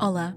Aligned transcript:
Olá, 0.00 0.34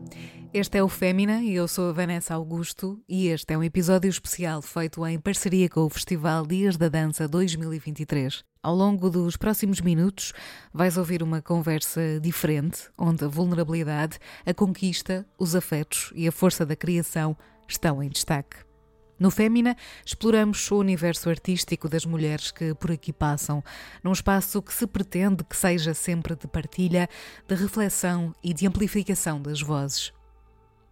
este 0.53 0.77
é 0.77 0.83
o 0.83 0.89
Fémina 0.89 1.41
e 1.41 1.55
eu 1.55 1.69
sou 1.69 1.89
a 1.89 1.93
Vanessa 1.93 2.33
Augusto 2.33 3.01
e 3.07 3.27
este 3.27 3.53
é 3.53 3.57
um 3.57 3.63
episódio 3.63 4.09
especial 4.09 4.61
feito 4.61 5.07
em 5.07 5.17
parceria 5.17 5.69
com 5.69 5.85
o 5.85 5.89
Festival 5.89 6.45
Dias 6.45 6.75
da 6.75 6.89
Dança 6.89 7.29
2023. 7.29 8.43
Ao 8.61 8.75
longo 8.75 9.09
dos 9.09 9.37
próximos 9.37 9.79
minutos 9.79 10.33
vais 10.73 10.97
ouvir 10.97 11.23
uma 11.23 11.41
conversa 11.41 12.19
diferente, 12.21 12.89
onde 12.97 13.23
a 13.23 13.29
vulnerabilidade, 13.29 14.19
a 14.45 14.53
conquista, 14.53 15.25
os 15.39 15.55
afetos 15.55 16.11
e 16.13 16.27
a 16.27 16.31
força 16.33 16.65
da 16.65 16.75
criação 16.75 17.33
estão 17.65 18.03
em 18.03 18.09
destaque. 18.09 18.72
No 19.19 19.29
Fémina, 19.29 19.75
exploramos 20.05 20.69
o 20.71 20.77
universo 20.77 21.29
artístico 21.29 21.87
das 21.87 22.05
mulheres 22.05 22.51
que 22.51 22.73
por 22.73 22.91
aqui 22.91 23.13
passam, 23.13 23.63
num 24.03 24.11
espaço 24.11 24.61
que 24.61 24.73
se 24.73 24.87
pretende 24.87 25.43
que 25.43 25.55
seja 25.55 25.93
sempre 25.93 26.35
de 26.35 26.47
partilha, 26.47 27.07
de 27.47 27.55
reflexão 27.55 28.33
e 28.43 28.53
de 28.53 28.67
amplificação 28.67 29.41
das 29.41 29.61
vozes. 29.61 30.11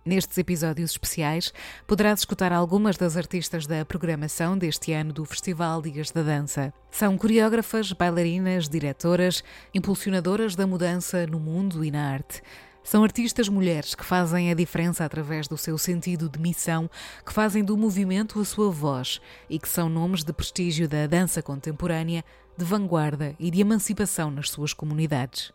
Nestes 0.03 0.35
episódios 0.39 0.91
especiais, 0.91 1.53
poderás 1.85 2.21
escutar 2.21 2.51
algumas 2.51 2.97
das 2.97 3.15
artistas 3.15 3.67
da 3.67 3.85
programação 3.85 4.57
deste 4.57 4.93
ano 4.93 5.13
do 5.13 5.23
Festival 5.25 5.79
Dias 5.79 6.09
da 6.09 6.23
Dança. 6.23 6.73
São 6.89 7.15
coreógrafas, 7.15 7.91
bailarinas, 7.91 8.67
diretoras, 8.67 9.43
impulsionadoras 9.75 10.55
da 10.55 10.65
mudança 10.65 11.27
no 11.27 11.39
mundo 11.39 11.85
e 11.85 11.91
na 11.91 12.13
arte. 12.13 12.41
São 12.83 13.03
artistas 13.03 13.47
mulheres 13.47 13.95
que 13.95 14.03
fazem 14.03 14.51
a 14.51 14.53
diferença 14.53 15.05
através 15.05 15.47
do 15.47 15.57
seu 15.57 15.77
sentido 15.77 16.27
de 16.27 16.39
missão, 16.39 16.89
que 17.25 17.31
fazem 17.31 17.63
do 17.63 17.77
movimento 17.77 18.39
a 18.39 18.45
sua 18.45 18.71
voz 18.71 19.21
e 19.49 19.59
que 19.59 19.69
são 19.69 19.87
nomes 19.87 20.23
de 20.23 20.33
prestígio 20.33 20.87
da 20.87 21.05
dança 21.07 21.41
contemporânea, 21.41 22.23
de 22.57 22.65
vanguarda 22.65 23.35
e 23.39 23.49
de 23.49 23.61
emancipação 23.61 24.31
nas 24.31 24.49
suas 24.49 24.73
comunidades. 24.73 25.53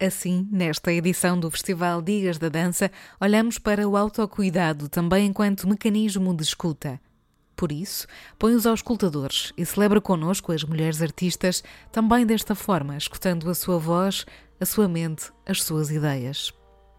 Assim, 0.00 0.48
nesta 0.50 0.92
edição 0.92 1.38
do 1.38 1.50
Festival 1.50 2.02
Dias 2.02 2.36
da 2.36 2.48
Dança, 2.48 2.90
olhamos 3.20 3.58
para 3.58 3.88
o 3.88 3.96
autocuidado 3.96 4.88
também 4.88 5.26
enquanto 5.26 5.68
mecanismo 5.68 6.34
de 6.34 6.42
escuta. 6.42 7.00
Por 7.54 7.70
isso, 7.70 8.06
põe-os 8.36 8.66
aos 8.66 8.80
escutadores 8.80 9.52
e 9.56 9.64
celebra 9.64 10.00
connosco 10.00 10.50
as 10.50 10.64
mulheres 10.64 11.00
artistas 11.00 11.62
também 11.92 12.26
desta 12.26 12.54
forma, 12.54 12.96
escutando 12.96 13.48
a 13.48 13.54
sua 13.54 13.78
voz, 13.78 14.26
a 14.60 14.66
sua 14.66 14.88
mente, 14.88 15.30
as 15.46 15.62
suas 15.62 15.90
ideias. 15.90 16.52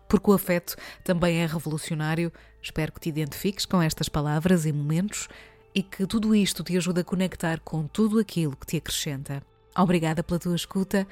Porque 0.07 0.29
o 0.29 0.33
afeto 0.33 0.75
também 1.03 1.37
é 1.41 1.45
revolucionário, 1.45 2.31
espero 2.61 2.91
que 2.91 2.99
te 2.99 3.09
identifiques 3.09 3.65
com 3.65 3.81
estas 3.81 4.07
palavras 4.07 4.65
e 4.65 4.71
momentos 4.71 5.27
e 5.73 5.83
que 5.83 6.05
tudo 6.07 6.33
isto 6.33 6.63
te 6.63 6.77
ajude 6.77 7.01
a 7.01 7.03
conectar 7.03 7.59
com 7.59 7.85
tudo 7.87 8.19
aquilo 8.19 8.55
que 8.55 8.65
te 8.65 8.77
acrescenta. 8.77 9.43
Obrigada 9.77 10.23
pela 10.23 10.39
tua 10.39 10.55
escuta 10.55 11.05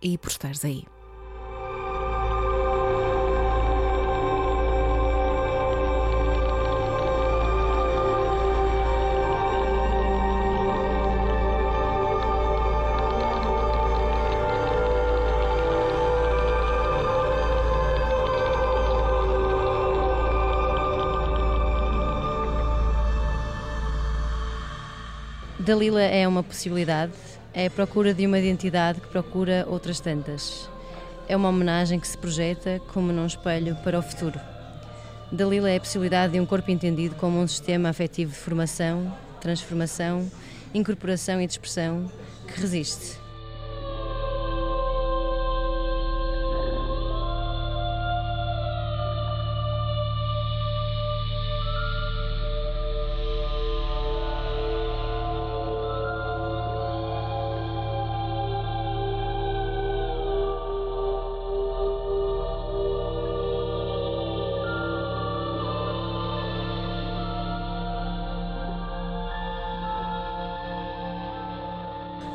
e 0.00 0.16
por 0.16 0.30
estares 0.30 0.64
aí. 0.64 0.97
Dalila 25.68 26.00
é 26.00 26.26
uma 26.26 26.42
possibilidade, 26.42 27.12
é 27.52 27.66
a 27.66 27.70
procura 27.70 28.14
de 28.14 28.26
uma 28.26 28.38
identidade 28.38 29.02
que 29.02 29.08
procura 29.08 29.66
outras 29.68 30.00
tantas. 30.00 30.66
É 31.28 31.36
uma 31.36 31.50
homenagem 31.50 32.00
que 32.00 32.08
se 32.08 32.16
projeta 32.16 32.80
como 32.94 33.12
num 33.12 33.26
espelho 33.26 33.76
para 33.84 33.98
o 33.98 34.02
futuro. 34.02 34.40
Dalila 35.30 35.68
é 35.68 35.76
a 35.76 35.80
possibilidade 35.80 36.32
de 36.32 36.40
um 36.40 36.46
corpo 36.46 36.70
entendido 36.70 37.16
como 37.16 37.38
um 37.38 37.46
sistema 37.46 37.90
afetivo 37.90 38.32
de 38.32 38.38
formação, 38.38 39.14
transformação, 39.42 40.26
incorporação 40.72 41.38
e 41.38 41.46
de 41.46 41.52
expressão 41.52 42.10
que 42.46 42.58
resiste 42.58 43.27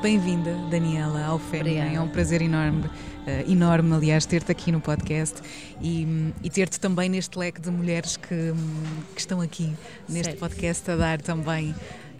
Bem-vinda, 0.04 0.54
Daniela, 0.70 1.24
ao 1.24 1.40
Fémina. 1.40 1.86
É 1.86 1.98
um 1.98 2.10
prazer 2.10 2.42
enorme, 2.42 2.88
uh, 2.88 3.50
enorme, 3.50 3.96
aliás, 3.96 4.26
ter-te 4.26 4.52
aqui 4.52 4.70
no 4.70 4.82
podcast 4.82 5.42
e, 5.82 6.34
e 6.44 6.50
ter-te 6.50 6.78
também 6.78 7.08
neste 7.08 7.40
leque 7.40 7.62
de 7.62 7.72
mulheres 7.72 8.18
que, 8.18 8.54
que 9.16 9.22
estão 9.22 9.40
aqui 9.40 9.72
neste 10.10 10.36
podcast 10.36 10.92
a 10.92 10.98
dar 10.98 11.22
também 11.22 11.74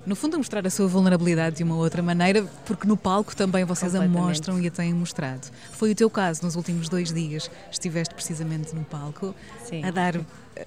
no 0.06 0.16
fundo, 0.16 0.36
a 0.36 0.38
mostrar 0.38 0.66
a 0.66 0.70
sua 0.70 0.88
vulnerabilidade 0.88 1.58
de 1.58 1.64
uma 1.64 1.76
outra 1.76 2.02
maneira, 2.02 2.44
porque 2.66 2.88
no 2.88 2.96
palco 2.96 3.36
também 3.36 3.66
vocês 3.66 3.94
a 3.96 4.08
mostram 4.08 4.62
e 4.62 4.68
a 4.68 4.72
têm 4.72 4.94
mostrado. 4.94 5.46
Foi 5.74 5.92
o 5.92 5.96
teu 5.96 6.10
caso 6.10 6.42
nos 6.44 6.56
últimos 6.56 6.88
dois 6.88 7.12
dias. 7.12 7.52
Estiveste 7.70 8.16
precisamente 8.16 8.74
no 8.74 8.86
palco 8.86 9.36
Sim. 9.66 9.84
a 9.84 9.92
dar 9.92 10.22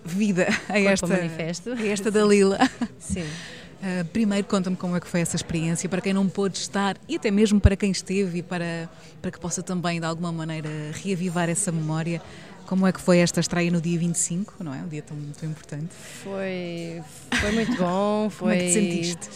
vida 0.04 0.48
a 0.68 0.78
esta, 0.78 1.14
a 1.14 1.86
esta 1.86 2.10
Dalila. 2.10 2.58
Sim. 2.98 3.24
Uh, 3.76 4.04
primeiro, 4.06 4.46
conta-me 4.46 4.76
como 4.76 4.96
é 4.96 5.00
que 5.00 5.06
foi 5.06 5.20
essa 5.20 5.36
experiência, 5.36 5.88
para 5.88 6.00
quem 6.00 6.12
não 6.12 6.28
pôde 6.28 6.56
estar 6.56 6.96
e 7.06 7.16
até 7.16 7.30
mesmo 7.30 7.60
para 7.60 7.76
quem 7.76 7.90
esteve 7.90 8.38
e 8.38 8.42
para, 8.42 8.88
para 9.20 9.30
que 9.30 9.38
possa 9.38 9.62
também, 9.62 10.00
de 10.00 10.06
alguma 10.06 10.32
maneira, 10.32 10.68
reavivar 10.94 11.48
essa 11.48 11.70
memória. 11.70 12.22
Como 12.66 12.86
é 12.86 12.92
que 12.92 13.00
foi 13.00 13.18
esta 13.18 13.38
estreia 13.38 13.70
no 13.70 13.80
dia 13.80 13.98
25, 13.98 14.64
não 14.64 14.74
é? 14.74 14.78
Um 14.78 14.88
dia 14.88 15.02
tão, 15.02 15.16
tão 15.38 15.48
importante. 15.48 15.90
Foi, 16.24 17.00
foi 17.40 17.52
muito 17.52 17.76
bom. 17.76 18.28
Foi... 18.30 18.30
como 18.38 18.50
é 18.50 18.58
que 18.58 18.66
te 18.66 18.72
sentiste? 18.72 19.28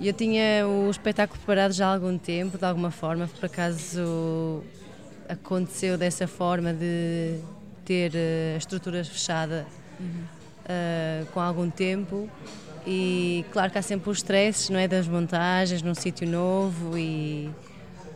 Eu 0.00 0.12
tinha 0.12 0.66
o 0.66 0.90
espetáculo 0.90 1.38
preparado 1.38 1.72
já 1.72 1.86
há 1.86 1.94
algum 1.94 2.18
tempo, 2.18 2.58
de 2.58 2.64
alguma 2.64 2.90
forma, 2.90 3.28
por 3.28 3.46
acaso 3.46 4.64
aconteceu 5.28 5.96
dessa 5.96 6.26
forma 6.26 6.72
de 6.72 7.38
ter 7.84 8.12
a 8.54 8.58
estrutura 8.58 9.04
fechada 9.04 9.66
uhum. 10.00 10.24
uh, 10.64 11.26
com 11.26 11.40
algum 11.40 11.70
tempo 11.70 12.28
e 12.86 13.44
claro 13.52 13.70
que 13.72 13.78
há 13.78 13.82
sempre 13.82 14.10
os 14.10 14.18
stresses, 14.18 14.68
não 14.68 14.78
é, 14.78 14.86
das 14.86 15.08
montagens 15.08 15.82
num 15.82 15.94
sítio 15.94 16.28
novo 16.28 16.96
e 16.98 17.50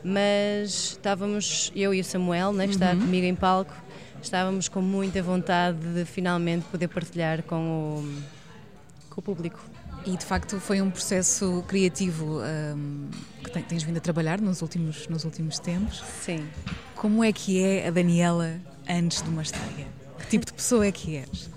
mas 0.04 0.90
estávamos 0.92 1.72
eu 1.74 1.92
e 1.92 2.00
o 2.00 2.04
Samuel, 2.04 2.52
né, 2.52 2.66
que 2.66 2.74
está 2.74 2.92
uhum. 2.92 3.00
comigo 3.00 3.26
em 3.26 3.34
palco, 3.34 3.74
estávamos 4.22 4.68
com 4.68 4.80
muita 4.80 5.22
vontade 5.22 5.78
de 5.78 6.04
finalmente 6.04 6.64
poder 6.66 6.88
partilhar 6.88 7.42
com 7.42 7.98
o 7.98 8.38
com 9.10 9.20
o 9.20 9.22
público. 9.22 9.60
E 10.06 10.16
de 10.16 10.24
facto 10.24 10.60
foi 10.60 10.80
um 10.80 10.90
processo 10.90 11.64
criativo 11.66 12.40
um, 12.40 13.10
que 13.42 13.62
tens 13.62 13.82
vindo 13.82 13.96
a 13.96 14.00
trabalhar 14.00 14.40
nos 14.40 14.62
últimos, 14.62 15.08
nos 15.08 15.24
últimos 15.24 15.58
tempos. 15.58 16.02
Sim. 16.22 16.46
Como 16.94 17.24
é 17.24 17.32
que 17.32 17.62
é 17.62 17.88
a 17.88 17.90
Daniela 17.90 18.60
antes 18.88 19.22
de 19.22 19.28
uma 19.28 19.42
estreia? 19.42 19.86
Que 20.20 20.26
tipo 20.28 20.46
de 20.46 20.52
pessoa 20.52 20.86
é 20.86 20.92
que 20.92 21.16
és? 21.16 21.50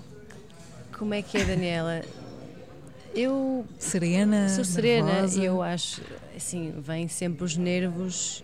Como 0.98 1.14
é 1.14 1.22
que 1.22 1.38
é 1.38 1.42
a 1.42 1.44
Daniela? 1.44 2.02
Eu 3.14 3.66
serena, 3.78 4.48
sou 4.48 4.64
serena 4.64 5.26
e 5.36 5.44
eu 5.44 5.62
acho 5.62 6.00
assim 6.36 6.72
vem 6.78 7.08
sempre 7.08 7.44
os 7.44 7.56
nervos. 7.56 8.42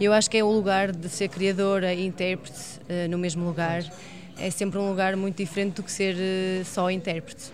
Eu 0.00 0.12
acho 0.12 0.30
que 0.30 0.38
é 0.38 0.44
o 0.44 0.50
lugar 0.50 0.90
de 0.90 1.08
ser 1.08 1.28
criadora 1.28 1.92
e 1.92 2.06
intérprete 2.06 2.58
uh, 2.58 3.08
no 3.10 3.18
mesmo 3.18 3.44
lugar. 3.44 3.84
É 4.38 4.50
sempre 4.50 4.78
um 4.78 4.88
lugar 4.88 5.14
muito 5.16 5.36
diferente 5.36 5.74
do 5.74 5.82
que 5.82 5.92
ser 5.92 6.16
uh, 6.16 6.64
só 6.64 6.90
intérprete. 6.90 7.52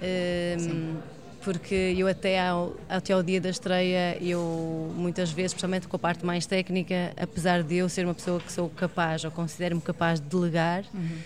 Uh, 0.00 0.96
porque 1.42 1.94
eu 1.96 2.06
até 2.06 2.38
ao, 2.38 2.76
até 2.88 3.12
ao 3.14 3.22
dia 3.22 3.40
da 3.40 3.48
estreia, 3.48 4.16
eu 4.22 4.92
muitas 4.94 5.32
vezes, 5.32 5.50
especialmente 5.50 5.88
com 5.88 5.96
a 5.96 5.98
parte 5.98 6.24
mais 6.24 6.46
técnica, 6.46 7.12
apesar 7.16 7.62
de 7.64 7.76
eu 7.76 7.88
ser 7.88 8.04
uma 8.04 8.14
pessoa 8.14 8.38
que 8.38 8.52
sou 8.52 8.68
capaz 8.70 9.24
ou 9.24 9.30
considero-me 9.30 9.80
capaz 9.80 10.20
de 10.20 10.26
delegar, 10.28 10.84
uhum 10.94 11.18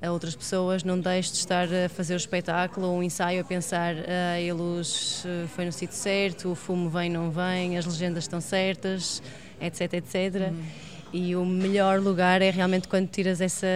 a 0.00 0.10
outras 0.12 0.36
pessoas, 0.36 0.84
não 0.84 0.98
deixe 0.98 1.32
de 1.32 1.38
estar 1.38 1.66
a 1.66 1.88
fazer 1.88 2.14
o 2.14 2.16
espetáculo 2.16 2.86
ou 2.86 2.98
um 2.98 3.02
ensaio 3.02 3.40
a 3.40 3.44
pensar 3.44 3.94
ah, 3.96 4.36
a 4.36 4.54
luz 4.54 5.24
eh, 5.26 5.46
foi 5.54 5.64
no 5.64 5.72
sítio 5.72 5.96
certo, 5.96 6.52
o 6.52 6.54
fumo 6.54 6.88
vem, 6.88 7.10
não 7.10 7.30
vem, 7.30 7.76
as 7.76 7.84
legendas 7.84 8.24
estão 8.24 8.40
certas, 8.40 9.22
etc, 9.60 9.94
etc. 9.94 10.50
Uhum. 10.50 10.64
E 11.12 11.34
o 11.34 11.44
melhor 11.44 12.00
lugar 12.00 12.42
é 12.42 12.50
realmente 12.50 12.86
quando 12.86 13.08
tiras 13.08 13.40
essa 13.40 13.66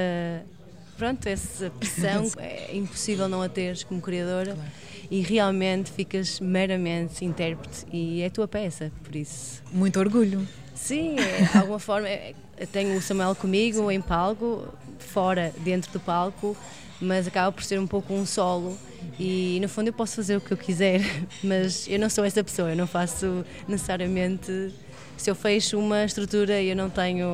pronto, 0.96 1.26
essa 1.26 1.70
pressão, 1.70 2.30
é 2.38 2.76
impossível 2.76 3.28
não 3.28 3.42
a 3.42 3.48
teres 3.48 3.82
como 3.82 4.00
criadora. 4.00 4.54
Claro. 4.54 4.70
E 5.10 5.20
realmente 5.20 5.90
ficas 5.90 6.40
meramente 6.40 7.24
intérprete 7.24 7.84
e 7.92 8.22
é 8.22 8.26
a 8.26 8.30
tua 8.30 8.48
peça, 8.48 8.90
por 9.02 9.14
isso. 9.14 9.62
Muito 9.70 9.98
orgulho. 9.98 10.46
Sim, 10.74 11.16
é, 11.18 11.42
de 11.50 11.58
alguma 11.58 11.78
forma. 11.78 12.08
É, 12.08 12.34
tenho 12.72 12.96
o 12.96 13.02
Samuel 13.02 13.34
comigo 13.34 13.88
Sim. 13.88 13.96
em 13.96 14.00
palco, 14.00 14.68
fora, 15.02 15.52
dentro 15.58 15.92
do 15.92 16.00
palco, 16.00 16.56
mas 17.00 17.26
acaba 17.26 17.50
por 17.52 17.64
ser 17.64 17.78
um 17.78 17.86
pouco 17.86 18.12
um 18.14 18.24
solo. 18.24 18.76
E 19.18 19.58
no 19.60 19.68
fundo 19.68 19.88
eu 19.88 19.92
posso 19.92 20.16
fazer 20.16 20.36
o 20.36 20.40
que 20.40 20.52
eu 20.52 20.56
quiser, 20.56 21.00
mas 21.42 21.86
eu 21.88 21.98
não 21.98 22.08
sou 22.08 22.24
essa 22.24 22.42
pessoa, 22.42 22.70
eu 22.70 22.76
não 22.76 22.86
faço 22.86 23.44
necessariamente 23.68 24.72
se 25.16 25.30
eu 25.30 25.34
fecho 25.36 25.78
uma 25.78 26.04
estrutura 26.04 26.60
eu 26.60 26.74
não 26.74 26.90
tenho 26.90 27.32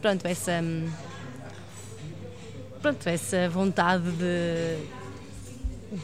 pronto 0.00 0.24
essa 0.24 0.62
pronto 2.80 3.08
essa 3.08 3.48
vontade 3.48 4.08
de 4.12 4.76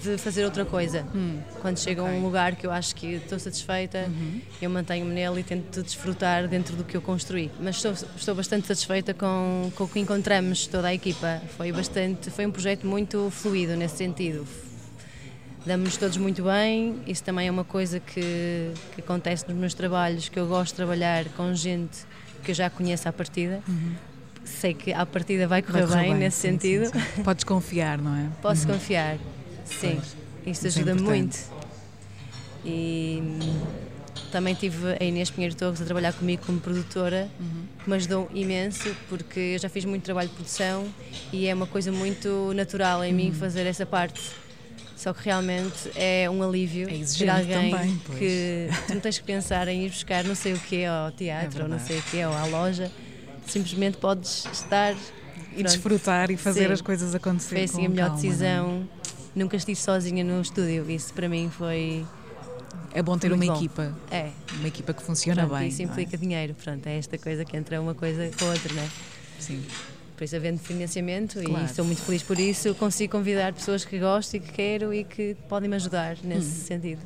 de 0.02 0.16
fazer 0.18 0.44
outra 0.44 0.64
coisa. 0.64 1.04
Hum. 1.14 1.40
Quando 1.60 1.78
chega 1.78 2.02
okay. 2.02 2.14
a 2.14 2.18
um 2.18 2.22
lugar 2.22 2.54
que 2.54 2.66
eu 2.66 2.70
acho 2.70 2.94
que 2.94 3.14
estou 3.14 3.38
satisfeita, 3.38 4.06
uhum. 4.06 4.40
eu 4.62 4.70
mantenho-me 4.70 5.12
nele 5.12 5.40
e 5.40 5.42
tento 5.42 5.82
desfrutar 5.82 6.46
dentro 6.46 6.76
do 6.76 6.84
que 6.84 6.96
eu 6.96 7.02
construí. 7.02 7.50
Mas 7.60 7.76
estou, 7.76 7.92
estou 7.92 8.34
bastante 8.34 8.66
satisfeita 8.66 9.12
com, 9.12 9.70
com 9.74 9.84
o 9.84 9.88
que 9.88 9.98
encontramos, 9.98 10.66
toda 10.66 10.88
a 10.88 10.94
equipa. 10.94 11.42
Foi, 11.56 11.72
bastante, 11.72 12.30
foi 12.30 12.46
um 12.46 12.50
projeto 12.50 12.86
muito 12.86 13.30
fluido 13.30 13.76
nesse 13.76 13.96
sentido. 13.96 14.46
Damos-nos 15.66 15.96
todos 15.98 16.16
muito 16.16 16.44
bem, 16.44 17.02
isso 17.06 17.22
também 17.22 17.48
é 17.48 17.50
uma 17.50 17.64
coisa 17.64 18.00
que, 18.00 18.72
que 18.94 19.00
acontece 19.00 19.46
nos 19.46 19.56
meus 19.56 19.74
trabalhos, 19.74 20.28
que 20.28 20.38
eu 20.38 20.46
gosto 20.46 20.70
de 20.70 20.76
trabalhar 20.76 21.26
com 21.36 21.52
gente 21.54 22.06
que 22.42 22.52
eu 22.52 22.54
já 22.54 22.70
conheço 22.70 23.06
à 23.08 23.12
partida. 23.12 23.60
Uhum 23.68 23.94
sei 24.42 24.74
que 24.74 24.92
à 24.92 25.06
partida 25.06 25.46
vai 25.46 25.62
correr, 25.62 25.80
vai 25.80 25.88
correr 25.88 26.02
bem, 26.02 26.10
bem, 26.12 26.20
nesse 26.20 26.38
sim, 26.38 26.48
sentido. 26.50 26.86
Sim, 26.86 27.00
sim. 27.16 27.22
Podes 27.22 27.44
confiar, 27.44 27.98
não 27.98 28.16
é? 28.16 28.28
Posso 28.42 28.66
uhum. 28.66 28.74
confiar. 28.74 29.18
Sim, 29.78 30.00
isso 30.46 30.66
ajuda 30.66 30.92
é 30.92 30.94
muito. 30.94 31.38
E 32.64 33.22
também 34.30 34.54
tive 34.54 34.96
a 35.00 35.04
Inês 35.04 35.30
Pinheiro 35.30 35.54
Torres 35.54 35.80
a 35.80 35.84
trabalhar 35.84 36.12
comigo 36.12 36.42
como 36.46 36.60
produtora, 36.60 37.28
uhum. 37.38 37.62
que 37.82 37.90
me 37.90 37.96
ajudou 37.96 38.30
imenso, 38.32 38.94
porque 39.08 39.40
eu 39.40 39.58
já 39.58 39.68
fiz 39.68 39.84
muito 39.84 40.02
trabalho 40.02 40.28
de 40.28 40.34
produção 40.34 40.86
e 41.32 41.46
é 41.46 41.54
uma 41.54 41.66
coisa 41.66 41.90
muito 41.90 42.52
natural 42.54 43.04
em 43.04 43.10
uhum. 43.10 43.16
mim 43.16 43.32
fazer 43.32 43.66
essa 43.66 43.84
parte. 43.84 44.20
Só 44.96 45.14
que 45.14 45.24
realmente 45.24 45.90
é 45.94 46.28
um 46.28 46.42
alívio 46.42 46.86
é 46.86 47.02
ter 47.16 47.30
alguém 47.30 47.70
também, 47.70 47.98
que 48.18 48.68
tu 48.86 48.94
não 48.94 49.00
tens 49.00 49.18
que 49.18 49.24
pensar 49.24 49.66
em 49.66 49.86
ir 49.86 49.88
buscar 49.88 50.22
não 50.24 50.34
sei 50.34 50.52
o 50.52 50.58
que 50.58 50.84
ao 50.84 51.10
teatro 51.10 51.60
é 51.60 51.62
ou 51.62 51.68
não 51.70 51.78
sei 51.78 51.98
o 51.98 52.02
que 52.02 52.22
ou 52.22 52.34
à 52.34 52.44
loja. 52.44 52.92
Simplesmente 53.46 53.96
podes 53.96 54.46
estar 54.52 54.94
e 55.56 55.62
desfrutar 55.62 56.30
e 56.30 56.36
fazer 56.36 56.66
Sim. 56.66 56.72
as 56.74 56.80
coisas 56.82 57.14
acontecer. 57.14 57.54
Foi 57.54 57.64
assim 57.64 57.86
a 57.86 57.88
melhor 57.88 58.08
calma, 58.08 58.22
decisão. 58.22 58.66
Não? 58.66 58.88
Nunca 59.34 59.56
estive 59.56 59.78
sozinha 59.78 60.24
no 60.24 60.40
estúdio, 60.40 60.90
isso 60.90 61.12
para 61.14 61.28
mim 61.28 61.50
foi. 61.50 62.04
É 62.92 63.02
bom 63.02 63.16
ter 63.16 63.32
uma 63.32 63.44
bom. 63.44 63.54
equipa. 63.54 63.94
É. 64.10 64.30
Uma 64.54 64.68
equipa 64.68 64.92
que 64.92 65.02
funciona 65.02 65.46
Pronto, 65.46 65.58
bem. 65.58 65.68
Isso 65.68 65.82
implica 65.82 66.16
é? 66.16 66.18
dinheiro, 66.18 66.54
pronto, 66.54 66.86
é 66.86 66.98
esta 66.98 67.16
coisa 67.18 67.44
que 67.44 67.56
entra 67.56 67.80
uma 67.80 67.94
coisa 67.94 68.30
com 68.36 68.46
a 68.46 68.48
outra, 68.48 68.74
não 68.74 68.82
é? 68.82 68.88
Sim. 69.38 69.64
Por 70.16 70.24
isso, 70.24 70.36
havendo 70.36 70.58
financiamento, 70.58 71.40
claro. 71.42 71.62
e 71.62 71.66
estou 71.66 71.84
muito 71.84 72.02
feliz 72.02 72.22
por 72.22 72.38
isso, 72.38 72.74
consigo 72.74 73.12
convidar 73.12 73.54
pessoas 73.54 73.86
que 73.86 73.98
gosto 73.98 74.34
e 74.34 74.40
que 74.40 74.52
quero 74.52 74.92
e 74.92 75.04
que 75.04 75.34
podem 75.48 75.68
me 75.70 75.76
ajudar 75.76 76.18
nesse 76.22 76.46
hum. 76.46 76.64
sentido. 76.66 77.00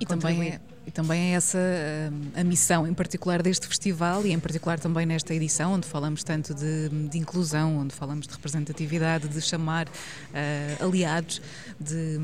e 0.00 0.06
também 0.06 0.48
é 0.48 0.60
e 0.86 0.90
também 0.90 1.32
é 1.32 1.36
essa 1.36 1.58
a, 2.34 2.40
a, 2.40 2.44
missão, 2.44 2.86
em 2.86 2.92
particular 2.92 3.42
deste 3.42 3.66
festival 3.66 4.24
e 4.26 4.32
em 4.32 4.38
particular 4.38 4.78
também 4.78 5.06
nesta 5.06 5.34
edição, 5.34 5.72
onde 5.72 5.86
falamos 5.86 6.22
tanto 6.22 6.54
de, 6.54 6.88
de 7.08 7.18
inclusão, 7.18 7.78
onde 7.78 7.94
falamos 7.94 8.26
de 8.26 8.34
representatividade, 8.34 9.28
de 9.28 9.40
chamar 9.40 9.88
uh, 9.88 10.84
aliados, 10.84 11.40
de, 11.80 12.18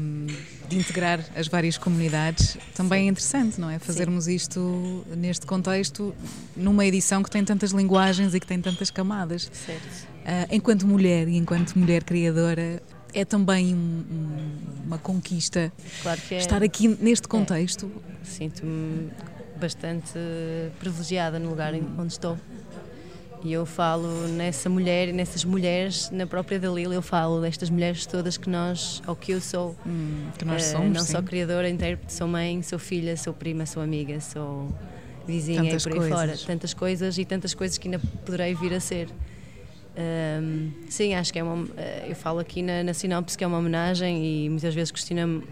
de, 0.69 0.79
integrar 0.79 1.25
as 1.35 1.49
várias 1.49 1.79
comunidades. 1.79 2.59
Também 2.75 3.03
Sim. 3.03 3.07
é 3.07 3.11
interessante, 3.11 3.61
não 3.61 3.71
é? 3.71 3.79
Fazermos 3.79 4.25
Sim. 4.25 4.35
isto 4.35 5.07
neste 5.17 5.47
contexto, 5.47 6.15
numa 6.57 6.85
edição 6.85 7.23
que 7.23 7.31
tem 7.31 7.45
tantas 7.45 7.71
linguagens 7.71 8.35
e 8.35 8.41
que 8.41 8.47
tem 8.47 8.61
tantas 8.61 8.91
camadas. 8.91 9.51
Certo. 9.53 10.11
Uh, 10.21 10.47
enquanto 10.51 10.87
mulher 10.87 11.29
e 11.29 11.37
enquanto 11.37 11.79
mulher 11.79 12.05
criadora, 12.05 12.83
é 13.15 13.25
também 13.25 13.75
um, 13.75 13.79
um, 13.79 14.87
uma 14.87 14.99
conquista 14.99 15.73
claro 16.03 16.21
é. 16.31 16.37
estar 16.37 16.62
aqui 16.62 16.89
neste 16.89 17.29
contexto. 17.29 17.91
É. 18.23 18.25
Sinto-me 18.25 19.11
bastante 19.59 20.19
privilegiada 20.79 21.39
no 21.39 21.51
lugar 21.51 21.75
hum. 21.75 21.95
onde 21.99 22.12
estou. 22.12 22.39
E 23.43 23.53
eu 23.53 23.65
falo 23.65 24.29
nessa 24.29 24.69
mulher 24.69 25.09
e 25.09 25.12
nessas 25.12 25.45
mulheres, 25.45 26.11
na 26.11 26.27
própria 26.27 26.59
Dalila, 26.59 26.95
eu 26.95 27.01
falo 27.01 27.41
destas 27.41 27.71
mulheres 27.71 28.05
todas 28.05 28.37
que 28.37 28.51
nós, 28.51 29.03
ou 29.07 29.17
que 29.17 29.33
eu 29.33 29.41
sou. 29.41 29.75
Hum, 29.87 30.29
que 30.37 30.45
nós 30.45 30.67
uh, 30.67 30.73
somos. 30.73 30.93
Não 30.93 31.01
sim. 31.01 31.12
sou 31.12 31.23
criadora, 31.23 31.69
intérprete, 31.69 32.12
sou 32.12 32.29
mãe, 32.29 32.61
sou 32.62 32.79
filha, 32.79 33.17
sou 33.17 33.33
prima, 33.33 33.65
sou 33.65 33.83
amiga, 33.83 34.21
sou 34.21 34.69
vizinha 35.27 35.62
tantas 35.62 35.83
e 35.83 35.89
por 35.89 35.93
aí 35.93 35.99
coisas. 35.99 36.19
fora. 36.19 36.47
Tantas 36.47 36.75
coisas 36.75 37.19
e 37.19 37.25
tantas 37.25 37.55
coisas 37.55 37.79
que 37.79 37.89
ainda 37.89 37.99
poderei 38.27 38.55
vir 38.55 38.75
a 38.75 38.81
ser. 38.81 39.09
Um, 40.00 40.70
sim, 40.88 41.14
acho 41.14 41.32
que 41.32 41.38
é 41.38 41.43
uma. 41.43 41.69
Eh, 41.76 42.06
eu 42.08 42.17
falo 42.17 42.38
aqui 42.38 42.62
na, 42.62 42.82
na 42.82 42.94
sinopse 42.94 43.37
que 43.37 43.44
é 43.44 43.47
uma 43.47 43.58
homenagem 43.58 44.25
e 44.25 44.49
muitas 44.49 44.75
vezes 44.75 44.91
questionam 44.91 45.43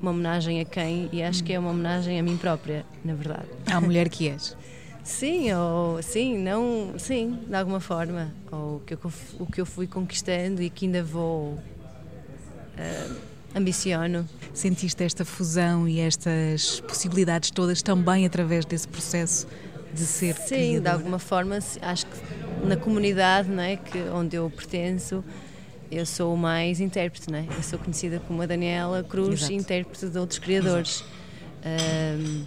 uma 0.00 0.10
homenagem 0.10 0.60
a 0.60 0.64
quem 0.64 1.08
e 1.10 1.22
acho 1.22 1.42
que 1.42 1.52
é 1.52 1.58
uma 1.58 1.70
homenagem 1.70 2.18
a 2.20 2.22
mim 2.22 2.36
própria, 2.36 2.84
na 3.02 3.14
verdade. 3.14 3.46
À 3.66 3.80
mulher 3.80 4.10
que 4.10 4.28
és. 4.28 4.54
sim, 5.02 5.50
ou 5.54 6.02
sim, 6.02 6.36
não, 6.36 6.94
sim, 6.98 7.38
de 7.46 7.54
alguma 7.54 7.80
forma, 7.80 8.34
ou 8.52 8.76
o 8.76 8.80
que 8.80 8.94
eu, 8.94 8.98
o 9.38 9.46
que 9.46 9.60
eu 9.60 9.66
fui 9.66 9.86
conquistando 9.86 10.60
e 10.60 10.68
que 10.68 10.84
ainda 10.84 11.02
vou 11.02 11.52
uh, 11.52 13.16
ambiciono. 13.54 14.28
Sentiste 14.52 15.02
esta 15.02 15.24
fusão 15.24 15.88
e 15.88 16.00
estas 16.00 16.80
possibilidades 16.80 17.50
todas 17.50 17.80
também 17.80 18.26
através 18.26 18.66
desse 18.66 18.86
processo 18.86 19.46
de 19.94 20.04
ser 20.04 20.34
Sim, 20.36 20.46
criadora? 20.48 20.80
de 20.80 20.88
alguma 20.88 21.18
forma, 21.18 21.56
acho 21.56 22.06
que 22.06 22.66
na 22.66 22.76
comunidade 22.76 23.48
né, 23.48 23.76
que, 23.76 23.98
onde 24.12 24.36
eu 24.36 24.50
pertenço, 24.50 25.24
eu 25.90 26.04
sou 26.04 26.36
mais 26.36 26.80
intérprete, 26.80 27.30
né? 27.30 27.46
eu 27.56 27.62
sou 27.62 27.78
conhecida 27.78 28.20
como 28.26 28.42
a 28.42 28.46
Daniela 28.46 29.04
Cruz, 29.04 29.40
Exato. 29.40 29.52
intérprete 29.52 30.06
de 30.06 30.18
outros 30.18 30.38
criadores. 30.38 31.04
Um, 31.64 32.44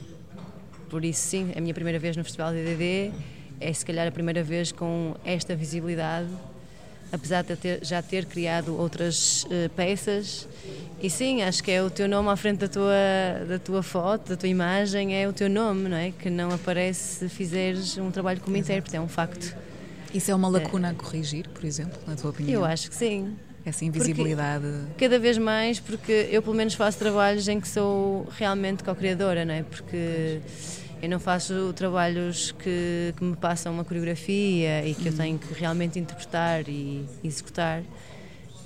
por 0.90 1.04
isso, 1.04 1.22
sim, 1.22 1.52
é 1.56 1.58
a 1.58 1.62
minha 1.62 1.74
primeira 1.74 2.00
vez 2.00 2.16
no 2.16 2.24
Festival 2.24 2.52
DDD, 2.52 3.12
é 3.60 3.74
se 3.74 3.86
calhar 3.86 4.08
a 4.08 4.12
primeira 4.12 4.44
vez 4.44 4.72
com 4.72 5.16
esta 5.26 5.56
visibilidade, 5.56 6.30
apesar 7.12 7.44
de 7.44 7.56
ter, 7.56 7.80
já 7.84 8.02
ter 8.02 8.26
criado 8.26 8.78
outras 8.78 9.44
uh, 9.44 9.70
peças. 9.76 10.48
E 11.02 11.10
sim, 11.10 11.44
acho 11.44 11.64
que 11.64 11.72
é 11.72 11.82
o 11.84 11.90
teu 11.90 12.08
nome 12.08 12.30
à 12.30 12.36
frente 12.36 12.60
da 12.60 12.68
tua, 12.68 13.46
da 13.48 13.60
tua 13.60 13.84
foto, 13.84 14.30
da 14.30 14.38
tua 14.38 14.50
imagem, 14.50 15.16
é 15.16 15.28
o 15.28 15.34
teu 15.34 15.50
nome, 15.50 15.88
não 15.88 15.98
é? 15.98 16.12
Que 16.12 16.30
não 16.30 16.52
aparece 16.52 17.20
se 17.20 17.30
fizeres 17.30 17.98
um 17.98 18.10
trabalho 18.10 18.42
como 18.42 18.56
Exato. 18.56 18.72
intérprete, 18.72 18.98
é 18.98 19.02
um 19.02 19.08
facto. 19.08 19.56
Isso 20.14 20.32
é 20.32 20.36
uma 20.36 20.48
lacuna 20.48 20.90
a 20.90 20.94
corrigir, 20.94 21.48
por 21.50 21.64
exemplo, 21.66 22.00
na 22.08 22.16
tua 22.16 22.32
opinião? 22.32 22.62
Eu 22.62 22.66
acho 22.66 22.90
que 22.90 22.96
sim. 22.96 23.36
Essa 23.64 23.84
invisibilidade. 23.84 24.66
Porque, 24.66 25.06
cada 25.06 25.20
vez 25.20 25.38
mais, 25.38 25.80
porque 25.80 26.30
eu 26.32 26.42
pelo 26.42 26.56
menos 26.56 26.74
faço 26.74 26.98
trabalhos 26.98 27.48
em 27.50 27.60
que 27.60 27.68
sou 27.68 28.26
realmente 28.32 28.82
co-criadora, 28.82 29.44
não 29.44 29.54
é? 29.54 29.64
Porque 29.64 30.40
eu 31.02 31.10
não 31.10 31.20
faço 31.20 31.74
trabalhos 31.74 32.52
que, 32.52 33.14
que 33.16 33.24
me 33.24 33.36
passam 33.36 33.74
uma 33.74 33.84
coreografia 33.84 34.86
e 34.86 34.94
que 34.94 35.04
hum. 35.04 35.12
eu 35.12 35.18
tenho 35.18 35.40
que 35.40 35.54
realmente 35.54 36.00
interpretar 36.00 36.68
e 36.68 37.06
executar. 37.24 37.84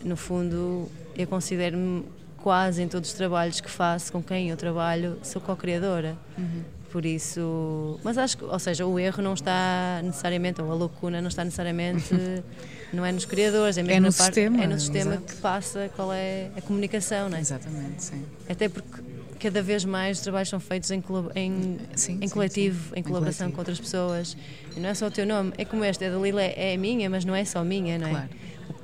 No 0.04 0.16
fundo, 0.16 0.90
eu 1.16 1.28
considero-me 1.28 2.06
quase 2.42 2.82
em 2.82 2.88
todos 2.88 3.10
os 3.10 3.16
trabalhos 3.16 3.62
que 3.62 3.70
faço, 3.70 4.12
com 4.12 4.22
quem 4.22 4.50
eu 4.50 4.58
trabalho, 4.58 5.18
sou 5.24 5.42
co-criadora. 5.42 6.18
Uhum. 6.38 6.64
Por 6.92 7.06
isso, 7.06 7.98
mas 8.04 8.18
acho 8.18 8.38
que, 8.38 8.44
ou 8.44 8.60
seja, 8.60 8.86
o 8.86 9.00
erro 9.00 9.24
não 9.24 9.34
está 9.34 10.02
necessariamente, 10.04 10.62
ou 10.62 10.70
a 10.70 10.76
lacuna 10.76 11.22
não 11.22 11.30
está 11.30 11.42
necessariamente, 11.46 12.14
não 12.92 13.06
é 13.06 13.14
nos 13.14 13.24
criadores, 13.24 13.78
é 13.78 13.84
mesmo 13.84 13.96
é 13.96 14.00
no 14.10 14.14
parte, 14.14 14.36
sistema, 14.36 14.64
é 14.64 14.68
no 14.68 14.78
sistema 14.80 15.14
exato. 15.14 15.34
que 15.34 15.42
passa 15.42 15.90
qual 15.96 16.12
é 16.12 16.52
a 16.58 16.62
comunicação, 16.62 17.30
não 17.30 17.38
é? 17.38 17.40
Exatamente, 17.40 18.04
sim. 18.04 18.26
Até 18.50 18.68
porque 18.68 19.02
cada 19.42 19.62
vez 19.62 19.84
mais 19.84 20.18
os 20.18 20.24
trabalhos 20.24 20.50
são 20.50 20.60
feitos 20.60 20.92
em, 20.92 21.04
em, 21.36 21.78
sim, 21.96 22.20
em 22.22 22.30
coletivo, 22.30 22.84
sim, 22.84 22.90
sim. 22.94 23.00
em 23.00 23.04
colaboração 23.04 23.48
em 23.48 23.52
com 23.52 23.58
outras 23.58 23.80
pessoas. 23.80 24.38
E 24.76 24.80
não 24.80 24.90
é 24.90 24.94
só 24.94 25.08
o 25.08 25.12
teu 25.12 25.26
nome, 25.26 25.52
é 25.58 25.66
como 25.66 25.84
este, 25.84 26.06
a 26.06 26.10
Dalila 26.10 26.42
é, 26.42 26.74
é 26.74 26.78
minha, 26.78 27.10
mas 27.10 27.26
não 27.26 27.36
é 27.36 27.44
só 27.44 27.64
minha, 27.64 27.98
não 27.98 28.08
é? 28.08 28.12
Claro. 28.12 28.30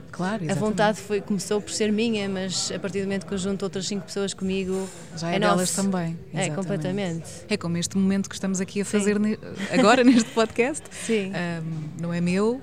Claro, 0.10 0.52
a 0.52 0.56
vontade 0.56 1.00
foi, 1.00 1.22
começou 1.22 1.62
por 1.62 1.72
ser 1.72 1.92
minha, 1.92 2.28
mas 2.28 2.72
a 2.72 2.80
partir 2.80 3.02
do 3.02 3.04
momento 3.04 3.28
que 3.28 3.34
eu 3.36 3.38
junto 3.38 3.62
outras 3.62 3.88
cinco 3.88 4.08
pessoas 4.08 4.34
comigo, 4.34 4.90
já 5.16 5.32
é, 5.32 5.36
é 5.36 5.40
delas 5.40 5.76
também. 5.76 6.18
Exatamente. 6.34 6.52
É, 6.52 6.56
completamente. 6.56 7.30
É 7.48 7.58
como 7.58 7.78
este 7.78 7.96
momento 7.96 8.28
que 8.28 8.34
estamos 8.34 8.60
aqui 8.60 8.82
a 8.82 8.86
fazer 8.86 9.20
ne 9.20 9.38
agora 9.72 10.02
neste 10.04 10.32
podcast. 10.32 10.84
Sim. 10.90 11.32
Um, 11.32 12.02
não 12.02 12.12
é 12.12 12.20
meu, 12.20 12.60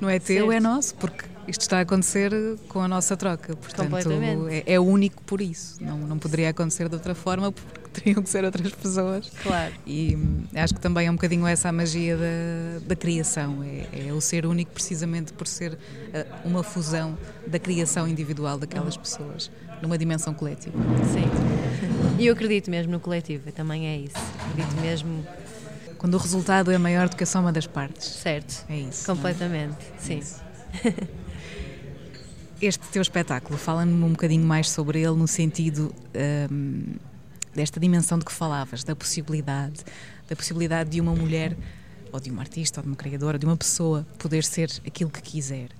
não 0.00 0.08
é 0.08 0.20
teu, 0.20 0.46
certo. 0.46 0.52
é 0.52 0.60
nosso, 0.60 0.94
porque 0.94 1.24
isto 1.46 1.62
está 1.62 1.78
a 1.78 1.80
acontecer 1.80 2.32
com 2.68 2.80
a 2.80 2.88
nossa 2.88 3.16
troca. 3.16 3.56
Portanto, 3.56 3.96
é, 4.48 4.74
é, 4.74 4.80
único 4.80 5.22
por 5.24 5.40
isso. 5.40 5.82
Não, 5.82 5.98
não 5.98 6.18
poderia 6.18 6.50
acontecer 6.50 6.88
de 6.88 6.94
outra 6.94 7.14
forma, 7.14 7.50
porque 7.50 7.90
teriam 8.00 8.22
que 8.22 8.30
ser 8.30 8.44
outras 8.44 8.72
pessoas. 8.72 9.30
Claro. 9.42 9.72
E 9.86 10.16
hum, 10.16 10.44
acho 10.54 10.74
que 10.74 10.80
também 10.80 11.06
é 11.06 11.10
um 11.10 11.14
bocadinho 11.14 11.46
essa 11.46 11.68
a 11.68 11.72
magia 11.72 12.16
da, 12.16 12.86
da 12.86 12.96
criação. 12.96 13.62
É, 13.62 14.08
é 14.08 14.12
o 14.12 14.20
ser 14.20 14.46
único 14.46 14.70
precisamente 14.72 15.32
por 15.32 15.46
ser 15.46 15.72
uh, 15.72 15.78
uma 16.48 16.62
fusão 16.62 17.18
da 17.46 17.58
criação 17.58 18.06
individual 18.06 18.58
daquelas 18.58 18.96
pessoas, 18.96 19.50
numa 19.80 19.98
dimensão 19.98 20.32
coletiva. 20.32 20.78
Sim. 21.12 22.18
E 22.18 22.26
eu 22.26 22.34
acredito 22.34 22.70
mesmo 22.70 22.92
no 22.92 23.00
coletivo, 23.00 23.50
também 23.52 23.88
é 23.88 23.96
isso. 23.96 24.16
Acredito 24.50 24.80
mesmo. 24.80 25.26
Quando 25.98 26.14
o 26.14 26.18
resultado 26.18 26.72
é 26.72 26.78
maior 26.78 27.08
do 27.08 27.16
que 27.16 27.22
a 27.22 27.26
soma 27.26 27.52
das 27.52 27.66
partes. 27.66 28.08
Certo. 28.08 28.64
É 28.68 28.76
isso. 28.76 29.06
Completamente, 29.06 29.76
é? 29.96 29.98
sim. 29.98 30.20
É 30.84 31.12
Este 32.62 32.86
teu 32.90 33.02
espetáculo, 33.02 33.58
fala-me 33.58 33.92
um 34.04 34.10
bocadinho 34.10 34.46
mais 34.46 34.70
sobre 34.70 35.00
ele 35.00 35.16
no 35.16 35.26
sentido 35.26 35.92
um, 36.48 36.94
desta 37.52 37.80
dimensão 37.80 38.16
de 38.16 38.24
que 38.24 38.30
falavas, 38.30 38.84
da 38.84 38.94
possibilidade, 38.94 39.80
da 40.28 40.36
possibilidade 40.36 40.88
de 40.88 41.00
uma 41.00 41.12
mulher, 41.12 41.56
ou 42.12 42.20
de 42.20 42.30
uma 42.30 42.40
artista, 42.40 42.78
ou 42.78 42.84
de 42.84 42.88
uma 42.88 42.94
criadora, 42.94 43.36
de 43.36 43.44
uma 43.44 43.56
pessoa 43.56 44.06
poder 44.16 44.44
ser 44.44 44.70
aquilo 44.86 45.10
que 45.10 45.20
quiser. 45.20 45.70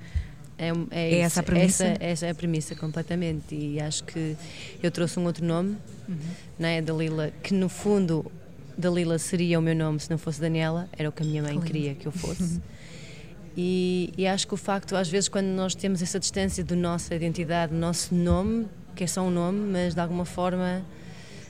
É, 0.58 0.70
é, 0.90 1.14
é 1.14 1.18
essa 1.20 1.38
a 1.38 1.42
premissa? 1.44 1.84
Essa, 1.84 2.04
essa, 2.04 2.26
é 2.26 2.30
a 2.30 2.34
premissa, 2.34 2.74
completamente. 2.74 3.54
E 3.54 3.80
acho 3.80 4.02
que 4.02 4.36
eu 4.82 4.90
trouxe 4.90 5.20
um 5.20 5.24
outro 5.24 5.44
nome, 5.44 5.76
uhum. 6.08 6.16
né, 6.58 6.82
Dalila, 6.82 7.30
que 7.44 7.54
no 7.54 7.68
fundo 7.68 8.28
Dalila 8.76 9.20
seria 9.20 9.56
o 9.56 9.62
meu 9.62 9.76
nome 9.76 10.00
se 10.00 10.10
não 10.10 10.18
fosse 10.18 10.40
Daniela, 10.40 10.88
era 10.98 11.08
o 11.08 11.12
que 11.12 11.22
a 11.22 11.26
minha 11.26 11.44
mãe 11.44 11.60
queria 11.60 11.94
que 11.94 12.06
eu 12.06 12.12
fosse. 12.12 12.42
Uhum. 12.42 12.60
E, 13.56 14.12
e, 14.16 14.26
acho 14.26 14.46
que 14.46 14.54
o 14.54 14.56
facto, 14.56 14.96
às 14.96 15.08
vezes, 15.08 15.28
quando 15.28 15.46
nós 15.46 15.74
temos 15.74 16.00
essa 16.00 16.18
distância 16.18 16.64
da 16.64 16.74
nossa 16.74 17.14
identidade, 17.14 17.72
do 17.72 17.78
nosso 17.78 18.14
nome, 18.14 18.66
que 18.96 19.04
é 19.04 19.06
só 19.06 19.22
um 19.22 19.30
nome, 19.30 19.70
mas 19.70 19.94
de 19.94 20.00
alguma 20.00 20.24
forma 20.24 20.82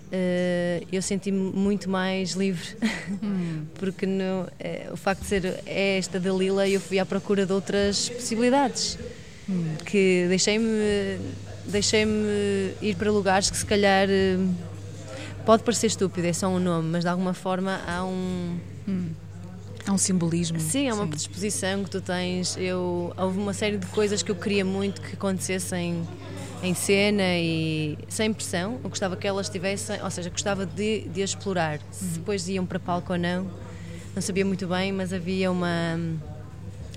uh, 0.08 0.86
eu 0.90 1.00
senti-me 1.00 1.52
muito 1.52 1.88
mais 1.88 2.32
livre. 2.32 2.76
Hum. 3.22 3.64
Porque 3.78 4.04
no, 4.04 4.48
é, 4.58 4.88
o 4.92 4.96
facto 4.96 5.22
de 5.22 5.26
ser 5.26 5.62
é 5.64 5.98
esta 5.98 6.18
Dalila, 6.18 6.68
eu 6.68 6.80
fui 6.80 6.98
à 6.98 7.06
procura 7.06 7.46
de 7.46 7.52
outras 7.52 8.08
possibilidades. 8.08 8.98
Hum. 9.48 9.74
Que 9.84 10.26
deixei-me 10.28 10.68
deixei-me 11.66 12.74
ir 12.80 12.96
para 12.96 13.10
lugares 13.12 13.48
que 13.48 13.56
se 13.56 13.64
calhar 13.64 14.08
uh, 14.08 14.54
pode 15.46 15.62
parecer 15.62 15.86
estúpido, 15.86 16.26
é 16.26 16.32
só 16.32 16.48
um 16.48 16.58
nome, 16.58 16.88
mas 16.90 17.04
de 17.04 17.08
alguma 17.08 17.34
forma 17.34 17.80
há 17.86 18.04
um. 18.04 18.58
Hum 18.88 19.10
Há 19.86 19.92
um 19.92 19.98
simbolismo. 19.98 20.60
Sim, 20.60 20.88
há 20.88 20.94
uma 20.94 21.06
predisposição 21.06 21.82
que 21.82 21.90
tu 21.90 22.00
tens. 22.00 22.56
Eu, 22.56 23.12
houve 23.16 23.38
uma 23.38 23.52
série 23.52 23.78
de 23.78 23.86
coisas 23.86 24.22
que 24.22 24.30
eu 24.30 24.36
queria 24.36 24.64
muito 24.64 25.00
que 25.00 25.14
acontecessem 25.14 26.06
em 26.62 26.74
cena 26.74 27.36
e 27.36 27.98
sem 28.08 28.32
pressão. 28.32 28.78
Eu 28.82 28.88
gostava 28.88 29.16
que 29.16 29.26
elas 29.26 29.48
tivessem, 29.48 30.00
ou 30.02 30.10
seja, 30.10 30.30
gostava 30.30 30.64
de, 30.64 31.08
de 31.08 31.20
explorar. 31.20 31.80
Se 31.90 32.04
uhum. 32.04 32.10
depois 32.12 32.48
iam 32.48 32.64
para 32.64 32.78
palco 32.78 33.12
ou 33.12 33.18
não, 33.18 33.50
não 34.14 34.22
sabia 34.22 34.44
muito 34.44 34.66
bem, 34.68 34.92
mas 34.92 35.12
havia 35.12 35.50
uma, 35.50 35.98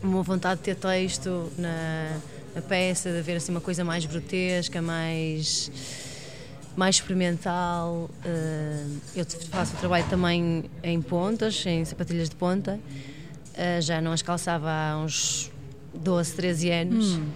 uma 0.04 0.22
vontade 0.22 0.60
de 0.60 0.66
ter 0.66 0.76
texto 0.76 1.52
na, 1.58 2.18
na 2.54 2.62
peça, 2.62 3.12
de 3.12 3.18
haver 3.18 3.38
assim, 3.38 3.52
uma 3.52 3.62
coisa 3.62 3.84
mais 3.84 4.06
grotesca, 4.06 4.82
mais 4.82 5.72
mais 6.76 6.96
experimental. 6.96 8.10
Eh, 8.24 8.86
eu 9.16 9.26
faço 9.50 9.76
o 9.76 9.78
trabalho 9.78 10.06
também 10.10 10.66
em 10.84 11.02
pontas, 11.02 11.66
em 11.66 11.84
sapatilhas 11.86 12.30
de 12.30 12.36
ponta. 12.36 12.80
Eh, 13.56 13.82
já 13.82 14.02
não 14.02 14.12
as 14.12 14.22
calçava 14.22 14.70
há 14.70 14.98
uns 14.98 15.52
12, 15.94 16.34
13 16.34 16.70
anos. 16.72 17.06
Hum. 17.14 17.30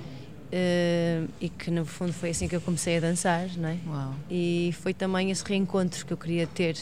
Uh, 0.52 1.30
e 1.40 1.48
que 1.48 1.70
no 1.70 1.86
fundo 1.86 2.12
foi 2.12 2.32
assim 2.32 2.48
que 2.48 2.56
eu 2.56 2.62
comecei 2.62 2.98
a 2.98 3.00
dançar, 3.00 3.48
não 3.56 3.70
é? 3.70 3.78
Uau. 3.88 4.16
E 4.32 4.74
foi 4.82 4.96
também 4.96 5.30
esse 5.30 5.44
reencontro 5.46 6.04
que 6.04 6.12
eu 6.12 6.18
queria 6.18 6.48
ter. 6.48 6.76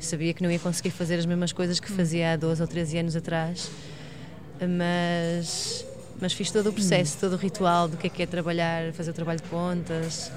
Sabia 0.00 0.32
que 0.32 0.42
não 0.42 0.50
ia 0.50 0.58
conseguir 0.58 0.90
fazer 0.90 1.16
as 1.16 1.26
mesmas 1.26 1.52
coisas 1.52 1.78
que 1.78 1.92
hum. 1.92 1.96
fazia 1.96 2.32
há 2.32 2.36
12 2.36 2.62
ou 2.62 2.66
13 2.66 2.98
anos 2.98 3.14
atrás, 3.14 3.70
mas, 4.58 5.86
mas 6.18 6.32
fiz 6.32 6.50
todo 6.50 6.70
o 6.70 6.72
processo, 6.72 7.16
hum. 7.16 7.20
todo 7.20 7.34
o 7.34 7.36
ritual 7.36 7.88
do 7.88 7.98
que 7.98 8.06
é 8.06 8.10
que 8.10 8.22
é 8.22 8.26
trabalhar, 8.26 8.90
fazer 8.94 9.10
o 9.10 9.14
trabalho 9.14 9.40
de 9.40 9.48
pontas, 9.48 10.32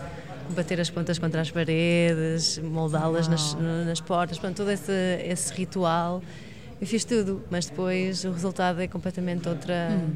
bater 0.55 0.79
as 0.79 0.89
pontas 0.89 1.19
contra 1.19 1.41
as 1.41 1.51
paredes, 1.51 2.57
moldá-las 2.59 3.27
nas, 3.27 3.55
nas, 3.85 4.01
portas, 4.01 4.39
pronto, 4.39 4.55
todo 4.55 4.71
esse, 4.71 4.91
esse 5.23 5.53
ritual. 5.53 6.21
Eu 6.79 6.87
fiz 6.87 7.03
tudo, 7.03 7.43
mas 7.49 7.65
depois 7.65 8.23
o 8.23 8.31
resultado 8.31 8.81
é 8.81 8.87
completamente 8.87 9.47
outra 9.49 9.89
hum. 9.91 10.13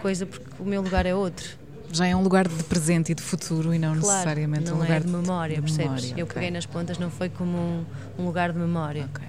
coisa, 0.00 0.26
porque 0.26 0.46
o 0.58 0.64
meu 0.64 0.80
lugar 0.80 1.06
é 1.06 1.14
outro. 1.14 1.58
Já 1.92 2.06
é 2.06 2.14
um 2.14 2.22
lugar 2.22 2.46
de 2.46 2.62
presente 2.64 3.10
e 3.10 3.14
de 3.14 3.22
futuro 3.22 3.74
e 3.74 3.78
não 3.78 3.94
claro, 3.94 4.06
necessariamente 4.06 4.66
não 4.66 4.76
um 4.76 4.80
lugar 4.80 4.98
é 4.98 5.00
de 5.00 5.08
memória, 5.08 5.56
de 5.56 5.62
percebes? 5.62 6.04
Memória, 6.04 6.20
eu 6.20 6.24
okay. 6.24 6.34
peguei 6.34 6.50
nas 6.52 6.66
pontas, 6.66 6.98
não 6.98 7.10
foi 7.10 7.28
como 7.28 7.58
um, 7.58 7.84
um 8.16 8.26
lugar 8.26 8.52
de 8.52 8.58
memória. 8.58 9.08
Okay. 9.12 9.28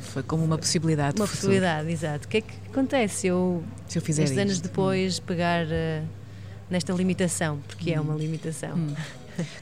Foi 0.00 0.22
como 0.22 0.44
uma 0.44 0.58
possibilidade 0.58 1.16
Uma 1.16 1.28
possibilidade, 1.28 1.90
exato. 1.90 2.26
O 2.26 2.28
que 2.28 2.38
é 2.38 2.40
que 2.40 2.52
acontece 2.70 3.28
eu, 3.28 3.62
se 3.86 3.98
eu 3.98 4.02
fizer 4.02 4.28
anos 4.38 4.60
depois, 4.60 5.20
pegar 5.20 5.64
uh, 5.64 6.04
nesta 6.72 6.92
limitação, 6.92 7.60
porque 7.68 7.92
hum. 7.92 7.94
é 7.94 8.00
uma 8.00 8.14
limitação. 8.14 8.74
Hum. 8.76 8.94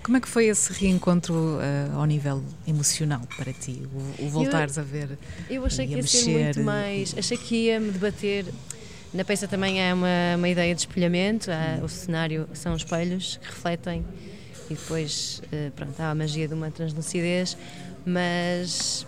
Como 0.02 0.16
é 0.16 0.20
que 0.20 0.28
foi 0.28 0.46
esse 0.46 0.72
reencontro 0.72 1.34
uh, 1.34 1.96
ao 1.96 2.04
nível 2.04 2.42
emocional 2.66 3.22
para 3.36 3.52
ti? 3.52 3.82
O, 3.94 4.26
o 4.26 4.28
voltares 4.28 4.76
eu, 4.76 4.82
a 4.82 4.86
ver. 4.86 5.18
Eu 5.48 5.64
achei 5.64 5.86
que 5.86 5.92
ia 5.92 5.98
mexer, 5.98 6.18
ser 6.18 6.44
muito 6.44 6.62
mais. 6.62 7.14
Achei 7.16 7.36
que 7.36 7.54
ia 7.66 7.78
me 7.78 7.90
debater. 7.92 8.46
Na 9.12 9.24
peça 9.24 9.46
também 9.46 9.86
há 9.86 9.94
uma, 9.94 10.36
uma 10.36 10.48
ideia 10.48 10.74
de 10.74 10.80
espelhamento, 10.80 11.50
há, 11.50 11.84
o 11.84 11.88
cenário 11.88 12.48
são 12.54 12.74
espelhos 12.76 13.38
que 13.42 13.46
refletem 13.46 14.04
e 14.70 14.74
depois 14.74 15.42
uh, 15.46 15.70
pronto, 15.72 16.00
há 16.00 16.10
a 16.10 16.14
magia 16.14 16.46
de 16.46 16.54
uma 16.54 16.70
translucidez, 16.70 17.56
mas 18.06 19.04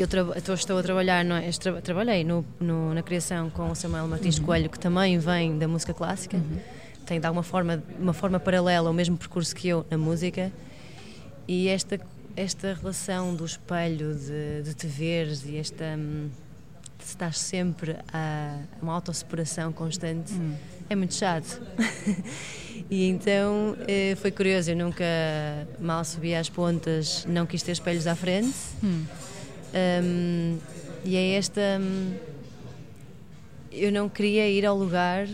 eu 0.00 0.54
estou 0.54 0.78
a 0.78 0.82
trabalhar, 0.82 1.24
é? 1.26 1.50
Tra 1.50 1.80
trabalhei 1.80 2.24
no, 2.24 2.44
no, 2.60 2.94
na 2.94 3.02
criação 3.02 3.50
com 3.50 3.70
o 3.70 3.74
Samuel 3.74 4.06
Martins 4.08 4.38
uhum. 4.38 4.44
Coelho, 4.44 4.70
que 4.70 4.78
também 4.78 5.18
vem 5.18 5.58
da 5.58 5.66
música 5.66 5.94
clássica. 5.94 6.36
Uhum 6.36 6.58
tem 7.06 7.20
de 7.20 7.26
alguma 7.26 7.42
forma 7.42 7.82
uma 7.98 8.12
forma 8.12 8.38
paralela 8.40 8.88
ao 8.88 8.92
mesmo 8.92 9.16
percurso 9.16 9.54
que 9.54 9.68
eu 9.68 9.86
na 9.88 9.96
música 9.96 10.52
e 11.46 11.68
esta 11.68 11.98
esta 12.34 12.74
relação 12.74 13.34
do 13.34 13.46
espelho 13.46 14.14
de, 14.14 14.62
de 14.62 14.74
te 14.74 14.86
veres 14.86 15.46
e 15.46 15.56
esta 15.56 15.84
hum, 15.96 16.28
estar 17.02 17.32
sempre 17.32 17.96
a 18.12 18.58
uma 18.82 18.92
autosseparação 18.92 19.72
constante 19.72 20.34
hum. 20.34 20.54
é 20.90 20.96
muito 20.96 21.14
chato 21.14 21.62
e 22.90 23.08
então 23.08 23.76
eh, 23.88 24.16
foi 24.16 24.30
curioso 24.30 24.72
eu 24.72 24.76
nunca 24.76 25.04
mal 25.78 26.04
subi 26.04 26.34
às 26.34 26.50
pontas 26.50 27.24
não 27.26 27.46
quis 27.46 27.62
ter 27.62 27.72
espelhos 27.72 28.06
à 28.06 28.14
frente 28.14 28.54
hum. 28.82 29.04
Um, 30.02 30.58
e 31.04 31.16
é 31.16 31.36
esta 31.36 31.60
hum, 31.80 32.14
eu 33.70 33.92
não 33.92 34.08
queria 34.08 34.48
ir 34.48 34.64
ao 34.64 34.76
lugar 34.76 35.28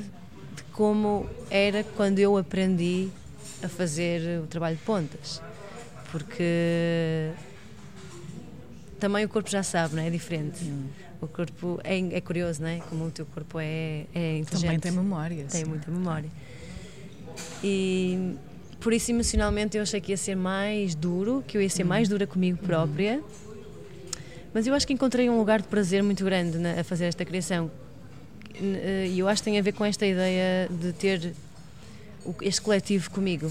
como 0.73 1.29
era 1.51 1.85
quando 1.97 2.19
eu 2.19 2.37
aprendi 2.37 3.09
a 3.63 3.69
fazer 3.69 4.41
o 4.41 4.47
trabalho 4.47 4.77
de 4.77 4.83
pontas. 4.83 5.41
Porque 6.11 7.31
também 8.99 9.25
o 9.25 9.29
corpo 9.29 9.49
já 9.49 9.63
sabe, 9.63 9.95
não 9.95 10.03
é? 10.03 10.09
É 10.09 10.11
diferente. 10.11 10.65
Hum. 10.65 10.89
O 11.21 11.29
corpo 11.29 11.81
é, 11.85 11.99
é, 12.17 12.21
curioso, 12.21 12.61
não 12.63 12.69
é? 12.69 12.81
Como 12.89 13.07
o 13.07 13.11
teu 13.11 13.25
corpo 13.27 13.59
é, 13.61 14.07
é 14.15 14.39
inteligente. 14.39 14.61
Também 14.61 14.81
tem 14.81 14.93
memória. 14.93 15.45
Tem 15.49 15.65
sim. 15.65 15.71
muita 15.71 15.91
memória. 15.91 16.29
E 17.63 18.35
por 18.81 18.93
isso, 18.93 19.13
emocionalmente, 19.13 19.77
eu 19.77 19.83
achei 19.83 20.01
que 20.01 20.11
ia 20.11 20.17
ser 20.17 20.35
mais 20.35 20.95
duro, 20.95 21.45
que 21.47 21.57
eu 21.57 21.63
ia 21.63 21.71
ser 21.71 21.85
hum. 21.85 21.89
mais 21.89 22.09
dura 22.09 22.27
comigo 22.27 22.59
própria. 22.59 23.21
Hum. 23.21 23.42
Mas 24.55 24.67
eu 24.67 24.75
acho 24.75 24.87
que 24.87 24.93
encontrei 24.93 25.31
um 25.31 25.39
lugar 25.39 25.63
de 25.63 25.69
prazer 25.69 26.03
muito 26.03 26.25
grande 26.25 26.59
na, 26.59 26.81
a 26.81 26.85
fazer 26.85 27.07
esta 27.07 27.25
criação, 27.25 27.71
e 28.61 29.19
eu 29.19 29.29
acho 29.29 29.43
que 29.43 29.45
tem 29.45 29.59
a 29.59 29.63
ver 29.63 29.73
com 29.73 29.85
esta 29.85 30.07
ideia 30.07 30.69
de 30.71 30.93
ter 30.93 31.33
este 32.43 32.61
coletivo 32.61 33.11
comigo. 33.11 33.51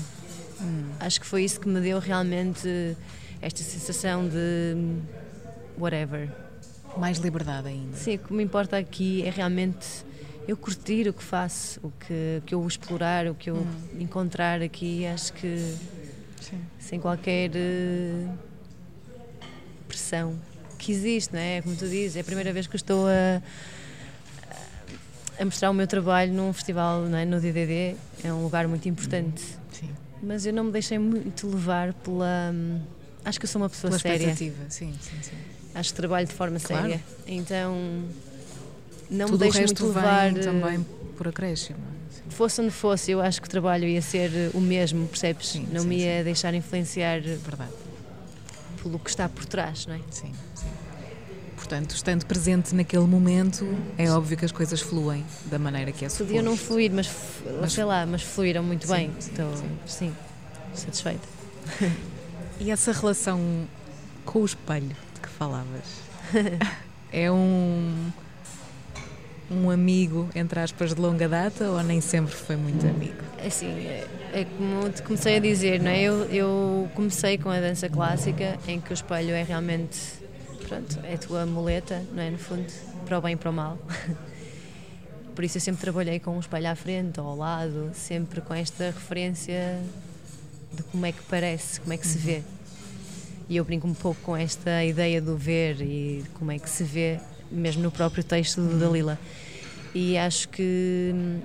Hum. 0.61 0.91
Acho 0.99 1.19
que 1.19 1.25
foi 1.25 1.43
isso 1.43 1.59
que 1.59 1.67
me 1.67 1.81
deu 1.81 1.99
realmente 1.99 2.95
esta 3.41 3.63
sensação 3.63 4.27
de 4.27 4.75
whatever. 5.77 6.29
Mais 6.97 7.17
liberdade 7.17 7.69
ainda. 7.69 7.97
Sim, 7.97 8.15
o 8.15 8.19
que 8.19 8.33
me 8.33 8.43
importa 8.43 8.77
aqui 8.77 9.23
é 9.23 9.29
realmente 9.29 10.05
eu 10.47 10.55
curtir 10.55 11.07
o 11.07 11.13
que 11.13 11.23
faço, 11.23 11.79
o 11.81 11.91
que, 11.91 12.41
que 12.45 12.53
eu 12.53 12.65
explorar, 12.67 13.27
o 13.27 13.33
que 13.33 13.49
eu 13.49 13.55
hum. 13.55 13.99
encontrar 13.99 14.61
aqui. 14.61 15.05
Acho 15.05 15.33
que 15.33 15.75
Sim. 16.41 16.61
sem 16.79 16.99
qualquer 16.99 17.51
uh, 17.51 18.29
pressão 19.87 20.35
que 20.81 20.91
existe, 20.91 21.33
não 21.33 21.39
é? 21.39 21.61
Como 21.61 21.75
tu 21.75 21.87
dizes, 21.87 22.15
é 22.17 22.21
a 22.21 22.23
primeira 22.23 22.51
vez 22.51 22.67
que 22.67 22.75
estou 22.75 23.07
a 23.07 23.41
a 25.39 25.45
mostrar 25.45 25.71
o 25.71 25.73
meu 25.73 25.87
trabalho 25.87 26.31
num 26.31 26.53
festival 26.53 27.03
é? 27.07 27.25
no 27.25 27.39
DDD 27.41 27.95
é 28.23 28.31
um 28.31 28.43
lugar 28.43 28.67
muito 28.67 28.87
importante. 28.87 29.41
Sim. 29.71 29.89
Mas 30.21 30.45
eu 30.45 30.53
não 30.53 30.65
me 30.65 30.71
deixei 30.71 30.99
muito 30.99 31.47
levar 31.47 31.93
pela. 31.93 32.53
Acho 33.25 33.39
que 33.39 33.45
eu 33.45 33.49
sou 33.49 33.59
uma 33.61 33.69
pessoa 33.69 33.89
pela 33.89 33.99
séria. 33.99 34.35
Sim, 34.35 34.53
sim, 34.69 34.93
sim. 35.01 35.33
Acho 35.73 35.89
que 35.89 35.95
trabalho 35.95 36.27
de 36.27 36.33
forma 36.33 36.59
claro. 36.59 36.83
séria. 36.83 37.03
Então 37.25 37.75
não 39.09 39.25
Tudo 39.27 39.45
me 39.45 39.51
deixo 39.51 39.65
muito 39.65 39.87
levar. 39.87 40.33
também 40.35 40.85
por 41.17 41.27
acréscimo. 41.27 41.79
Sim. 42.11 42.21
Fosse 42.29 42.61
onde 42.61 42.71
fosse, 42.71 43.11
eu 43.11 43.19
acho 43.19 43.41
que 43.41 43.47
o 43.47 43.49
trabalho 43.49 43.85
ia 43.85 44.01
ser 44.01 44.51
o 44.53 44.61
mesmo, 44.61 45.07
percebes? 45.07 45.47
Sim, 45.47 45.67
não 45.71 45.81
sim, 45.81 45.87
me 45.87 45.97
ia 45.99 46.23
deixar 46.23 46.53
influenciar 46.53 47.19
Verdade. 47.19 47.71
Pelo 48.81 48.99
que 48.99 49.09
está 49.09 49.27
por 49.29 49.45
trás, 49.45 49.85
não 49.85 49.95
é? 49.95 49.99
Sim, 50.09 50.33
sim. 50.55 50.67
Portanto, 51.55 51.91
estando 51.91 52.25
presente 52.25 52.73
naquele 52.73 53.05
momento, 53.05 53.65
é 53.97 54.09
óbvio 54.09 54.35
que 54.35 54.43
as 54.43 54.51
coisas 54.51 54.81
fluem 54.81 55.23
da 55.45 55.59
maneira 55.59 55.91
que 55.91 56.03
é 56.03 56.09
suposto. 56.09 56.25
Podiam 56.33 56.43
não 56.43 56.57
fluir, 56.57 56.91
mas, 56.91 57.09
mas 57.61 57.73
sei 57.73 57.83
lá, 57.83 58.05
mas 58.05 58.23
fluíram 58.23 58.63
muito 58.63 58.87
sim, 58.87 58.93
bem. 58.93 59.11
Sim, 59.19 59.31
então, 59.31 59.55
sim. 59.55 59.69
sim, 59.85 60.15
satisfeita. 60.73 61.27
E 62.63 62.69
essa 62.69 62.91
relação 62.91 63.67
com 64.23 64.41
o 64.41 64.45
espelho 64.45 64.95
de 65.15 65.19
que 65.19 65.27
falavas 65.27 65.81
é 67.11 67.31
um 67.31 68.11
um 69.51 69.69
amigo, 69.69 70.29
entre 70.33 70.59
aspas, 70.59 70.95
de 70.95 71.01
longa 71.01 71.27
data 71.27 71.69
ou 71.69 71.83
nem 71.83 71.99
sempre 71.99 72.33
foi 72.33 72.55
muito 72.55 72.87
amigo? 72.87 73.21
Assim, 73.45 73.67
é, 73.67 74.07
é 74.33 74.45
como 74.45 74.89
te 74.89 75.03
comecei 75.03 75.35
a 75.35 75.39
dizer, 75.39 75.81
não 75.81 75.91
é? 75.91 76.01
Eu, 76.01 76.25
eu 76.25 76.89
comecei 76.95 77.37
com 77.37 77.49
a 77.49 77.59
dança 77.59 77.89
clássica, 77.89 78.57
em 78.67 78.79
que 78.79 78.91
o 78.91 78.93
espelho 78.93 79.31
é 79.31 79.43
realmente, 79.43 79.99
pronto, 80.67 80.99
é 81.03 81.15
a 81.15 81.17
tua 81.17 81.45
muleta, 81.45 82.01
não 82.13 82.23
é? 82.23 82.29
No 82.29 82.37
fundo, 82.37 82.71
para 83.05 83.19
o 83.19 83.21
bem 83.21 83.33
e 83.33 83.35
para 83.35 83.49
o 83.49 83.53
mal. 83.53 83.77
Por 85.35 85.43
isso 85.43 85.57
eu 85.57 85.61
sempre 85.61 85.81
trabalhei 85.81 86.19
com 86.19 86.35
um 86.35 86.39
espelho 86.39 86.69
à 86.69 86.75
frente 86.75 87.19
ou 87.19 87.27
ao 87.27 87.35
lado, 87.35 87.91
sempre 87.93 88.41
com 88.41 88.53
esta 88.53 88.85
referência 88.85 89.79
de 90.73 90.83
como 90.83 91.05
é 91.05 91.11
que 91.11 91.21
parece, 91.23 91.79
como 91.79 91.93
é 91.93 91.97
que 91.97 92.07
se 92.07 92.17
vê. 92.17 92.43
E 93.49 93.57
eu 93.57 93.65
brinco 93.65 93.87
um 93.87 93.93
pouco 93.93 94.21
com 94.21 94.35
esta 94.35 94.83
ideia 94.83 95.21
do 95.21 95.35
ver 95.35 95.81
e 95.81 96.23
como 96.35 96.51
é 96.51 96.59
que 96.59 96.69
se 96.69 96.83
vê, 96.83 97.19
mesmo 97.51 97.83
no 97.83 97.91
próprio 97.91 98.23
texto 98.23 98.61
do 98.61 98.79
Dalila. 98.79 99.19
E 99.93 100.17
acho 100.17 100.47
que 100.49 101.11
hum, 101.13 101.39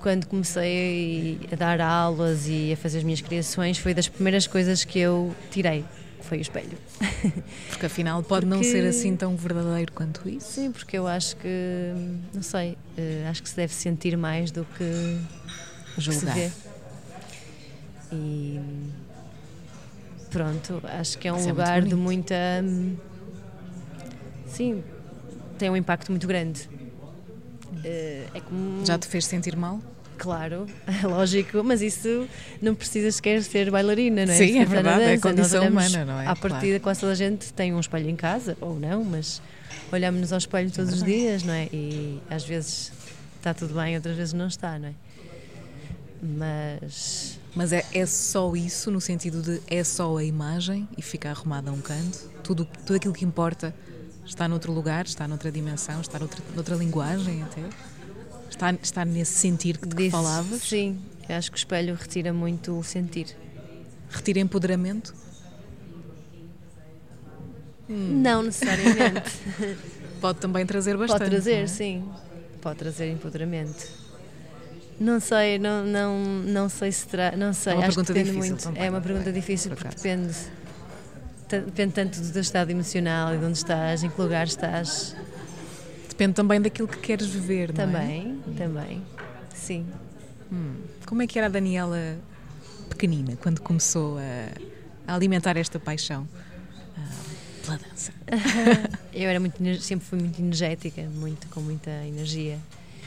quando 0.00 0.26
comecei 0.26 1.38
a 1.50 1.56
dar 1.56 1.80
aulas 1.80 2.46
e 2.46 2.72
a 2.72 2.76
fazer 2.76 2.98
as 2.98 3.04
minhas 3.04 3.20
criações, 3.20 3.78
foi 3.78 3.94
das 3.94 4.06
primeiras 4.08 4.46
coisas 4.46 4.84
que 4.84 4.98
eu 4.98 5.34
tirei, 5.50 5.82
foi 6.20 6.38
o 6.38 6.40
espelho. 6.42 6.76
Porque 7.70 7.86
afinal 7.86 8.22
pode 8.22 8.46
porque... 8.46 8.56
não 8.56 8.62
ser 8.62 8.86
assim 8.86 9.16
tão 9.16 9.34
verdadeiro 9.36 9.92
quanto 9.92 10.28
isso. 10.28 10.52
Sim, 10.52 10.72
porque 10.72 10.98
eu 10.98 11.06
acho 11.06 11.36
que, 11.36 11.92
não 12.34 12.42
sei, 12.42 12.76
eh, 12.96 13.26
acho 13.28 13.42
que 13.42 13.48
se 13.48 13.56
deve 13.56 13.72
sentir 13.72 14.16
mais 14.16 14.50
do 14.50 14.66
que 14.76 15.18
julgar. 15.98 16.34
se 16.34 16.40
vê. 16.40 16.50
E 18.12 18.60
pronto, 20.30 20.82
acho 20.84 21.16
que 21.18 21.28
é 21.28 21.32
um 21.32 21.38
é 21.38 21.46
lugar 21.46 21.82
de 21.82 21.94
muita. 21.94 22.34
Sim, 24.54 24.84
tem 25.58 25.68
um 25.68 25.76
impacto 25.76 26.10
muito 26.10 26.26
grande. 26.26 26.68
Eh, 27.84 28.26
é 28.34 28.40
como... 28.40 28.86
Já 28.86 28.96
te 28.96 29.08
fez 29.08 29.26
sentir 29.26 29.56
mal? 29.56 29.80
Claro, 30.16 30.66
é 30.86 31.06
lógico, 31.08 31.62
mas 31.64 31.82
isso 31.82 32.28
não 32.62 32.72
precisa 32.74 33.10
sequer 33.10 33.42
ser 33.42 33.68
bailarina, 33.70 34.24
não 34.24 34.32
é? 34.32 34.36
Sim, 34.36 34.60
é 34.60 34.64
verdade, 34.64 35.02
é 35.02 35.18
condição 35.18 35.66
humana, 35.66 36.04
não 36.04 36.20
é? 36.20 36.26
À 36.28 36.36
partida, 36.36 36.60
claro. 36.60 36.80
quase 36.80 37.00
toda 37.00 37.12
a 37.12 37.16
gente 37.16 37.52
tem 37.52 37.74
um 37.74 37.80
espelho 37.80 38.08
em 38.08 38.14
casa, 38.14 38.56
ou 38.60 38.78
não, 38.78 39.02
mas 39.02 39.42
olhamos-nos 39.90 40.32
ao 40.32 40.38
espelho 40.38 40.70
todos 40.70 40.92
é 40.92 40.94
os 40.94 41.02
dias, 41.02 41.42
não 41.42 41.52
é? 41.52 41.68
E 41.72 42.20
às 42.30 42.44
vezes 42.44 42.92
está 43.38 43.52
tudo 43.52 43.74
bem, 43.74 43.96
outras 43.96 44.16
vezes 44.16 44.32
não 44.32 44.46
está, 44.46 44.78
não 44.78 44.88
é? 44.88 44.94
Mas 46.22 47.38
mas 47.56 47.72
é, 47.72 47.84
é 47.92 48.06
só 48.06 48.54
isso, 48.54 48.90
no 48.90 49.00
sentido 49.00 49.40
de 49.40 49.60
é 49.68 49.82
só 49.84 50.16
a 50.16 50.24
imagem 50.24 50.88
e 50.96 51.02
fica 51.02 51.30
arrumada 51.30 51.70
a 51.70 51.72
um 51.72 51.80
canto? 51.80 52.18
Tudo, 52.42 52.66
tudo 52.84 52.96
aquilo 52.96 53.14
que 53.14 53.24
importa 53.24 53.74
está 54.24 54.48
noutro 54.48 54.72
lugar, 54.72 55.04
está 55.04 55.28
noutra 55.28 55.50
dimensão, 55.50 56.00
está 56.00 56.18
noutra, 56.18 56.42
noutra 56.54 56.76
linguagem 56.76 57.42
até? 57.42 57.62
Está, 58.50 58.72
está 58.72 59.04
nesse 59.04 59.34
sentir 59.34 59.78
que, 59.78 59.88
que 59.88 60.10
falavas? 60.10 60.62
Sim, 60.62 61.00
eu 61.28 61.36
acho 61.36 61.50
que 61.50 61.56
o 61.56 61.58
espelho 61.58 61.94
retira 61.94 62.32
muito 62.32 62.78
o 62.78 62.84
sentir. 62.84 63.36
Retira 64.10 64.38
empoderamento? 64.40 65.14
Hum. 67.88 68.22
Não 68.22 68.42
necessariamente. 68.42 69.30
Pode 70.20 70.38
também 70.38 70.64
trazer 70.64 70.96
bastante. 70.96 71.18
Pode 71.18 71.30
trazer, 71.30 71.64
é? 71.64 71.66
sim. 71.66 72.08
Pode 72.62 72.78
trazer 72.78 73.10
empoderamento. 73.10 74.04
Não 74.98 75.18
sei, 75.20 75.58
não, 75.58 75.84
não, 75.84 76.18
não 76.18 76.68
sei 76.68 76.92
se. 76.92 77.06
Não 77.36 77.52
sei, 77.52 77.72
é 77.72 77.76
uma 77.76 77.86
acho 77.86 77.96
pergunta 77.96 78.12
que 78.12 78.18
depende 78.18 78.30
difícil 78.30 78.50
muito. 78.50 78.62
Também, 78.62 78.82
é 78.84 78.90
uma 78.90 79.00
pergunta 79.00 79.28
é? 79.28 79.32
difícil 79.32 79.70
Por 79.72 79.82
porque 79.82 79.96
depende, 79.96 80.34
depende 81.48 81.92
tanto 81.92 82.20
do 82.20 82.32
teu 82.32 82.42
estado 82.42 82.70
emocional 82.70 83.34
e 83.34 83.38
de 83.38 83.44
onde 83.44 83.58
estás, 83.58 84.02
em 84.02 84.10
que 84.10 84.20
lugar 84.20 84.46
estás. 84.46 85.14
Depende 86.08 86.34
também 86.34 86.60
daquilo 86.60 86.86
que 86.86 86.98
queres 86.98 87.26
viver, 87.26 87.68
não 87.68 87.74
também, 87.74 88.40
é? 88.48 88.58
Também, 88.58 89.02
sim. 89.52 89.86
Hum. 90.52 90.76
Como 91.06 91.22
é 91.22 91.26
que 91.26 91.38
era 91.38 91.48
a 91.48 91.50
Daniela 91.50 92.16
pequenina 92.88 93.36
quando 93.36 93.60
começou 93.60 94.18
a, 94.18 95.12
a 95.12 95.14
alimentar 95.14 95.56
esta 95.56 95.80
paixão 95.80 96.22
uh, 96.96 97.64
pela 97.64 97.78
dança? 97.78 98.12
Eu 99.12 99.28
era 99.28 99.40
muito, 99.40 99.58
sempre 99.80 100.06
fui 100.06 100.18
muito 100.20 100.40
energética, 100.40 101.02
muito, 101.02 101.48
com 101.48 101.60
muita 101.60 101.90
energia. 102.06 102.58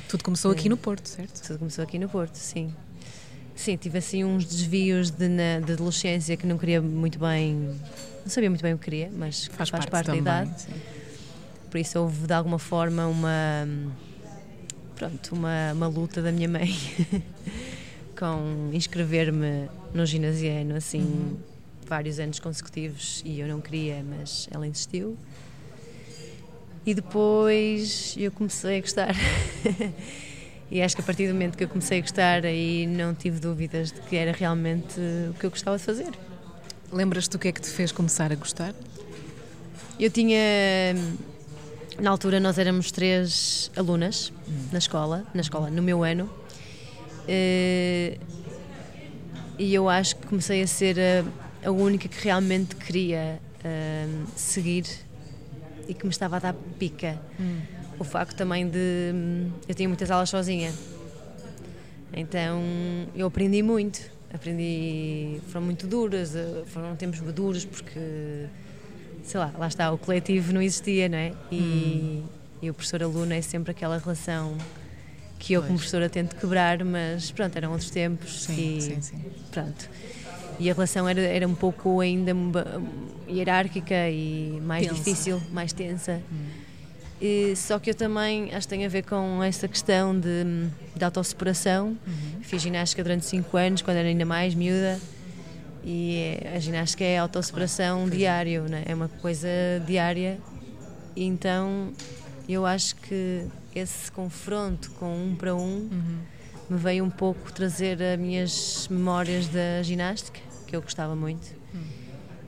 Tudo 0.09 0.23
começou 0.23 0.51
aqui 0.51 0.69
no 0.69 0.77
Porto, 0.77 1.07
certo? 1.07 1.41
Tudo 1.41 1.59
começou 1.59 1.83
aqui 1.83 1.99
no 1.99 2.07
Porto, 2.07 2.35
sim. 2.35 2.73
Sim, 3.55 3.75
tive 3.75 3.97
assim 3.97 4.23
uns 4.23 4.45
desvios 4.45 5.09
de, 5.09 5.27
na, 5.27 5.59
de 5.59 5.73
adolescência 5.73 6.37
que 6.37 6.45
não 6.45 6.57
queria 6.57 6.81
muito 6.81 7.17
bem, 7.17 7.75
não 8.27 8.33
sabia 8.33 8.49
muito 8.49 8.61
bem 8.61 8.73
o 8.73 8.77
que 8.77 8.83
queria, 8.83 9.09
mas 9.15 9.45
faz, 9.45 9.69
faz 9.69 9.69
parte, 9.69 9.89
parte 9.89 10.05
também, 10.07 10.21
da 10.21 10.43
idade. 10.43 10.61
Sim. 10.61 10.73
Por 11.71 11.77
isso 11.79 11.99
houve 11.99 12.27
de 12.27 12.33
alguma 12.33 12.59
forma 12.59 13.07
uma 13.07 13.67
pronto, 14.95 15.33
uma, 15.33 15.71
uma 15.73 15.87
luta 15.87 16.21
da 16.21 16.31
minha 16.31 16.49
mãe 16.49 16.75
com 18.17 18.69
inscrever-me 18.73 19.69
no 19.93 20.05
ginasiano 20.05 20.75
assim 20.75 21.01
uhum. 21.01 21.37
vários 21.85 22.19
anos 22.19 22.39
consecutivos 22.39 23.21
e 23.25 23.39
eu 23.39 23.47
não 23.47 23.61
queria, 23.61 24.03
mas 24.03 24.49
ela 24.51 24.67
insistiu. 24.67 25.17
E 26.85 26.93
depois 26.93 28.15
eu 28.17 28.31
comecei 28.31 28.77
a 28.77 28.81
gostar. 28.81 29.15
e 30.71 30.81
acho 30.81 30.95
que 30.95 31.01
a 31.01 31.05
partir 31.05 31.27
do 31.27 31.33
momento 31.33 31.57
que 31.57 31.63
eu 31.63 31.67
comecei 31.67 31.99
a 31.99 32.01
gostar, 32.01 32.45
aí 32.45 32.87
não 32.87 33.13
tive 33.13 33.39
dúvidas 33.39 33.91
de 33.91 34.01
que 34.01 34.15
era 34.15 34.31
realmente 34.31 34.99
o 35.29 35.33
que 35.33 35.45
eu 35.45 35.49
gostava 35.49 35.77
de 35.77 35.83
fazer. 35.83 36.11
Lembras-te 36.91 37.31
do 37.31 37.39
que 37.39 37.49
é 37.49 37.51
que 37.51 37.61
te 37.61 37.69
fez 37.69 37.91
começar 37.91 38.31
a 38.31 38.35
gostar? 38.35 38.73
Eu 39.99 40.09
tinha. 40.09 40.39
Na 41.99 42.11
altura, 42.11 42.39
nós 42.39 42.57
éramos 42.57 42.91
três 42.91 43.71
alunas 43.75 44.31
hum. 44.47 44.67
na 44.71 44.77
escola, 44.77 45.25
na 45.33 45.41
escola, 45.41 45.69
no 45.69 45.81
meu 45.81 46.03
ano. 46.03 46.29
Eh, 47.27 48.17
e 49.59 49.73
eu 49.73 49.89
acho 49.89 50.15
que 50.15 50.27
comecei 50.27 50.61
a 50.61 50.67
ser 50.67 50.97
a, 50.99 51.67
a 51.67 51.71
única 51.71 52.07
que 52.07 52.23
realmente 52.23 52.75
queria 52.75 53.39
uh, 53.57 54.27
seguir 54.35 54.85
e 55.87 55.93
que 55.93 56.05
me 56.05 56.11
estava 56.11 56.37
a 56.37 56.39
dar 56.39 56.53
pica. 56.77 57.19
Hum. 57.39 57.61
O 57.99 58.03
facto 58.03 58.35
também 58.35 58.69
de. 58.69 59.49
Eu 59.67 59.73
tinha 59.73 59.89
muitas 59.89 60.11
aulas 60.11 60.29
sozinha. 60.29 60.71
Então 62.13 62.61
eu 63.15 63.27
aprendi 63.27 63.63
muito. 63.63 63.99
Aprendi. 64.33 65.39
Foram 65.47 65.65
muito 65.65 65.87
duras, 65.87 66.35
eh, 66.35 66.63
foram 66.67 66.95
tempos 66.95 67.19
duros 67.33 67.65
porque. 67.65 68.45
Sei 69.23 69.39
lá, 69.39 69.53
lá 69.57 69.67
está, 69.67 69.91
o 69.91 69.97
coletivo 69.97 70.53
não 70.53 70.61
existia, 70.61 71.09
não 71.09 71.17
é? 71.17 71.33
E, 71.51 71.59
hum. 71.59 72.23
e 72.61 72.69
o 72.69 72.73
professor-aluno 72.73 73.33
é 73.33 73.41
sempre 73.41 73.71
aquela 73.71 73.97
relação 73.97 74.57
que 75.37 75.53
eu, 75.53 75.61
pois. 75.61 75.67
como 75.67 75.79
professora, 75.79 76.09
tento 76.09 76.35
quebrar, 76.37 76.83
mas 76.85 77.29
pronto, 77.31 77.55
eram 77.57 77.71
outros 77.71 77.89
tempos. 77.89 78.43
Sim, 78.43 78.77
e, 78.77 78.81
sim, 78.81 79.01
sim. 79.01 79.25
Pronto 79.51 79.89
e 80.59 80.69
a 80.69 80.73
relação 80.73 81.07
era, 81.07 81.21
era 81.21 81.47
um 81.47 81.55
pouco 81.55 81.99
ainda 81.99 82.31
hierárquica 83.27 84.09
e 84.09 84.59
mais 84.61 84.87
difícil, 84.87 85.41
mais 85.51 85.71
tensa. 85.71 86.21
Hum. 86.31 86.66
E, 87.19 87.55
só 87.55 87.79
que 87.79 87.89
eu 87.89 87.95
também 87.95 88.53
acho 88.53 88.67
que 88.67 88.75
tem 88.75 88.85
a 88.85 88.89
ver 88.89 89.03
com 89.03 89.41
essa 89.41 89.67
questão 89.67 90.17
de, 90.17 90.69
de 90.95 91.03
autossuperação. 91.03 91.97
Uhum. 92.05 92.41
Fiz 92.41 92.61
ginástica 92.61 93.03
durante 93.03 93.25
5 93.25 93.57
anos, 93.57 93.81
quando 93.81 93.97
era 93.97 94.07
ainda 94.07 94.25
mais 94.25 94.53
miúda. 94.53 94.99
E 95.83 96.37
a 96.53 96.59
ginástica 96.59 97.03
é 97.03 97.17
autossuperação 97.17 98.01
claro. 98.01 98.15
diário, 98.15 98.63
né? 98.63 98.83
é 98.85 98.93
uma 98.93 99.07
coisa 99.07 99.47
diária. 99.85 100.37
E 101.15 101.23
então 101.23 101.91
eu 102.47 102.65
acho 102.65 102.95
que 102.97 103.45
esse 103.73 104.11
confronto 104.11 104.91
com 104.91 105.15
um 105.15 105.35
para 105.35 105.55
um 105.55 105.87
uhum. 105.91 106.19
me 106.69 106.77
veio 106.77 107.03
um 107.03 107.09
pouco 107.09 107.51
trazer 107.51 108.01
as 108.01 108.19
minhas 108.19 108.87
memórias 108.89 109.47
da 109.47 109.81
ginástica 109.81 110.39
que 110.67 110.75
eu 110.75 110.81
gostava 110.81 111.15
muito. 111.15 111.55
Hum. 111.73 111.83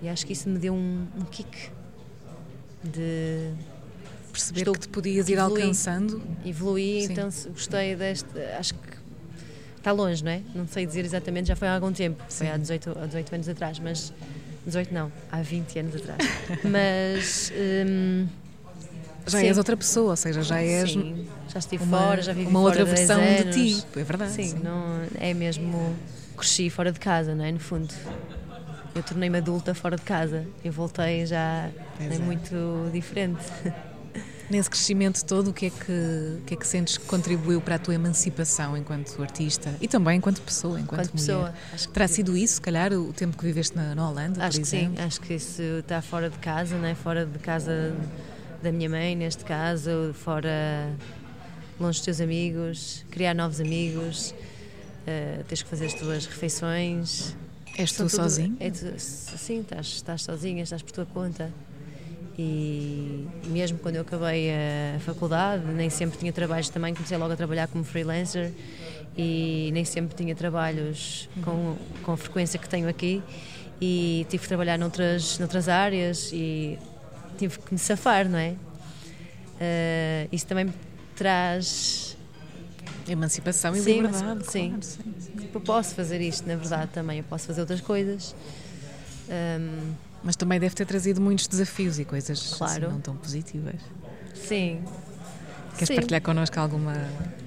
E 0.01 0.09
acho 0.09 0.25
que 0.25 0.33
isso 0.33 0.49
me 0.49 0.59
deu 0.59 0.73
um, 0.73 1.07
um 1.17 1.23
kick 1.23 1.69
de 2.83 3.51
perceber 4.29 4.59
Estou, 4.61 4.73
que 4.73 4.81
te 4.81 4.89
podias 4.89 5.29
ir 5.29 5.33
evolui, 5.33 5.61
alcançando. 5.61 6.21
Evoluí, 6.45 7.05
Sim. 7.05 7.13
então 7.13 7.29
gostei 7.49 7.95
deste. 7.95 8.39
Acho 8.57 8.73
que 8.75 8.97
está 9.77 9.91
longe, 9.91 10.23
não 10.23 10.31
é? 10.31 10.41
Não 10.53 10.67
sei 10.67 10.85
dizer 10.85 11.05
exatamente, 11.05 11.47
já 11.47 11.55
foi 11.55 11.67
há 11.67 11.75
algum 11.75 11.91
tempo, 11.91 12.23
Sim. 12.27 12.37
foi 12.45 12.49
há 12.49 12.57
18, 12.57 12.97
há 13.01 13.05
18 13.05 13.35
anos 13.35 13.49
atrás, 13.49 13.79
mas. 13.79 14.13
18 14.65 14.93
não, 14.93 15.11
há 15.31 15.41
20 15.41 15.79
anos 15.79 15.95
atrás. 15.95 16.19
mas. 16.63 17.53
Hum, 17.87 18.27
já 19.25 19.39
sim. 19.39 19.47
és 19.47 19.57
outra 19.57 19.77
pessoa, 19.77 20.11
ou 20.11 20.15
seja, 20.15 20.41
já 20.41 20.61
és. 20.61 20.91
Sim, 20.91 21.27
já 21.47 21.59
estive 21.59 21.83
uma, 21.83 21.97
fora, 21.97 22.21
já 22.21 22.33
vivi 22.33 22.47
Uma 22.47 22.61
outra 22.61 22.85
versão 22.85 23.19
de 23.19 23.51
ti, 23.51 23.85
é 23.95 24.03
verdade. 24.03 24.31
Sim, 24.31 24.43
sim, 24.43 24.59
Não, 24.59 25.01
é 25.19 25.33
mesmo 25.33 25.95
cresci 26.35 26.69
fora 26.69 26.91
de 26.91 26.99
casa, 26.99 27.35
não 27.35 27.43
é? 27.43 27.51
No 27.51 27.59
fundo. 27.59 27.93
Eu 28.95 29.03
tornei-me 29.03 29.37
adulta 29.37 29.73
fora 29.73 29.95
de 29.95 30.01
casa. 30.01 30.45
Eu 30.63 30.71
voltei 30.71 31.25
já 31.25 31.69
é 31.99 32.17
muito 32.19 32.89
diferente. 32.91 33.43
Nesse 34.49 34.69
crescimento 34.69 35.23
todo, 35.25 35.51
o 35.51 35.53
que 35.53 35.67
é 35.67 35.69
que, 35.69 36.41
que 36.45 36.53
é 36.55 36.57
que 36.57 36.65
sentes 36.65 36.97
que 36.97 37.05
contribuiu 37.05 37.61
para 37.61 37.75
a 37.75 37.79
tua 37.79 37.93
emancipação 37.93 38.75
enquanto 38.75 39.21
artista 39.21 39.75
e 39.79 39.87
também 39.87 40.17
enquanto 40.17 40.41
pessoa, 40.41 40.79
enquanto, 40.79 41.05
enquanto 41.05 41.21
mulher? 41.21 41.25
Pessoa, 41.25 41.53
acho 41.71 41.89
Terá 41.89 42.07
que 42.07 42.13
sido 42.13 42.35
isso, 42.35 42.55
se 42.55 42.61
calhar, 42.61 42.91
o 42.93 43.13
tempo 43.13 43.37
que 43.37 43.43
viveste 43.43 43.75
na, 43.75 43.93
na 43.93 44.09
Holanda, 44.09 44.43
acho 44.43 44.57
por 44.57 44.65
exemplo? 44.65 44.97
Sim, 44.97 45.03
acho 45.03 45.21
que 45.21 45.33
isso 45.35 45.61
está 45.61 46.01
fora 46.01 46.29
de 46.31 46.37
casa, 46.39 46.75
não 46.77 46.87
é? 46.87 46.95
Fora 46.95 47.25
de 47.27 47.37
casa 47.37 47.95
da 48.63 48.71
minha 48.71 48.89
mãe, 48.89 49.15
neste 49.15 49.45
caso, 49.45 50.13
fora 50.15 50.89
longe 51.79 51.99
dos 51.99 52.05
teus 52.05 52.19
amigos, 52.19 53.05
criar 53.09 53.33
novos 53.33 53.61
amigos, 53.61 54.31
uh, 55.07 55.43
tens 55.45 55.63
que 55.63 55.69
fazer 55.69 55.85
as 55.85 55.93
tuas 55.93 56.25
refeições. 56.25 57.35
És 57.77 57.93
tu 57.93 58.09
sozinho? 58.09 58.57
É 58.59 58.69
tu, 58.69 58.93
sim, 58.97 59.61
estás, 59.61 59.87
estás 59.87 60.23
sozinha, 60.23 60.63
estás 60.63 60.81
por 60.81 60.91
tua 60.91 61.05
conta. 61.05 61.49
E 62.41 63.27
mesmo 63.47 63.77
quando 63.79 63.97
eu 63.97 64.01
acabei 64.01 64.49
a 64.49 64.99
faculdade, 65.01 65.65
nem 65.65 65.89
sempre 65.89 66.17
tinha 66.17 66.31
trabalhos 66.31 66.69
também, 66.69 66.93
comecei 66.93 67.17
logo 67.17 67.33
a 67.33 67.35
trabalhar 67.35 67.67
como 67.67 67.83
freelancer 67.83 68.53
e 69.17 69.69
nem 69.73 69.83
sempre 69.83 70.15
tinha 70.15 70.33
trabalhos 70.33 71.27
com, 71.43 71.75
com 72.01 72.13
a 72.13 72.15
frequência 72.15 72.57
que 72.57 72.69
tenho 72.69 72.87
aqui 72.87 73.21
e 73.81 74.25
tive 74.29 74.43
que 74.43 74.47
trabalhar 74.47 74.79
noutras, 74.79 75.37
noutras 75.37 75.67
áreas 75.67 76.31
e 76.31 76.79
tive 77.37 77.59
que 77.59 77.73
me 77.73 77.77
safar, 77.77 78.29
não 78.29 78.39
é? 78.39 78.51
Uh, 78.51 80.29
isso 80.31 80.47
também 80.47 80.73
traz 81.17 82.15
emancipação 83.05 83.75
e 83.75 83.81
sim, 83.81 83.95
liberdade. 83.95 84.49
Sim. 84.49 84.69
Claro, 84.69 84.83
sim, 84.83 85.13
sim. 85.19 85.49
Eu 85.53 85.59
posso 85.59 85.93
fazer 85.93 86.21
isto, 86.21 86.47
na 86.47 86.55
verdade, 86.55 86.89
também. 86.93 87.17
Eu 87.17 87.25
posso 87.25 87.47
fazer 87.47 87.59
outras 87.59 87.81
coisas. 87.81 88.33
Um, 89.27 90.08
Mas 90.23 90.35
também 90.35 90.59
deve 90.59 90.75
ter 90.75 90.85
trazido 90.85 91.21
muitos 91.21 91.47
desafios 91.47 91.99
e 91.99 92.05
coisas 92.05 92.39
assim 92.39 92.57
claro. 92.57 92.85
assim, 92.85 92.93
não 92.93 93.01
tão 93.01 93.15
positivas. 93.15 93.75
Sim. 94.33 94.83
Queres 95.73 95.87
sim. 95.87 95.95
partilhar 95.95 96.21
connosco 96.21 96.59
alguma, 96.59 96.93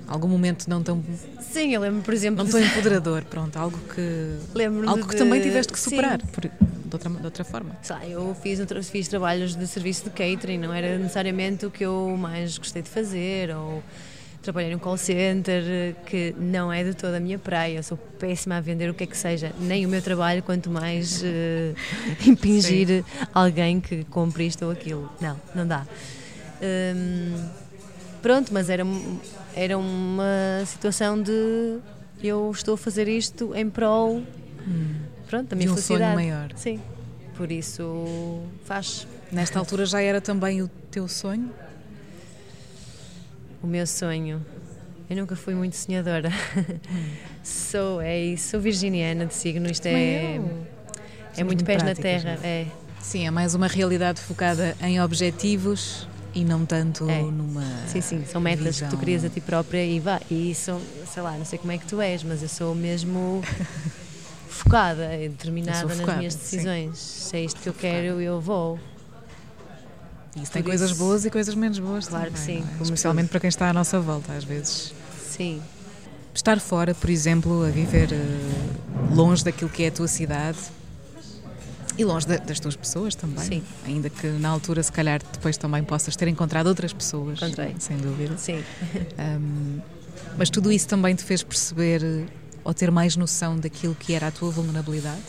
algum 0.08 0.28
momento 0.28 0.68
não 0.68 0.82
tão. 0.82 1.02
Sim, 1.40 1.74
eu 1.74 1.80
lembro, 1.80 2.02
por 2.02 2.14
exemplo. 2.14 2.42
Não 2.42 2.50
tão 2.50 2.61
empoderador, 2.64 3.24
pronto, 3.24 3.56
algo 3.56 3.78
que. 3.94 4.38
Lembro 4.54 4.88
algo 4.88 5.06
que 5.06 5.14
de... 5.14 5.18
também 5.18 5.40
tiveste 5.42 5.72
que 5.72 5.78
superar. 5.78 6.18
Por, 6.18 6.44
de 6.44 6.50
outra, 6.94 7.11
de 7.11 7.24
outra 7.24 7.44
forma. 7.44 7.76
Sei, 7.82 8.11
eu 8.11 8.35
fiz, 8.42 8.58
fiz 8.90 9.08
trabalhos 9.08 9.54
de 9.54 9.66
serviço 9.66 10.04
de 10.04 10.11
catering, 10.11 10.58
não 10.58 10.72
era 10.72 10.98
necessariamente 10.98 11.66
o 11.66 11.70
que 11.70 11.85
eu 11.85 12.16
mais 12.18 12.58
gostei 12.58 12.82
de 12.82 12.88
fazer, 12.88 13.54
ou 13.54 13.82
trabalhei 14.42 14.70
num 14.72 14.78
call 14.78 14.96
center, 14.96 15.94
que 16.07 16.35
não 16.38 16.72
é 16.72 16.83
de 16.85 16.94
toda 16.94 17.16
a 17.16 17.20
minha 17.20 17.38
praia, 17.38 17.76
eu 17.76 17.83
sou 17.83 17.96
péssima 17.96 18.57
a 18.57 18.61
vender 18.61 18.90
o 18.90 18.94
que 18.94 19.05
é 19.05 19.07
que 19.07 19.16
seja, 19.16 19.52
nem 19.61 19.87
o 19.87 19.88
meu 19.88 20.02
trabalho, 20.02 20.42
quanto 20.42 20.68
mais 20.68 21.22
uh, 21.22 21.26
impingir 22.26 22.88
Sim. 22.88 23.05
alguém 23.33 23.81
que 23.81 24.05
compre 24.05 24.46
isto 24.46 24.64
ou 24.64 24.70
aquilo. 24.70 25.11
Não, 25.20 25.40
não 25.55 25.66
dá. 25.66 25.87
Um, 26.61 27.48
pronto, 28.20 28.52
mas 28.52 28.68
era, 28.68 28.85
era 29.55 29.78
uma 29.78 30.64
situação 30.66 31.20
de 31.22 31.78
eu 32.22 32.50
estou 32.52 32.74
a 32.74 32.78
fazer 32.78 33.09
isto 33.09 33.52
em 33.57 33.68
prol 33.68 34.22
hum 34.66 35.12
pronto, 35.33 35.48
também 35.48 35.66
de 35.66 35.72
um 35.72 35.76
sonho 35.78 36.14
maior. 36.14 36.50
Sim, 36.57 36.78
por 37.35 37.50
isso 37.50 38.42
faz. 38.64 39.07
Nesta 39.31 39.59
altura 39.59 39.87
já 39.87 40.02
era 40.02 40.20
também 40.20 40.61
o 40.61 40.68
teu 40.90 41.09
sonho? 41.09 41.50
O 43.62 43.66
meu 43.66 43.87
sonho. 43.87 44.44
Eu 45.09 45.16
nunca 45.16 45.37
fui 45.37 45.55
muito 45.55 45.77
sonhadora. 45.77 46.31
Sou, 47.44 48.01
é 48.01 48.18
isso, 48.18 48.51
sou 48.51 48.61
virginiana 48.61 49.27
de 49.27 49.35
signo, 49.35 49.68
isto 49.68 49.87
é, 49.87 50.40
é 51.37 51.44
muito 51.44 51.64
pés 51.64 51.83
na 51.83 51.94
terra. 51.94 52.38
É. 52.42 52.66
Sim, 53.01 53.27
é 53.27 53.31
mais 53.31 53.55
uma 53.55 53.66
realidade 53.66 54.20
focada 54.20 54.77
em 54.81 55.01
objetivos 55.01 56.07
e 56.35 56.44
não 56.44 56.64
tanto 56.64 57.09
é. 57.11 57.20
numa. 57.20 57.64
Sim, 57.88 58.01
sim, 58.01 58.25
são 58.25 58.40
metas 58.40 58.77
visão... 58.77 58.88
que 58.88 58.96
tu 58.96 59.01
crias 59.01 59.25
a 59.25 59.29
ti 59.29 59.40
própria 59.40 59.85
e 59.85 59.98
vá. 59.98 60.20
E 60.31 60.55
são, 60.55 60.81
sei 61.12 61.22
lá, 61.22 61.37
não 61.37 61.44
sei 61.44 61.59
como 61.59 61.72
é 61.72 61.79
que 61.79 61.87
tu 61.87 62.01
és, 62.01 62.22
mas 62.22 62.42
eu 62.42 62.48
sou 62.48 62.75
mesmo 62.75 63.42
focada 64.48 65.16
e 65.16 65.29
determinada 65.29 65.81
focada, 65.81 66.07
nas 66.07 66.16
minhas 66.16 66.35
decisões. 66.35 66.98
Sim. 66.98 67.29
Se 67.29 67.37
é 67.37 67.44
isto 67.44 67.61
que 67.61 67.68
eu 67.68 67.75
quero, 67.75 68.20
eu 68.20 68.40
vou. 68.40 68.79
Isso 70.36 70.50
tem 70.50 70.62
coisas 70.62 70.92
boas 70.92 71.24
e 71.24 71.30
coisas 71.30 71.54
menos 71.54 71.78
boas 71.78 72.08
Claro 72.08 72.30
também, 72.30 72.40
que 72.40 72.62
sim. 72.62 72.64
É? 72.80 72.82
Especialmente 72.82 73.28
para 73.28 73.40
quem 73.40 73.48
está 73.48 73.68
à 73.68 73.72
nossa 73.72 74.00
volta, 74.00 74.32
às 74.32 74.44
vezes. 74.44 74.94
Sim. 75.20 75.60
Estar 76.34 76.58
fora, 76.58 76.94
por 76.94 77.10
exemplo, 77.10 77.64
a 77.64 77.68
viver 77.68 78.08
uh, 78.12 79.14
longe 79.14 79.44
daquilo 79.44 79.68
que 79.68 79.82
é 79.82 79.88
a 79.88 79.90
tua 79.90 80.08
cidade 80.08 80.58
e 81.98 82.04
longe 82.04 82.26
da, 82.26 82.36
das 82.38 82.58
tuas 82.58 82.74
pessoas 82.74 83.14
também. 83.14 83.44
Sim. 83.44 83.62
Ainda 83.84 84.08
que 84.08 84.26
na 84.26 84.48
altura, 84.48 84.82
se 84.82 84.90
calhar, 84.90 85.20
depois 85.32 85.58
também 85.58 85.84
possas 85.84 86.16
ter 86.16 86.28
encontrado 86.28 86.66
outras 86.66 86.92
pessoas. 86.92 87.36
Encontrei. 87.36 87.74
Sem 87.78 87.96
dúvida. 87.98 88.36
Sim. 88.38 88.62
Um, 89.18 89.80
mas 90.36 90.50
tudo 90.50 90.72
isso 90.72 90.88
também 90.88 91.14
te 91.14 91.22
fez 91.24 91.42
perceber 91.42 92.26
ou 92.64 92.72
ter 92.72 92.90
mais 92.90 93.16
noção 93.16 93.58
daquilo 93.58 93.94
que 93.94 94.14
era 94.14 94.28
a 94.28 94.30
tua 94.30 94.50
vulnerabilidade? 94.50 95.20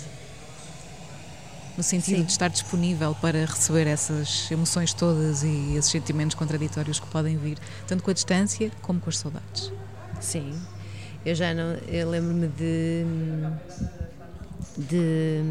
No 1.75 1.81
sentido 1.81 2.17
Sim. 2.17 2.23
de 2.23 2.31
estar 2.31 2.49
disponível 2.49 3.15
para 3.19 3.45
receber 3.45 3.87
essas 3.87 4.49
emoções 4.51 4.93
todas 4.93 5.41
e 5.41 5.75
esses 5.75 5.89
sentimentos 5.89 6.35
contraditórios 6.35 6.99
que 6.99 7.07
podem 7.07 7.35
vir, 7.35 7.57
tanto 7.87 8.03
com 8.03 8.11
a 8.11 8.13
distância 8.13 8.71
como 8.81 8.99
com 8.99 9.09
as 9.09 9.17
saudades. 9.17 9.71
Sim, 10.21 10.53
eu 11.25 11.33
já 11.33 11.53
não. 11.53 11.73
Eu 11.87 12.09
lembro-me 12.09 12.47
de, 12.47 13.05
de. 14.77 15.41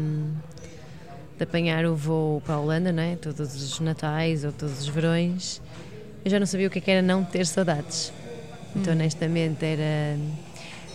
de 1.37 1.43
apanhar 1.43 1.85
o 1.85 1.93
voo 1.93 2.39
para 2.39 2.55
a 2.55 2.59
Holanda, 2.59 2.91
não 2.93 3.03
é? 3.03 3.17
Todos 3.17 3.55
os 3.55 3.79
natais 3.81 4.45
ou 4.45 4.53
todos 4.53 4.79
os 4.79 4.87
verões. 4.87 5.61
Eu 6.23 6.31
já 6.31 6.39
não 6.39 6.45
sabia 6.45 6.67
o 6.67 6.69
que 6.69 6.79
é 6.89 6.93
era 6.93 7.01
não 7.01 7.25
ter 7.25 7.45
saudades. 7.45 8.13
Então, 8.75 8.93
honestamente, 8.93 9.63
era 9.65 10.17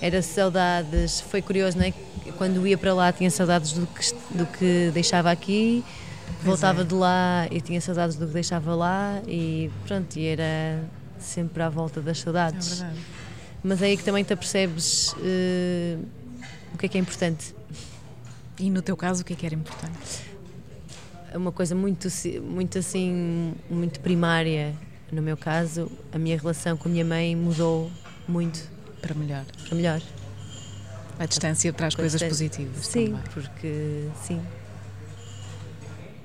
era 0.01 0.23
saudades, 0.23 1.21
foi 1.21 1.43
curioso, 1.43 1.77
não 1.79 1.85
é? 1.85 1.93
Quando 2.37 2.67
ia 2.67 2.79
para 2.79 2.95
lá 2.95 3.13
tinha 3.13 3.31
saudades 3.31 3.73
do 3.73 3.87
que, 3.87 4.15
do 4.31 4.47
que 4.47 4.91
deixava 4.93 5.31
aqui, 5.31 5.85
pois 6.27 6.45
voltava 6.45 6.83
é. 6.83 6.85
de 6.85 6.95
lá 6.95 7.49
e 7.51 7.61
tinha 7.61 7.81
saudades 7.81 8.17
do 8.17 8.27
que 8.27 8.33
deixava 8.33 8.75
lá 8.75 9.21
e 9.27 9.71
pronto, 9.87 10.17
e 10.17 10.27
era 10.27 10.83
sempre 11.19 11.63
à 11.63 11.69
volta 11.69 12.01
das 12.01 12.21
saudades. 12.21 12.83
É 12.83 12.93
Mas 13.63 13.83
é 13.83 13.87
aí 13.87 13.97
que 13.97 14.05
também 14.05 14.23
te 14.23 14.33
apercebes 14.33 15.13
uh, 15.15 16.05
o 16.75 16.79
que 16.79 16.87
é 16.87 16.89
que 16.89 16.99
é 16.99 17.01
importante. 17.01 17.55
E 18.59 18.71
no 18.71 18.83
teu 18.83 18.97
caso, 18.97 19.23
o 19.23 19.25
que 19.25 19.33
é 19.33 19.37
que 19.37 19.47
era 19.47 19.55
importante? 19.55 20.29
Uma 21.35 21.53
coisa 21.53 21.75
muito, 21.75 22.09
muito 22.43 22.79
assim, 22.79 23.55
muito 23.69 24.01
primária. 24.01 24.75
No 25.11 25.23
meu 25.23 25.37
caso, 25.37 25.91
a 26.13 26.19
minha 26.19 26.37
relação 26.37 26.77
com 26.77 26.89
a 26.89 26.93
minha 26.93 27.05
mãe 27.05 27.35
mudou 27.35 27.91
muito 28.27 28.78
para 29.01 29.15
melhor. 29.15 29.45
Para 29.67 29.77
melhor. 29.77 30.03
A 31.19 31.27
distância 31.27 31.73
traz 31.73 31.95
coisas 31.95 32.23
positivas. 32.23 32.87
Sim, 32.87 33.07
também. 33.07 33.23
porque 33.33 34.09
sim. 34.23 34.41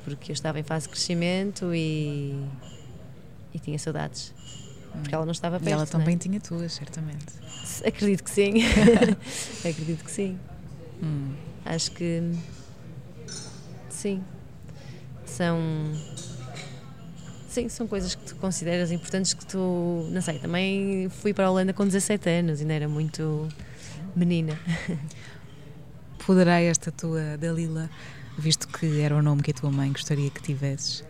Porque 0.04 0.32
eu 0.32 0.34
estava 0.34 0.60
em 0.60 0.64
fase 0.64 0.86
de 0.86 0.92
crescimento 0.92 1.74
e, 1.74 2.36
e 3.54 3.60
tinha 3.60 3.80
saudades. 3.80 4.34
Porque 4.92 5.16
ela 5.16 5.26
não 5.26 5.32
estava 5.32 5.60
perto. 5.60 5.70
E 5.70 5.74
ela 5.74 5.88
também 5.88 6.16
é? 6.16 6.18
tinha 6.18 6.40
tuas, 6.40 6.74
certamente. 6.74 7.26
Acredito 7.86 8.24
que 8.24 8.30
sim. 8.30 8.54
Acredito 9.68 10.04
que 10.04 10.12
sim. 10.12 10.38
Hum. 11.02 11.34
Acho 11.66 11.92
que 11.92 12.32
sim. 13.90 14.24
São 15.26 15.58
Sim, 17.54 17.70
são 17.70 17.86
coisas 17.86 18.16
que 18.16 18.24
tu 18.26 18.36
consideras 18.38 18.92
importantes 18.92 19.32
que 19.36 19.46
tu. 19.46 20.08
Não 20.10 20.24
sei, 20.24 20.40
também 20.40 21.08
fui 21.22 21.36
para 21.36 21.46
a 21.46 21.52
Holanda 21.52 21.72
com 21.72 21.86
17 21.86 22.28
anos, 22.28 22.62
ainda 22.62 22.74
era 22.74 22.90
muito 22.90 23.48
menina. 24.16 24.60
Poderá 26.26 26.60
esta 26.60 26.92
tua 26.92 27.38
Dalila, 27.38 27.92
visto 28.40 28.68
que 28.68 29.02
era 29.02 29.16
o 29.16 29.22
nome 29.22 29.44
que 29.44 29.52
a 29.52 29.54
tua 29.54 29.70
mãe 29.70 29.92
gostaria 29.92 30.32
que 30.32 30.42
tivesses, 30.42 31.04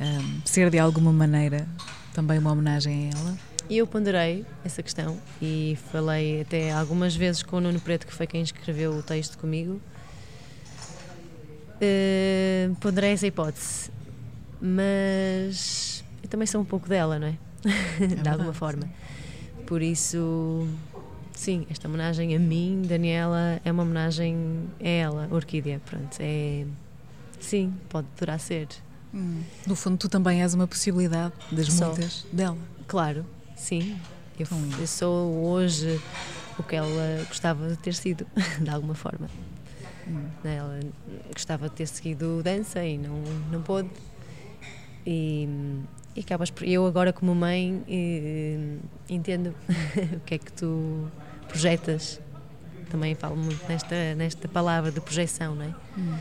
um, 0.00 0.40
ser 0.44 0.68
de 0.68 0.80
alguma 0.80 1.12
maneira 1.12 1.64
também 2.12 2.40
uma 2.40 2.50
homenagem 2.50 3.12
a 3.14 3.16
ela? 3.16 3.38
Eu 3.70 3.86
ponderei 3.86 4.44
essa 4.64 4.82
questão 4.82 5.16
e 5.40 5.78
falei 5.92 6.40
até 6.40 6.72
algumas 6.72 7.14
vezes 7.14 7.44
com 7.44 7.58
o 7.58 7.60
Nuno 7.60 7.78
Preto, 7.78 8.04
que 8.04 8.12
foi 8.12 8.26
quem 8.26 8.42
escreveu 8.42 8.94
o 8.94 9.02
texto 9.04 9.38
comigo. 9.38 9.80
Uh, 11.80 12.74
ponderei 12.80 13.12
essa 13.12 13.28
hipótese 13.28 13.96
mas 14.60 16.04
eu 16.22 16.28
também 16.28 16.46
sou 16.46 16.60
um 16.60 16.64
pouco 16.64 16.88
dela, 16.88 17.18
não 17.18 17.28
é? 17.28 17.38
é 18.00 18.06
de 18.22 18.28
alguma 18.28 18.52
forma. 18.52 18.88
Por 19.66 19.82
isso, 19.82 20.66
sim, 21.32 21.66
esta 21.70 21.88
homenagem 21.88 22.34
a 22.34 22.38
mim, 22.38 22.82
Daniela, 22.86 23.60
é 23.64 23.70
uma 23.70 23.82
homenagem 23.82 24.68
a 24.80 24.88
ela, 24.88 25.28
Orquídea, 25.30 25.80
pronto. 25.84 26.16
É, 26.20 26.64
sim, 27.38 27.74
pode 27.88 28.06
durar 28.18 28.40
ser. 28.40 28.68
Hum. 29.12 29.42
No 29.66 29.74
fundo, 29.74 29.96
tu 29.96 30.08
também 30.08 30.42
és 30.42 30.54
uma 30.54 30.66
possibilidade 30.66 31.32
das 31.50 31.72
sou. 31.72 31.88
muitas 31.88 32.26
dela. 32.32 32.58
Claro, 32.86 33.24
sim. 33.56 33.98
Eu, 34.38 34.46
eu 34.78 34.86
sou 34.86 35.46
hoje 35.46 36.00
o 36.58 36.62
que 36.62 36.76
ela 36.76 37.24
gostava 37.28 37.68
de 37.68 37.76
ter 37.76 37.94
sido, 37.94 38.26
de 38.60 38.70
alguma 38.70 38.94
forma. 38.94 39.28
Hum. 40.06 40.28
Ela 40.44 40.80
gostava 41.32 41.68
de 41.68 41.74
ter 41.74 41.86
seguido 41.86 42.42
dança 42.42 42.84
e 42.84 42.96
não, 42.96 43.22
não 43.50 43.62
pôde 43.62 43.90
e, 45.06 45.48
e 46.16 46.20
acabas 46.20 46.50
por. 46.50 46.66
Eu, 46.66 46.86
agora, 46.86 47.12
como 47.12 47.34
mãe, 47.34 47.82
e, 47.88 48.78
entendo 49.08 49.54
o 50.16 50.20
que 50.20 50.34
é 50.34 50.38
que 50.38 50.52
tu 50.52 51.10
projetas. 51.48 52.20
Também 52.90 53.14
falo 53.14 53.36
muito 53.36 53.66
nesta, 53.68 54.14
nesta 54.14 54.48
palavra 54.48 54.90
de 54.90 55.00
projeção, 55.00 55.54
não 55.54 55.64
é? 55.64 55.74
Hum. 55.96 56.18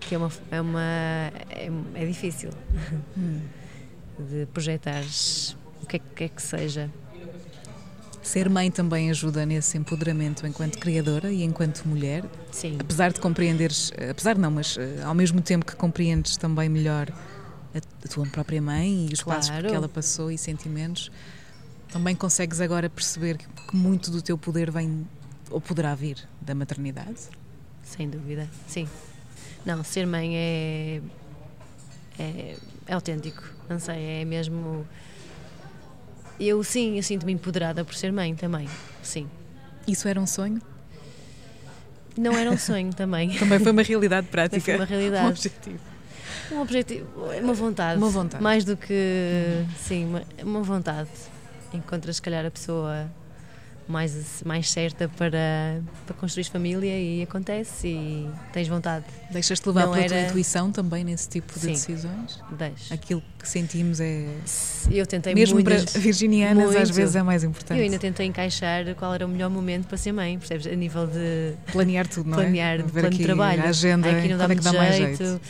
Que 0.00 0.14
é 0.14 0.18
uma. 0.18 0.30
É, 0.50 0.60
uma 0.60 0.82
é, 1.50 1.70
é 1.94 2.06
difícil. 2.06 2.50
Hum. 3.16 3.40
de 4.18 4.46
projetares 4.46 5.56
o 5.82 5.86
que 5.86 5.96
é 5.96 6.00
que, 6.00 6.24
é 6.24 6.28
que 6.28 6.42
seja. 6.42 6.90
Ser 8.22 8.48
mãe 8.50 8.72
também 8.72 9.08
ajuda 9.08 9.46
nesse 9.46 9.78
empoderamento 9.78 10.44
enquanto 10.46 10.78
criadora 10.78 11.30
e 11.30 11.44
enquanto 11.44 11.84
mulher. 11.84 12.24
Sim. 12.50 12.76
Apesar 12.80 13.12
de 13.12 13.20
compreenderes, 13.20 13.92
apesar 14.10 14.36
não, 14.36 14.50
mas 14.50 14.76
eh, 14.76 15.00
ao 15.04 15.14
mesmo 15.14 15.40
tempo 15.40 15.64
que 15.64 15.76
compreendes 15.76 16.36
também 16.36 16.68
melhor 16.68 17.08
a, 17.78 18.08
tua 18.08 18.26
própria 18.26 18.60
mãe 18.60 19.08
e 19.10 19.12
os 19.12 19.22
Claro. 19.22 19.40
passos 19.40 19.60
que 19.60 19.74
ela 19.74 19.88
passou 19.88 20.30
e 20.30 20.38
sentimentos, 20.38 21.10
também 21.90 22.14
consegues 22.14 22.60
agora 22.60 22.88
perceber 22.90 23.36
que, 23.38 23.46
que 23.46 23.76
muito 23.76 24.10
do 24.10 24.20
teu 24.22 24.36
poder 24.36 24.70
vem 24.70 25.06
ou 25.50 25.60
poderá 25.60 25.94
vir 25.94 26.18
da 26.40 26.54
maternidade. 26.54 27.28
Sem 27.84 28.08
dúvida, 28.10 28.48
sim. 28.66 28.88
Não, 29.64 29.82
ser 29.84 30.06
mãe 30.06 30.36
é, 30.36 31.00
é, 32.18 32.56
é 32.86 32.94
autêntico, 32.94 33.42
não 33.68 33.78
sei, 33.78 34.22
é 34.22 34.24
mesmo. 34.24 34.86
Eu 36.38 36.62
sim, 36.62 36.96
eu 36.96 37.02
sinto-me 37.02 37.32
empoderada 37.32 37.84
por 37.84 37.94
ser 37.94 38.12
mãe 38.12 38.34
também, 38.34 38.68
sim. 39.02 39.28
Isso 39.86 40.08
era 40.08 40.20
um 40.20 40.26
sonho? 40.26 40.60
Não 42.18 42.32
era 42.32 42.50
um 42.50 42.58
sonho 42.58 42.92
também. 42.94 43.30
Também 43.38 43.58
foi 43.58 43.72
uma 43.72 43.82
realidade 43.82 44.26
prática. 44.28 44.60
Foi 44.64 44.76
uma 44.76 44.84
realidade. 44.86 45.26
Um 45.26 45.28
objetivo. 45.28 45.78
Um 46.52 46.60
objetivo, 46.60 47.06
uma 47.42 47.54
vontade. 47.54 47.98
Uma 47.98 48.10
vontade. 48.10 48.42
Mais 48.42 48.64
do 48.64 48.76
que. 48.76 49.64
Sim, 49.78 50.06
uma, 50.06 50.22
uma 50.42 50.62
vontade. 50.62 51.08
Encontras, 51.72 52.16
se 52.16 52.22
calhar, 52.22 52.46
a 52.46 52.50
pessoa 52.50 53.06
mais, 53.88 54.42
mais 54.44 54.68
certa 54.70 55.08
para, 55.08 55.80
para 56.06 56.16
construir 56.16 56.42
família 56.44 56.98
e 56.98 57.22
acontece 57.22 57.86
e 57.88 58.28
tens 58.52 58.66
vontade. 58.66 59.04
Deixas-te 59.30 59.64
levar 59.68 59.86
Não 59.86 59.92
pela 59.92 60.06
tua 60.06 60.16
era- 60.16 60.26
intuição 60.28 60.72
também 60.72 61.04
nesse 61.04 61.28
tipo 61.28 61.52
de 61.54 61.60
Sim. 61.60 61.72
decisões? 61.72 62.40
Deixa. 62.58 62.92
Aquilo 62.94 63.22
que 63.38 63.48
sentimos 63.48 64.00
é. 64.00 64.26
Eu 64.90 65.06
tentei 65.06 65.34
Mesmo 65.34 65.54
muitas, 65.54 65.84
para 65.84 66.00
virginianas, 66.00 66.68
às 66.70 66.74
muito. 66.74 66.94
vezes 66.94 67.14
é 67.14 67.22
mais 67.22 67.44
importante. 67.44 67.78
Eu 67.78 67.84
ainda 67.84 67.98
tentei 67.98 68.26
encaixar 68.26 68.92
qual 68.96 69.14
era 69.14 69.24
o 69.24 69.28
melhor 69.28 69.50
momento 69.50 69.86
para 69.86 69.96
ser 69.98 70.10
mãe, 70.12 70.36
percebes? 70.38 70.66
A 70.66 70.74
nível 70.74 71.06
de 71.06 71.52
Planear 71.70 72.08
tudo, 72.08 72.28
não 72.30 72.38
é? 72.40 72.42
planear, 72.42 72.78
de 72.82 72.90
plano 72.92 73.10
de 73.10 73.22
trabalho. 73.22 73.62
A 73.62 73.68
agenda, 73.68 74.08
Ai, 74.08 74.18
aqui 74.18 74.28
não 74.28 74.38
dá 74.38 74.44
quando 74.46 74.52
é 74.52 74.56
que 74.56 74.62
dá 74.64 74.72
mais 74.72 74.96
jeito. 74.96 75.24
jeito? 75.24 75.40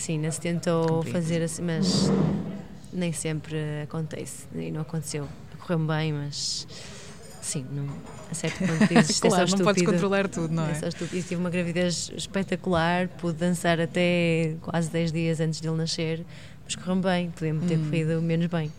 Sim, 0.00 0.14
ainda 0.14 0.30
se 0.30 0.40
tentou 0.40 0.88
Compreendo. 0.96 1.12
fazer 1.12 1.42
assim, 1.42 1.62
mas 1.62 2.10
nem 2.92 3.12
sempre 3.12 3.56
acontece. 3.82 4.46
E 4.54 4.70
não 4.70 4.80
aconteceu. 4.80 5.28
Correu-me 5.60 5.86
bem, 5.86 6.12
mas 6.14 6.66
sim, 7.42 7.66
não, 7.70 7.86
a 8.30 8.34
certo 8.34 8.58
ponto 8.66 8.86
dizes, 8.88 9.18
é 9.22 9.28
Claro, 9.28 9.50
não 9.50 9.58
podes 9.58 9.82
estúpido. 9.82 9.92
controlar 9.92 10.26
tudo, 10.28 10.54
não 10.54 10.64
É 10.64 10.70
é? 10.72 10.88
estúpido. 10.88 11.22
Tive 11.22 11.36
uma 11.36 11.50
gravidez 11.50 12.10
espetacular, 12.16 13.08
pude 13.08 13.38
dançar 13.38 13.78
até 13.78 14.54
quase 14.62 14.88
10 14.90 15.12
dias 15.12 15.38
antes 15.38 15.60
dele 15.60 15.76
nascer, 15.76 16.24
mas 16.64 16.74
correu-me 16.76 17.02
bem, 17.02 17.30
podia-me 17.30 17.60
ter 17.60 17.78
Hum. 17.78 17.84
corrido 17.84 18.22
menos 18.22 18.46
bem. 18.46 18.72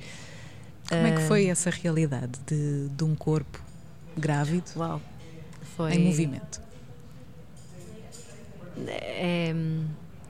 Como 0.90 1.06
é 1.08 1.12
que 1.12 1.22
Ah, 1.22 1.28
foi 1.28 1.46
essa 1.46 1.70
realidade 1.70 2.32
de, 2.48 2.90
de 2.90 3.04
um 3.04 3.14
corpo 3.16 3.62
grávido 4.18 4.72
Uau, 4.76 5.00
foi. 5.78 5.94
em 5.94 6.00
movimento? 6.00 6.60
É, 8.88 9.52
hum, 9.56 9.86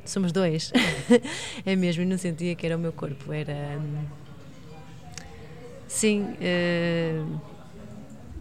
somos 0.05 0.31
dois. 0.31 0.71
é 1.65 1.75
mesmo, 1.75 2.03
eu 2.03 2.07
não 2.07 2.17
sentia 2.17 2.55
que 2.55 2.65
era 2.65 2.75
o 2.75 2.79
meu 2.79 2.91
corpo. 2.93 3.31
Era. 3.31 3.53
hum, 3.79 4.05
Sim. 5.87 6.35
eh, 6.39 7.21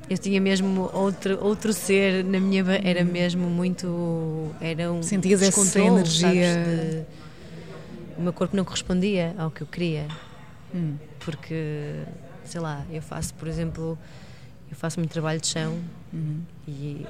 eu 0.08 0.18
tinha 0.18 0.40
mesmo 0.40 0.90
outro, 0.92 1.38
outro 1.44 1.72
ser 1.72 2.24
na 2.24 2.40
minha. 2.40 2.64
Era 2.82 3.04
mesmo 3.04 3.48
muito. 3.48 4.52
Era 4.60 4.90
um. 4.92 5.02
Sentias 5.02 5.42
essa 5.42 5.78
energia? 5.80 6.54
sabes, 6.54 6.94
de- 6.94 7.04
o 8.18 8.22
meu 8.22 8.32
corpo 8.32 8.56
não 8.56 8.64
correspondia 8.64 9.34
ao 9.38 9.50
que 9.50 9.62
eu 9.62 9.66
queria. 9.66 10.06
Hum, 10.74 10.94
Porque, 11.20 12.02
sei 12.44 12.60
lá, 12.60 12.84
eu 12.90 13.02
faço, 13.02 13.34
por 13.34 13.46
exemplo. 13.48 13.98
Eu 14.70 14.76
faço 14.76 15.00
muito 15.00 15.10
trabalho 15.12 15.40
de 15.40 15.48
chão 15.48 15.78
uhum. 16.12 16.42
e 16.68 17.04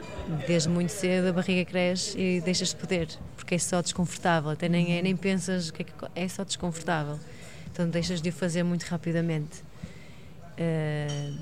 desde 0.46 0.68
muito 0.68 0.90
cedo 0.90 1.28
a 1.28 1.32
barriga 1.32 1.64
cresce 1.70 2.18
e 2.18 2.40
deixas 2.40 2.70
de 2.70 2.76
poder, 2.76 3.08
porque 3.36 3.54
é 3.54 3.58
só 3.58 3.82
desconfortável, 3.82 4.50
até 4.50 4.68
nem, 4.68 4.96
é, 4.96 5.02
nem 5.02 5.14
pensas 5.14 5.70
que 5.70 5.82
é 5.82 5.84
que 5.84 5.92
é 6.14 6.28
só 6.28 6.42
desconfortável. 6.42 7.18
Então 7.70 7.88
deixas 7.88 8.22
de 8.22 8.30
o 8.30 8.32
fazer 8.32 8.62
muito 8.62 8.84
rapidamente. 8.84 9.62
Ah, 10.58 11.32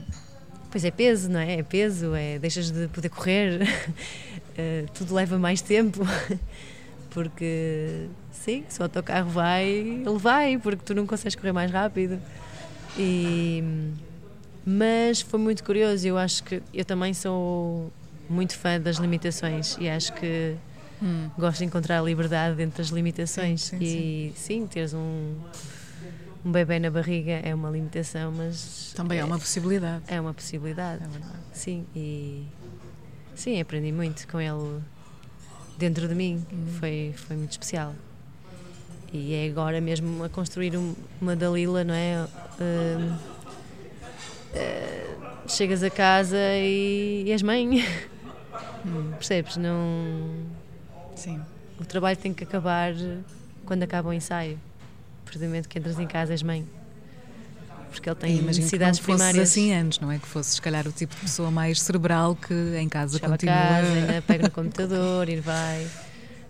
pois 0.70 0.84
é 0.84 0.90
peso, 0.90 1.30
não 1.30 1.40
é? 1.40 1.60
É 1.60 1.62
peso, 1.62 2.14
é, 2.14 2.38
deixas 2.38 2.70
de 2.70 2.88
poder 2.88 3.08
correr, 3.08 3.60
Ah, 4.58 4.90
tudo 4.92 5.14
leva 5.14 5.38
mais 5.38 5.62
tempo. 5.62 6.00
Porque 7.10 8.08
sim, 8.32 8.64
se 8.68 8.80
o 8.80 8.82
autocarro 8.82 9.30
vai, 9.30 9.66
ele 9.66 10.18
vai, 10.18 10.58
porque 10.58 10.84
tu 10.84 10.94
não 10.94 11.06
consegues 11.06 11.34
correr 11.34 11.52
mais 11.52 11.70
rápido. 11.70 12.20
E, 12.98 13.64
mas 14.70 15.20
foi 15.22 15.40
muito 15.40 15.64
curioso, 15.64 16.06
eu 16.06 16.18
acho 16.18 16.44
que 16.44 16.62
eu 16.74 16.84
também 16.84 17.14
sou 17.14 17.90
muito 18.28 18.54
fã 18.54 18.78
das 18.78 18.96
limitações 18.96 19.76
e 19.80 19.88
acho 19.88 20.12
que 20.12 20.54
Hum. 21.02 21.30
gosto 21.38 21.58
de 21.60 21.64
encontrar 21.64 22.00
a 22.00 22.02
liberdade 22.02 22.56
dentro 22.56 22.78
das 22.78 22.88
limitações. 22.88 23.62
Sim, 23.62 23.78
sim, 23.78 23.84
e 23.84 24.32
sim, 24.36 24.66
teres 24.66 24.92
um, 24.92 25.36
um 26.44 26.50
bebê 26.52 26.78
na 26.80 26.90
barriga 26.90 27.40
é 27.42 27.54
uma 27.54 27.70
limitação, 27.70 28.32
mas 28.32 28.92
Também 28.96 29.18
é 29.20 29.24
uma 29.24 29.38
possibilidade. 29.38 30.02
é 30.08 30.20
uma 30.20 30.34
possibilidade. 30.34 31.02
É 31.04 31.06
verdade. 31.08 31.38
Sim, 31.52 31.86
e 31.94 32.44
sim, 33.34 33.60
aprendi 33.60 33.92
muito 33.92 34.26
com 34.28 34.40
ele 34.40 34.82
dentro 35.78 36.08
de 36.08 36.14
mim, 36.14 36.44
Uhum. 36.52 36.66
foi, 36.80 37.14
foi 37.16 37.36
muito 37.36 37.52
especial. 37.52 37.94
E 39.12 39.32
é 39.34 39.48
agora 39.48 39.80
mesmo 39.80 40.22
a 40.24 40.28
construir 40.28 40.76
um- 40.76 40.94
uma 41.22 41.34
Dalila, 41.36 41.84
não 41.84 41.94
é? 41.94 42.26
Hum, 42.60 43.16
eh, 44.58 45.14
chegas 45.46 45.82
a 45.82 45.90
casa 45.90 46.36
e, 46.56 47.24
e 47.26 47.32
és 47.32 47.42
mãe, 47.42 47.84
Hum, 48.86 49.10
percebes? 49.16 49.56
Não, 49.56 49.76
sim. 51.14 51.40
o 51.80 51.84
trabalho 51.84 52.16
tem 52.16 52.32
que 52.32 52.44
acabar 52.44 52.92
quando 53.66 53.82
acaba 53.82 54.08
o 54.08 54.12
ensaio. 54.12 54.58
A 55.20 55.24
partir 55.24 55.38
do 55.40 55.44
momento 55.46 55.68
que 55.68 55.78
entras 55.78 55.98
em 55.98 56.06
casa 56.06 56.32
és 56.32 56.42
mãe. 56.42 56.64
Porque 57.90 58.08
ele 58.08 58.16
tem 58.16 58.30
E 58.30 58.38
imagino 58.38 58.44
que 58.68 58.78
não 58.78 58.86
necessidades 58.86 59.00
primárias. 59.00 59.50
assim 59.50 59.74
antes, 59.74 59.98
não 59.98 60.12
é? 60.12 60.18
Que 60.18 60.26
fosses, 60.26 60.54
se 60.54 60.62
calhar, 60.62 60.86
o 60.86 60.92
tipo 60.92 61.14
de 61.14 61.20
pessoa 61.22 61.50
mais 61.50 61.80
cerebral 61.82 62.36
que 62.36 62.54
em 62.78 62.88
casa 62.88 63.14
Chegava 63.18 63.34
a 63.34 63.36
continua. 63.36 63.54
casa, 63.54 63.92
ainda 63.92 64.22
pega 64.26 64.44
no 64.44 64.50
computador, 64.50 65.28
ir 65.28 65.40
vai. 65.40 65.86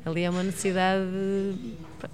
Ali 0.04 0.22
é 0.22 0.30
uma 0.30 0.42
necessidade, 0.42 1.02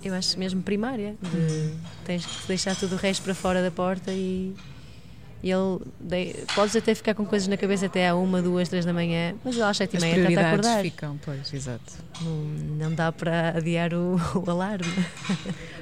eu 0.02 0.14
acho 0.14 0.38
mesmo 0.38 0.62
primária. 0.62 1.16
De, 1.22 1.74
tens 2.04 2.24
que 2.24 2.46
deixar 2.46 2.76
tudo 2.76 2.94
o 2.94 2.98
resto 2.98 3.22
para 3.24 3.35
fora 3.35 3.62
da 3.62 3.70
porta 3.70 4.12
e, 4.12 4.54
e 5.44 5.50
ele. 5.52 5.78
de- 6.00 6.46
podes 6.54 6.74
até 6.74 6.94
ficar 6.94 7.14
com 7.14 7.26
coisas 7.26 7.46
na 7.46 7.57
cabeça 7.59 7.85
até 7.85 8.09
à 8.09 8.14
uma, 8.16 8.40
duas, 8.40 8.66
três 8.68 8.85
da 8.87 8.92
manhã, 8.94 9.35
mas 9.44 9.61
às 9.61 9.76
sete 9.76 9.96
e 9.96 10.00
meia 10.00 10.12
está 10.12 10.22
a 10.22 10.24
prioridades 10.26 10.52
acordar. 10.66 10.83
ficam, 10.83 11.18
pois, 11.22 11.52
exato. 11.52 11.92
Não, 12.22 12.35
não 12.88 12.94
dá 12.94 13.12
para 13.12 13.50
adiar 13.59 13.92
o, 13.92 14.16
o 14.44 14.50
alarme. 14.50 14.87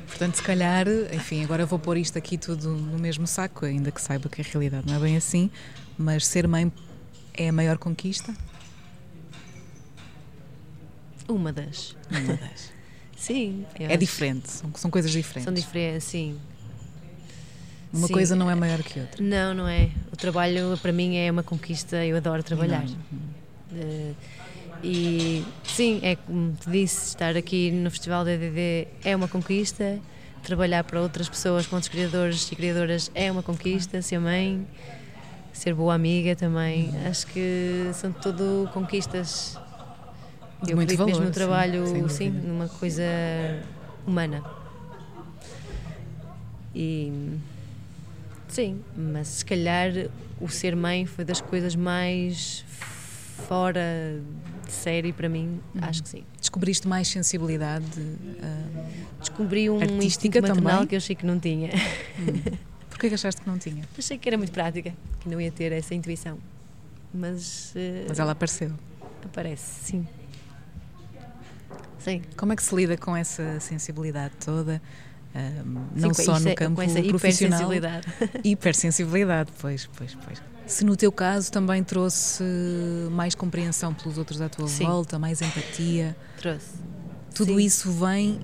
Portanto, 0.09 0.35
se 0.35 0.43
calhar, 0.43 0.87
enfim, 1.13 1.45
agora 1.45 1.63
eu 1.63 1.67
vou 1.67 1.79
pôr 1.79 1.97
isto 1.97 2.19
aqui 2.19 2.37
tudo 2.37 2.71
no 2.71 2.99
mesmo 2.99 3.25
saco, 3.27 3.65
ainda 3.65 3.93
que 3.93 4.03
saiba 4.03 4.29
que 4.29 4.41
a 4.41 4.45
realidade 4.45 4.85
não 4.87 4.97
é 4.97 4.99
bem 4.99 5.17
assim, 5.17 5.49
mas 5.97 6.27
ser 6.27 6.49
mãe 6.49 6.71
é 7.33 7.49
a 7.49 7.53
maior 7.53 7.79
conquista? 7.79 8.35
Uma 11.29 11.53
das. 11.53 11.97
Uma 12.11 12.35
das. 12.37 12.73
Sim. 13.17 13.65
É 13.79 13.87
acho. 13.87 13.99
diferente, 13.99 14.51
são, 14.51 14.73
são 14.75 14.91
coisas 14.91 15.13
diferentes. 15.13 15.45
São 15.45 15.55
diferentes, 15.55 16.03
sim. 16.03 16.37
Uma 17.93 18.07
Sim. 18.07 18.13
coisa 18.15 18.35
não 18.35 18.51
é 18.51 18.55
maior 18.55 18.83
que 18.83 18.99
outra. 18.99 19.23
Não, 19.23 19.53
não 19.53 19.69
é. 19.69 19.91
O 20.11 20.17
trabalho 20.17 20.79
para 20.81 20.93
mim 20.93 21.17
é 21.17 21.31
uma 21.31 21.43
conquista, 21.43 22.03
eu 22.05 22.17
adoro 22.17 22.43
trabalhar. 22.43 22.85
Não. 22.85 23.79
Eh, 23.79 24.13
e 24.83 25.45
sim, 25.63 26.01
é 26.03 26.17
como 26.17 26.53
te 26.55 26.71
disse, 26.71 27.09
estar 27.09 27.37
aqui 27.37 27.71
no 27.71 27.91
Festival 27.91 28.25
DDD 28.25 28.89
é 29.05 29.15
uma 29.15 29.29
conquista, 29.29 29.99
trabalhar 30.43 30.85
para 30.85 31.01
outras 31.01 31.29
pessoas, 31.29 31.67
com 31.67 31.77
outros 31.77 31.91
criadores 31.93 32.51
e 32.51 32.57
criadoras 32.57 33.11
é 33.15 33.31
uma 33.31 33.43
conquista, 33.43 34.01
ser 34.03 34.19
mãe, 34.19 34.67
ser 35.53 35.75
boa 35.75 35.95
amiga 35.95 36.35
também, 36.35 36.91
acho 37.07 37.27
que 37.27 37.91
são 37.95 38.11
tudo 38.11 38.69
conquistas. 38.73 39.59
De 40.63 40.71
Eu 40.73 40.77
muito 40.77 40.93
acredito 40.95 41.07
mesmo 41.07 41.19
valor, 41.19 41.21
no 41.21 41.27
sim, 41.27 41.33
trabalho, 41.33 42.09
sim, 42.09 42.31
dúvida. 42.31 42.49
numa 42.49 42.69
coisa 42.69 43.03
humana. 44.07 44.43
E 46.75 47.13
sim, 48.53 48.81
mas 48.97 49.29
se 49.29 49.45
calhar 49.45 49.91
o 50.41 50.49
ser 50.49 50.77
mãe 50.77 51.07
foi 51.07 51.25
das 51.25 51.41
coisas 51.41 51.75
mais 51.75 52.65
fora 53.49 54.21
de 54.67 54.73
série 54.73 55.13
para 55.13 55.29
mim, 55.29 55.61
Uhum. 55.75 55.81
acho 55.83 56.03
que 56.03 56.09
sim. 56.09 56.25
Descobriste 56.41 56.87
mais 56.87 57.09
sensibilidade? 57.09 57.85
ah, 58.43 58.93
Descobri 59.21 59.69
um 59.71 59.81
Artística 59.81 60.41
também? 60.43 60.87
que 60.87 60.95
eu 60.95 60.99
achei 60.99 61.15
que 61.17 61.25
não 61.27 61.39
tinha. 61.39 61.71
Porquê 62.91 63.09
que 63.09 63.15
achaste 63.15 63.41
que 63.41 63.49
não 63.49 63.59
tinha? 63.59 63.85
achei 63.99 64.19
que 64.19 64.29
era 64.29 64.37
muito 64.37 64.53
prática, 64.53 64.93
que 65.21 65.29
não 65.29 65.41
ia 65.41 65.51
ter 65.51 65.73
essa 65.73 65.95
intuição. 65.95 66.39
Mas, 67.15 67.73
eh, 67.77 68.07
Mas 68.09 68.19
ela 68.19 68.33
apareceu. 68.33 68.73
aparece, 69.25 69.85
sim. 69.85 70.07
Sim. 71.99 72.23
Como 72.37 72.53
é 72.53 72.57
que 72.57 72.63
se 72.63 72.75
lida 72.75 72.97
com 72.97 73.17
essa 73.17 73.61
sensibilidade 73.61 74.35
toda? 74.45 74.83
Não 75.95 76.13
Sim, 76.13 76.25
só 76.25 76.39
no 76.39 76.55
campo 76.55 76.77
profissional. 76.77 77.73
Hipersensibilidade. 77.73 78.07
hipersensibilidade, 78.45 79.51
pois, 79.61 79.89
pois, 79.97 80.17
pois. 80.25 80.43
Se 80.67 80.85
no 80.85 80.97
teu 80.97 81.11
caso 81.11 81.51
também 81.51 81.83
trouxe 81.83 82.45
mais 83.11 83.35
compreensão 83.35 83.93
pelos 83.93 84.19
outros 84.19 84.41
à 84.41 84.49
tua 84.49 84.69
Sim. 84.69 84.85
volta, 84.85 85.19
mais 85.19 85.41
empatia. 85.41 86.17
Trouxe. 86.37 86.67
Tudo 87.35 87.55
Sim. 87.55 87.65
isso 87.65 87.91
vem, 87.93 88.41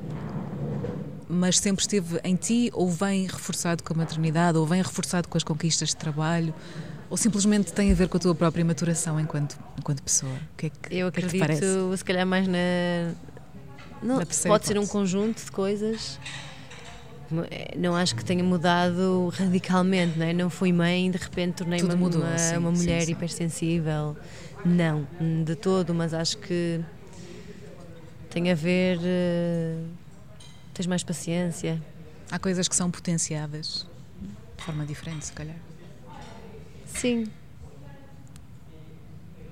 mas 1.28 1.58
sempre 1.58 1.82
esteve 1.82 2.20
em 2.24 2.34
ti, 2.34 2.70
ou 2.72 2.90
vem 2.90 3.26
reforçado 3.26 3.82
com 3.82 3.92
a 3.92 3.96
maternidade, 3.96 4.56
ou 4.56 4.66
vem 4.66 4.82
reforçado 4.82 5.28
com 5.28 5.36
as 5.36 5.44
conquistas 5.44 5.90
de 5.90 5.96
trabalho, 5.96 6.54
ou 7.10 7.16
simplesmente 7.16 7.72
tem 7.72 7.92
a 7.92 7.94
ver 7.94 8.08
com 8.08 8.16
a 8.16 8.20
tua 8.20 8.34
própria 8.34 8.64
maturação 8.64 9.20
enquanto, 9.20 9.58
enquanto 9.78 10.02
pessoa? 10.02 10.32
O 10.32 10.56
que 10.56 10.66
é 10.66 10.70
que, 10.70 10.94
Eu 10.96 11.08
o 11.08 11.12
que 11.12 11.20
é 11.20 11.28
que 11.28 11.42
acredito, 11.42 11.96
se 11.96 12.04
calhar, 12.04 12.26
mais 12.26 12.46
na. 12.48 12.58
Não, 14.02 14.18
Na 14.18 14.26
pode 14.46 14.66
ser 14.66 14.78
um 14.78 14.86
conjunto 14.86 15.44
de 15.44 15.50
coisas. 15.50 16.18
Não 17.76 17.94
acho 17.94 18.14
que 18.16 18.24
tenha 18.24 18.42
mudado 18.42 19.28
radicalmente, 19.36 20.18
não 20.18 20.24
é? 20.26 20.32
Não 20.32 20.48
fui 20.48 20.72
mãe 20.72 21.08
e 21.08 21.10
de 21.10 21.18
repente 21.18 21.56
tornei-me 21.56 21.88
Tudo 21.88 21.98
mudou, 21.98 22.22
uma, 22.22 22.38
sim, 22.38 22.56
uma 22.56 22.70
mulher 22.72 23.04
sim. 23.04 23.12
hipersensível. 23.12 24.16
Não, 24.64 25.06
de 25.44 25.54
todo, 25.54 25.94
mas 25.94 26.12
acho 26.14 26.38
que 26.38 26.80
tem 28.30 28.50
a 28.50 28.54
ver. 28.54 28.98
eh, 29.02 29.76
tens 30.74 30.86
mais 30.86 31.02
paciência. 31.02 31.80
Há 32.30 32.38
coisas 32.38 32.66
que 32.68 32.74
são 32.76 32.90
potenciadas 32.90 33.86
de 34.56 34.64
forma 34.64 34.84
diferente, 34.86 35.26
se 35.26 35.32
calhar. 35.32 35.56
Sim. 36.86 37.26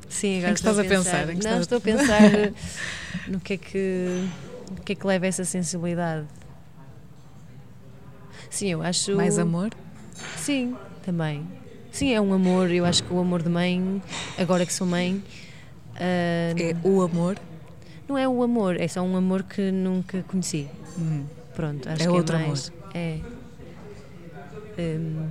Sim, 0.08 0.38
agora 0.38 0.52
que 0.54 0.60
estás 0.60 0.78
a 0.78 0.84
pensar? 0.84 1.28
Em 1.28 1.36
que 1.38 1.44
Não, 1.44 1.56
a- 1.58 1.60
estou 1.60 1.78
a 1.78 1.80
pensar 1.80 2.22
eh, 2.34 2.52
no 3.26 3.38
que 3.40 3.52
é 3.54 3.56
que, 3.58 4.28
que 4.84 4.92
é 4.92 4.96
que 4.96 5.06
leva 5.06 5.26
essa 5.26 5.44
sensibilidade. 5.44 6.26
Sim, 8.50 8.68
eu 8.68 8.82
acho. 8.82 9.14
Mais 9.16 9.38
amor? 9.38 9.70
Sim, 10.36 10.76
também. 11.04 11.46
Sim, 11.92 12.12
é 12.12 12.20
um 12.20 12.32
amor. 12.32 12.70
Eu 12.70 12.84
acho 12.84 13.02
que 13.02 13.12
o 13.12 13.18
amor 13.18 13.42
de 13.42 13.48
mãe, 13.48 14.02
agora 14.38 14.64
que 14.66 14.72
sou 14.72 14.86
mãe, 14.86 15.22
ah, 15.94 16.54
É 16.58 16.76
o 16.82 17.02
amor? 17.02 17.38
não 18.08 18.16
é 18.16 18.28
o 18.28 18.42
amor, 18.42 18.80
é 18.80 18.86
só 18.86 19.00
um 19.02 19.16
amor 19.16 19.42
que 19.42 19.70
nunca 19.72 20.22
conheci. 20.24 20.68
Hum. 20.98 21.24
Pronto, 21.54 21.88
acho 21.88 22.02
É 22.02 22.06
que 22.06 22.12
outro 22.12 22.36
é 22.36 22.46
mais. 22.46 22.72
É. 22.94 23.18
Hum, 24.78 25.30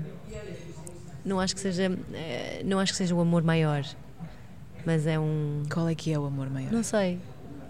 não 1.23 1.39
acho 1.39 1.53
que 1.55 1.61
seja, 1.61 1.91
eh, 2.13 2.61
não 2.65 2.79
acho 2.79 2.91
que 2.93 2.97
seja 2.97 3.13
o 3.15 3.21
amor 3.21 3.43
maior, 3.43 3.83
mas 4.85 5.05
é 5.07 5.19
um, 5.19 5.63
Qual 5.71 5.87
é 5.87 5.93
que 5.95 6.11
é 6.11 6.17
o 6.19 6.25
amor 6.25 6.49
maior? 6.49 6.71
não 6.71 6.81
sei, 6.83 7.19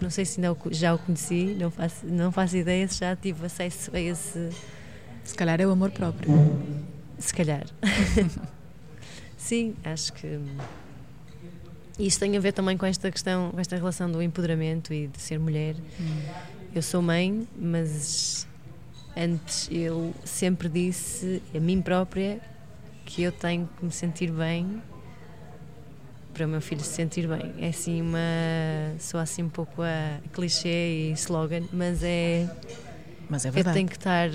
não 0.00 0.08
sei 0.10 0.24
se 0.24 0.40
ainda 0.40 0.56
já 0.70 0.94
o 0.94 0.98
conheci, 0.98 1.54
não 1.58 1.70
faço, 1.70 2.06
não 2.06 2.32
faço 2.32 2.56
ideia 2.56 2.86
se 2.88 3.00
já 3.00 3.14
tive 3.14 3.44
acesso 3.46 3.90
a 3.94 4.00
esse, 4.00 4.48
Se 5.26 5.34
calhar 5.34 5.60
é 5.60 5.66
o 5.66 5.70
amor 5.70 5.90
próprio. 5.90 6.32
se 7.18 7.34
calhar. 7.34 7.66
Sim, 9.36 9.74
acho 9.84 10.12
que 10.12 10.26
hum, 10.26 10.56
isso 11.98 12.18
tem 12.18 12.36
a 12.36 12.40
ver 12.40 12.52
também 12.52 12.76
com 12.76 12.86
esta 12.86 13.10
questão, 13.10 13.50
com 13.50 13.60
esta 13.60 13.76
relação 13.76 14.10
do 14.10 14.22
empoderamento 14.22 14.92
e 14.92 15.06
de 15.06 15.20
ser 15.20 15.38
mulher. 15.38 15.76
Eu 16.74 16.82
sou 16.82 17.00
mãe, 17.02 17.46
mas 17.58 18.46
antes 19.16 19.68
eu 19.70 20.14
sempre 20.24 20.68
disse 20.68 21.42
a 21.54 21.60
mim 21.60 21.80
própria 21.80 22.40
que 23.04 23.22
eu 23.22 23.32
tenho 23.32 23.68
que 23.78 23.84
me 23.84 23.92
sentir 23.92 24.30
bem 24.30 24.82
para 26.34 26.44
o 26.44 26.48
meu 26.48 26.60
filho 26.60 26.82
se 26.82 26.92
sentir 26.92 27.26
bem. 27.26 27.54
É 27.58 27.68
assim 27.68 28.02
uma. 28.02 28.18
sou 28.98 29.18
assim 29.18 29.42
um 29.42 29.48
pouco 29.48 29.80
a 29.80 30.20
clichê 30.34 31.08
e 31.08 31.12
slogan, 31.12 31.62
mas 31.72 32.02
é. 32.02 32.46
Mas 33.28 33.46
é 33.46 33.48
eu 33.48 33.52
verdade. 33.52 33.74
tenho 33.74 33.88
que 33.88 33.96
estar. 33.96 34.28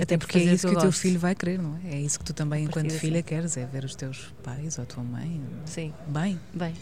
Até 0.00 0.16
porque 0.16 0.38
é 0.38 0.42
isso 0.42 0.68
que 0.68 0.74
o 0.74 0.80
teu 0.80 0.92
filho 0.92 1.18
vai 1.18 1.34
querer, 1.34 1.58
não 1.58 1.76
é? 1.84 1.94
É 1.96 2.00
isso 2.00 2.18
que 2.18 2.24
tu 2.24 2.32
também, 2.32 2.64
enquanto 2.64 2.90
filha, 2.90 3.22
queres, 3.22 3.56
é 3.56 3.66
ver 3.66 3.84
os 3.84 3.94
teus 3.94 4.32
pais 4.42 4.78
ou 4.78 4.84
a 4.84 4.86
tua 4.86 5.02
mãe 5.02 5.42
Sim, 5.64 5.92
bem. 6.08 6.38
bem. 6.54 6.74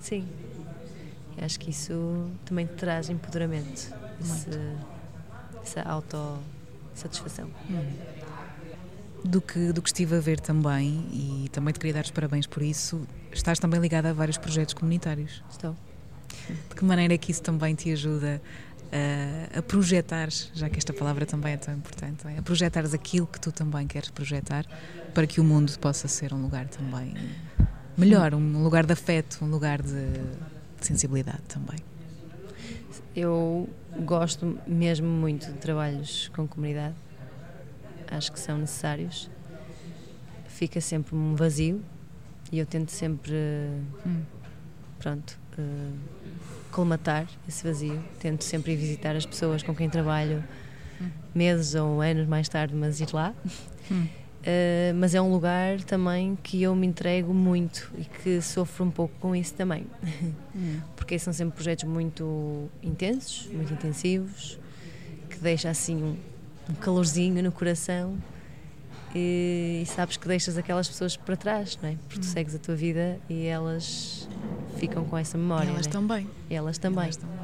Sim. 0.00 0.26
Acho 1.38 1.60
que 1.60 1.70
isso 1.70 2.30
também 2.44 2.66
te 2.66 2.74
traz 2.74 3.10
empoderamento. 3.10 3.94
Esse, 4.20 4.50
essa 5.62 5.82
autossatisfação. 5.82 7.50
Do 9.24 9.40
que, 9.40 9.72
do 9.72 9.82
que 9.82 9.88
estive 9.88 10.16
a 10.16 10.20
ver 10.20 10.40
também, 10.40 11.04
e 11.12 11.48
também 11.50 11.72
te 11.72 11.80
queria 11.80 11.94
dar 11.94 12.04
os 12.04 12.10
parabéns 12.10 12.46
por 12.46 12.62
isso, 12.62 13.06
estás 13.32 13.58
também 13.58 13.80
ligada 13.80 14.10
a 14.10 14.12
vários 14.12 14.38
projetos 14.38 14.72
comunitários. 14.72 15.42
Estou. 15.50 15.76
De 16.68 16.74
que 16.76 16.84
maneira 16.84 17.14
é 17.14 17.18
que 17.18 17.30
isso 17.30 17.42
também 17.42 17.74
te 17.74 17.90
ajuda 17.90 18.40
a, 18.92 19.58
a 19.58 19.62
projetares, 19.62 20.50
já 20.54 20.68
que 20.68 20.78
esta 20.78 20.92
palavra 20.92 21.26
também 21.26 21.52
é 21.54 21.56
tão 21.56 21.74
importante, 21.74 22.26
é? 22.26 22.38
a 22.38 22.42
projetares 22.42 22.94
aquilo 22.94 23.26
que 23.26 23.40
tu 23.40 23.50
também 23.52 23.86
queres 23.86 24.10
projetar 24.10 24.64
para 25.14 25.26
que 25.26 25.40
o 25.40 25.44
mundo 25.44 25.76
possa 25.78 26.08
ser 26.08 26.32
um 26.32 26.42
lugar 26.42 26.68
também 26.68 27.14
melhor, 27.96 28.34
um 28.34 28.62
lugar 28.62 28.84
de 28.86 28.92
afeto, 28.92 29.38
um 29.42 29.48
lugar 29.50 29.80
de, 29.82 30.12
de 30.80 30.86
sensibilidade 30.86 31.42
também. 31.48 31.78
Eu 33.14 33.68
gosto 34.00 34.58
mesmo 34.66 35.06
muito 35.08 35.46
de 35.46 35.54
trabalhos 35.58 36.28
com 36.34 36.46
comunidade. 36.46 36.94
Acho 38.08 38.30
que 38.30 38.38
são 38.38 38.58
necessários. 38.58 39.30
Fica 40.48 40.80
sempre 40.80 41.14
um 41.16 41.34
vazio 41.34 41.82
e 42.52 42.58
eu 42.58 42.66
tento 42.66 42.90
sempre, 42.90 43.34
Hum. 44.06 44.22
pronto, 44.98 45.38
eh, 45.58 45.90
colmatar 46.76 47.26
esse 47.48 47.66
vazio. 47.66 48.04
Tento 48.20 48.44
sempre 48.44 48.74
ir 48.74 48.76
visitar 48.76 49.16
as 49.16 49.24
pessoas 49.24 49.62
com 49.62 49.74
quem 49.74 49.88
trabalho 49.88 50.44
meses 51.34 51.74
ou 51.74 52.02
anos 52.02 52.28
mais 52.28 52.50
tarde, 52.50 52.74
mas 52.74 53.00
ir 53.00 53.08
lá. 53.14 53.34
Hum. 53.90 54.06
Eh, 54.44 54.92
mas 54.94 55.14
é 55.14 55.20
um 55.20 55.32
lugar 55.32 55.80
também 55.80 56.36
que 56.42 56.62
eu 56.62 56.76
me 56.76 56.86
entrego 56.86 57.32
muito 57.32 57.90
e 57.98 58.04
que 58.04 58.42
sofro 58.42 58.84
um 58.84 58.90
pouco 58.90 59.12
com 59.18 59.34
isso 59.34 59.52
também 59.54 59.86
porque 60.94 61.18
são 61.18 61.32
sempre 61.32 61.56
projetos 61.56 61.82
muito 61.82 62.68
intensos, 62.80 63.48
muito 63.52 63.72
intensivos, 63.72 64.56
que 65.28 65.38
deixa 65.38 65.68
assim 65.68 65.96
um, 65.96 66.16
um 66.70 66.74
calorzinho 66.74 67.42
no 67.42 67.50
coração 67.50 68.16
e, 69.14 69.80
e 69.82 69.86
sabes 69.86 70.16
que 70.16 70.28
deixas 70.28 70.56
aquelas 70.56 70.86
pessoas 70.86 71.16
para 71.16 71.36
trás, 71.36 71.76
não 71.82 71.88
é? 71.88 71.96
Porque 72.06 72.20
tu 72.20 72.26
segues 72.26 72.54
a 72.54 72.58
tua 72.58 72.76
vida 72.76 73.18
e 73.28 73.46
elas 73.46 74.25
ficam 74.76 75.04
com 75.04 75.16
essa 75.16 75.36
memória. 75.38 75.68
Elas 75.70 75.86
não 75.86 75.90
é? 75.90 75.92
também. 75.92 76.30
Elas 76.50 76.78
também. 76.78 77.04
Elas 77.04 77.16
também. 77.16 77.36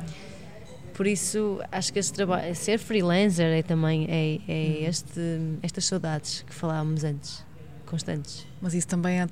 Por 0.95 1.07
isso, 1.07 1.61
acho 1.73 1.92
que 1.92 1.99
esse 1.99 2.12
trabalho, 2.12 2.55
ser 2.55 2.79
freelancer 2.79 3.47
é 3.47 3.62
também 3.62 4.07
é, 4.11 4.38
é 4.47 4.85
este, 4.88 5.21
estas 5.62 5.87
saudades 5.87 6.45
que 6.47 6.53
falávamos 6.55 7.03
antes, 7.03 7.45
constantes. 7.87 8.47
Mas 8.61 8.75
isso 8.75 8.87
também 8.88 9.21
é. 9.23 9.27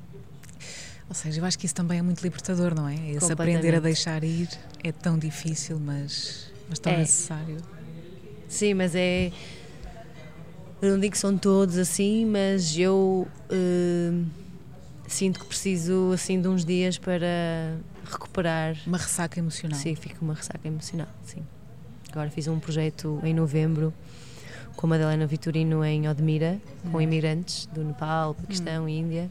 Ou 1.08 1.14
seja, 1.14 1.40
eu 1.40 1.44
acho 1.44 1.58
que 1.58 1.66
isso 1.66 1.74
também 1.74 1.98
é 1.98 2.02
muito 2.02 2.22
libertador, 2.22 2.74
não 2.74 2.88
é? 2.88 2.94
Esse 3.10 3.30
aprender 3.32 3.74
a 3.74 3.80
deixar 3.80 4.24
ir 4.24 4.48
é 4.82 4.90
tão 4.90 5.18
difícil, 5.18 5.78
mas, 5.78 6.50
mas 6.68 6.78
tão 6.78 6.92
É. 6.92 6.98
necessário. 6.98 7.58
Sim, 8.48 8.74
mas 8.74 8.94
é. 8.94 9.30
Eu 10.80 10.92
não 10.92 10.98
digo 11.00 11.12
que 11.12 11.18
são 11.18 11.36
todos 11.36 11.76
assim, 11.76 12.24
mas 12.24 12.76
eu 12.78 13.28
eh, 13.50 14.12
sinto 15.12 15.40
que 15.40 15.46
preciso 15.46 16.12
assim 16.14 16.40
de 16.40 16.48
uns 16.48 16.64
dias 16.64 16.98
para 16.98 17.76
recuperar. 18.10 18.76
Uma 18.86 18.98
ressaca 18.98 19.38
emocional. 19.38 19.78
Sim, 19.78 19.94
fico 19.94 20.24
uma 20.24 20.34
ressaca 20.34 20.66
emocional, 20.66 21.08
sim. 21.24 21.42
Agora 22.12 22.30
fiz 22.30 22.48
um 22.48 22.58
projeto 22.58 23.20
em 23.22 23.32
novembro 23.34 23.92
com 24.76 24.86
a 24.86 24.90
Madalena 24.90 25.26
Vitorino 25.26 25.84
em 25.84 26.08
Odmira, 26.08 26.60
Hum. 26.84 26.90
com 26.92 27.00
imigrantes 27.00 27.66
do 27.66 27.84
Nepal, 27.84 28.34
Paquistão 28.34 28.88
e 28.88 28.98
Índia. 28.98 29.30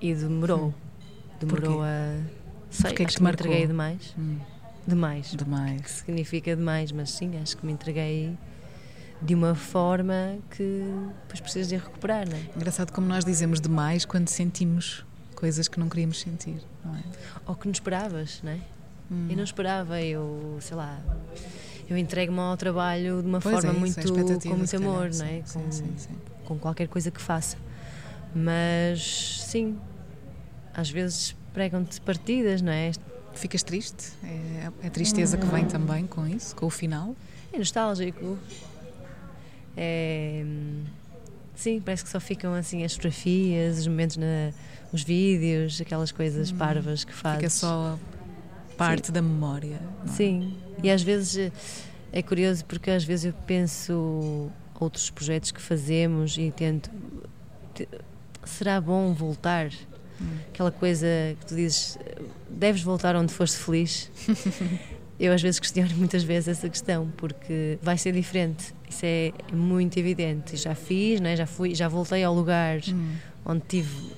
E 0.00 0.14
demorou. 0.14 0.74
Demorou 1.40 1.82
a. 1.82 2.16
Sei, 2.70 2.90
Porquê 2.90 2.96
que 2.96 3.02
acho 3.04 3.12
te 3.12 3.16
que 3.18 3.22
me 3.24 3.30
entreguei 3.30 3.66
demais. 3.66 4.14
Hum, 4.18 4.38
Demais 4.86 5.28
que 5.30 5.36
demais. 5.36 5.90
significa 5.90 6.54
demais, 6.54 6.92
mas 6.92 7.10
sim, 7.10 7.36
acho 7.42 7.56
que 7.56 7.66
me 7.66 7.72
entreguei 7.72 8.36
de 9.20 9.34
uma 9.34 9.54
forma 9.54 10.38
que 10.50 10.82
depois 11.22 11.40
precisas 11.40 11.68
de 11.68 11.76
recuperar, 11.76 12.28
não 12.28 12.36
é? 12.36 12.40
Engraçado 12.54 12.92
como 12.92 13.06
nós 13.06 13.24
dizemos 13.24 13.60
demais 13.60 14.04
quando 14.04 14.28
sentimos 14.28 15.04
coisas 15.34 15.68
que 15.68 15.78
não 15.78 15.88
queríamos 15.88 16.20
sentir, 16.20 16.62
não 16.84 16.94
é? 16.96 17.02
Ou 17.46 17.54
que 17.54 17.66
não 17.66 17.72
esperavas, 17.72 18.40
não 18.42 18.52
é? 18.52 18.58
Hum. 19.10 19.28
Eu 19.30 19.36
não 19.36 19.44
esperava, 19.44 20.02
eu, 20.02 20.58
sei 20.60 20.76
lá, 20.76 20.98
eu 21.88 21.96
entrego-me 21.96 22.40
ao 22.40 22.56
trabalho 22.56 23.22
de 23.22 23.28
uma 23.28 23.40
Pois 23.40 23.54
forma 23.54 23.70
é 23.70 23.72
muito, 23.72 23.98
a 23.98 24.02
expectativa, 24.02 24.54
com 24.54 24.58
muito 24.58 24.70
calhar, 24.70 24.88
amor, 24.88 25.10
não 25.14 25.26
é? 25.26 25.42
Sim, 25.44 25.60
com, 25.60 25.72
sim, 25.72 25.94
sim. 25.96 26.16
com 26.44 26.58
qualquer 26.58 26.88
coisa 26.88 27.10
que 27.10 27.20
faça. 27.20 27.56
Mas, 28.34 29.44
sim, 29.46 29.78
às 30.74 30.90
vezes 30.90 31.34
pregam-te 31.54 32.00
partidas, 32.00 32.60
não 32.60 32.72
é? 32.72 32.92
Ficas 33.34 33.62
triste? 33.62 34.12
É 34.24 34.70
é 34.82 34.86
a 34.86 34.90
tristeza 34.90 35.36
que 35.36 35.46
vem 35.46 35.64
também 35.64 36.06
com 36.06 36.26
isso, 36.26 36.54
com 36.56 36.66
o 36.66 36.70
final? 36.70 37.14
É 37.52 37.58
nostálgico. 37.58 38.38
É, 39.76 40.42
hum, 40.44 40.84
sim, 41.54 41.80
parece 41.84 42.04
que 42.04 42.10
só 42.10 42.18
ficam 42.20 42.54
assim 42.54 42.82
as 42.84 42.92
fotografias, 42.92 43.78
os 43.78 43.86
momentos, 43.86 44.16
na, 44.16 44.52
os 44.92 45.02
vídeos, 45.02 45.80
aquelas 45.80 46.10
coisas 46.12 46.50
parvas 46.50 47.04
que 47.04 47.12
fazes. 47.12 47.38
Fica 47.38 47.50
só 47.50 47.98
parte 48.76 49.10
da 49.12 49.22
memória. 49.22 49.80
é? 50.04 50.08
Sim, 50.08 50.54
e 50.82 50.90
às 50.90 51.02
vezes 51.02 51.50
É 52.12 52.22
curioso 52.22 52.64
porque 52.64 52.90
às 52.90 53.04
vezes 53.04 53.26
eu 53.26 53.32
penso 53.46 54.50
outros 54.80 55.10
projetos 55.10 55.50
que 55.50 55.60
fazemos 55.60 56.38
e 56.38 56.50
tento. 56.50 56.90
Será 58.44 58.80
bom 58.80 59.12
voltar? 59.12 59.70
Hum. 60.20 60.38
Aquela 60.48 60.70
coisa 60.70 61.06
que 61.38 61.46
tu 61.46 61.54
dizes, 61.54 61.98
deves 62.48 62.82
voltar 62.82 63.16
onde 63.16 63.34
foste 63.34 63.58
feliz. 63.58 64.10
eu 65.20 65.32
às 65.32 65.42
vezes 65.42 65.60
questiono 65.60 65.94
muitas 65.96 66.22
vezes 66.22 66.48
essa 66.48 66.68
questão 66.68 67.10
porque 67.16 67.78
vai 67.82 67.98
ser 67.98 68.12
diferente 68.12 68.72
isso 68.88 69.04
é 69.04 69.32
muito 69.52 69.96
evidente. 69.98 70.56
Já 70.56 70.74
fiz 70.74 71.20
né? 71.20 71.36
Já 71.36 71.46
fui 71.46 71.74
já 71.74 71.88
voltei 71.88 72.22
ao 72.24 72.34
lugar 72.34 72.80
hum. 72.88 73.16
onde 73.44 73.62
tive 73.68 74.12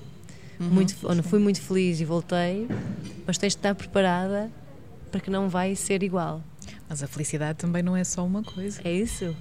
uhum, 0.60 0.68
muito 0.68 0.96
onde 1.04 1.22
fui 1.22 1.38
muito 1.38 1.60
feliz 1.60 2.00
e 2.00 2.04
voltei 2.04 2.68
mas 3.26 3.38
tens 3.38 3.52
de 3.52 3.58
estar 3.58 3.74
preparada 3.74 4.50
para 5.10 5.20
que 5.20 5.30
não 5.30 5.48
vai 5.48 5.74
ser 5.74 6.02
igual. 6.02 6.42
Mas 6.88 7.02
a 7.02 7.06
felicidade 7.06 7.58
também 7.58 7.82
não 7.82 7.96
é 7.96 8.04
só 8.04 8.24
uma 8.24 8.42
coisa. 8.42 8.80
É 8.84 8.92
isso. 8.92 9.34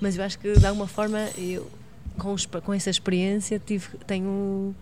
Mas 0.00 0.16
eu 0.16 0.24
acho 0.24 0.38
que 0.38 0.52
de 0.52 0.66
alguma 0.66 0.86
forma 0.86 1.18
eu 1.36 1.70
com, 2.18 2.34
com 2.62 2.74
essa 2.74 2.90
experiência 2.90 3.58
tive 3.58 3.88
tenho 4.06 4.74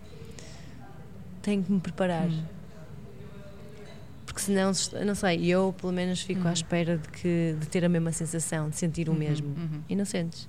tenho 1.41 1.63
que 1.63 1.71
me 1.71 1.79
preparar. 1.79 2.27
Hum 2.27 2.60
porque 4.31 4.43
senão, 4.43 4.71
não 5.05 5.13
sei, 5.13 5.45
eu 5.45 5.75
pelo 5.77 5.91
menos 5.91 6.21
fico 6.21 6.43
uhum. 6.43 6.47
à 6.47 6.53
espera 6.53 6.97
de, 6.97 7.07
que, 7.09 7.53
de 7.59 7.67
ter 7.67 7.83
a 7.83 7.89
mesma 7.89 8.13
sensação, 8.13 8.69
de 8.69 8.77
sentir 8.77 9.09
o 9.09 9.11
uhum, 9.11 9.17
mesmo. 9.17 9.47
Uhum. 9.49 9.81
E 9.89 9.95
não 9.95 10.05
sentes. 10.05 10.47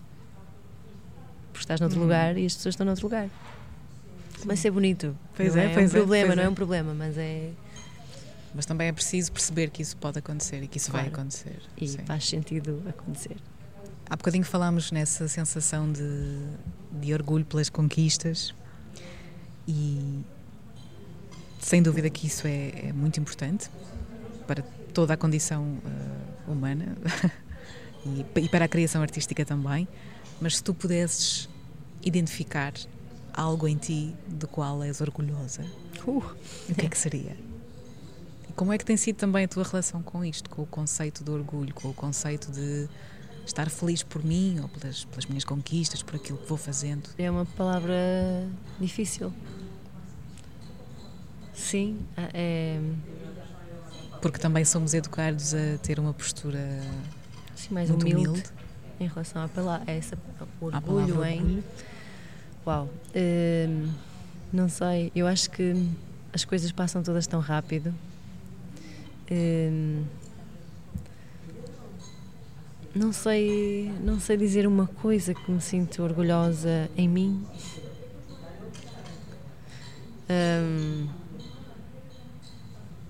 Porque 1.52 1.64
estás 1.64 1.80
noutro 1.80 1.98
uhum. 1.98 2.04
lugar 2.04 2.38
e 2.38 2.46
as 2.46 2.54
pessoas 2.54 2.74
estão 2.74 2.86
noutro 2.86 3.04
lugar. 3.04 3.28
Sim. 4.38 4.44
Mas 4.46 4.64
é 4.64 4.70
bonito. 4.70 5.18
Pois 5.36 5.56
é, 5.56 5.64
é, 5.64 5.74
pois 5.74 5.92
é 5.92 5.98
um 5.98 6.00
problema, 6.00 6.36
não 6.36 6.42
é. 6.44 6.46
é 6.46 6.48
um 6.48 6.54
problema, 6.54 6.94
mas 6.94 7.18
é. 7.18 7.50
Mas 8.54 8.66
também 8.66 8.86
é 8.86 8.92
preciso 8.92 9.32
perceber 9.32 9.68
que 9.70 9.82
isso 9.82 9.96
pode 9.96 10.16
acontecer 10.20 10.62
e 10.62 10.68
que 10.68 10.76
isso 10.78 10.92
claro. 10.92 11.10
vai 11.10 11.12
acontecer. 11.12 11.60
E 11.76 11.88
Sim. 11.88 11.98
faz 12.04 12.28
sentido 12.28 12.84
acontecer. 12.88 13.36
Há 14.08 14.14
bocadinho 14.14 14.44
falámos 14.44 14.92
nessa 14.92 15.26
sensação 15.26 15.90
de, 15.90 16.38
de 17.00 17.12
orgulho 17.12 17.44
pelas 17.44 17.68
conquistas 17.68 18.54
e, 19.66 20.20
sem 21.62 21.80
dúvida 21.80 22.10
que 22.10 22.26
isso 22.26 22.46
é, 22.46 22.88
é 22.88 22.92
muito 22.92 23.18
importante 23.20 23.70
para 24.46 24.62
toda 24.92 25.14
a 25.14 25.16
condição 25.16 25.62
uh, 25.62 26.50
humana 26.50 26.96
e, 28.04 28.26
e, 28.40 28.48
para 28.48 28.66
a 28.66 28.68
criação 28.68 29.00
artística 29.00 29.44
também. 29.44 29.88
Mas 30.40 30.56
se 30.56 30.64
tu 30.64 30.74
pudesses 30.74 31.48
identificar 32.02 32.74
algo 33.32 33.66
em 33.68 33.76
ti 33.76 34.14
do 34.26 34.48
qual 34.48 34.82
és 34.82 35.00
orgulhosa, 35.00 35.64
uh. 36.04 36.22
o 36.68 36.74
que 36.74 36.84
é 36.84 36.88
que 36.88 36.98
seria? 36.98 37.36
E 38.50 38.52
como 38.54 38.72
é 38.72 38.76
que 38.76 38.84
tem 38.84 38.96
sido 38.96 39.16
também 39.16 39.44
a 39.44 39.48
tua 39.48 39.62
relação 39.62 40.02
com 40.02 40.24
isto, 40.24 40.50
com 40.50 40.62
o 40.62 40.66
conceito 40.66 41.22
do 41.22 41.32
orgulho, 41.32 41.72
com 41.72 41.88
o 41.88 41.94
conceito 41.94 42.50
de 42.50 42.88
estar 43.46 43.70
feliz 43.70 44.02
por 44.02 44.22
mim 44.22 44.58
ou 44.60 44.68
pelas, 44.68 45.04
pelas 45.04 45.26
minhas 45.26 45.44
conquistas, 45.44 46.02
por 46.02 46.16
aquilo 46.16 46.38
que 46.38 46.48
vou 46.48 46.58
fazendo? 46.58 47.08
É 47.16 47.30
uma 47.30 47.46
palavra 47.46 47.94
difícil 48.80 49.32
Sim, 51.54 51.98
ah, 52.16 52.28
é... 52.32 52.80
Porque 54.20 54.38
também 54.38 54.64
somos 54.64 54.94
educados 54.94 55.52
a 55.54 55.78
ter 55.82 55.98
uma 55.98 56.14
postura 56.14 56.80
Sim, 57.56 57.74
mais 57.74 57.90
humilde, 57.90 58.14
humilde, 58.14 58.44
em 59.00 59.08
relação 59.08 59.42
a, 59.42 59.90
essa, 59.90 60.16
o 60.60 60.66
orgulho 60.66 61.24
em. 61.24 61.40
Orgulho. 61.40 61.64
Uau! 62.64 62.88
Hum, 63.16 63.90
não 64.52 64.68
sei, 64.68 65.10
eu 65.14 65.26
acho 65.26 65.50
que 65.50 65.74
as 66.32 66.44
coisas 66.44 66.70
passam 66.70 67.02
todas 67.02 67.26
tão 67.26 67.40
rápido. 67.40 67.92
Hum, 69.30 70.04
não 72.94 73.12
sei, 73.12 73.92
não 74.02 74.20
sei 74.20 74.36
dizer 74.36 74.66
uma 74.66 74.86
coisa 74.86 75.34
que 75.34 75.50
me 75.50 75.60
sinto 75.60 76.02
orgulhosa 76.02 76.90
em 76.96 77.08
mim. 77.08 77.44
Hum, 80.30 81.08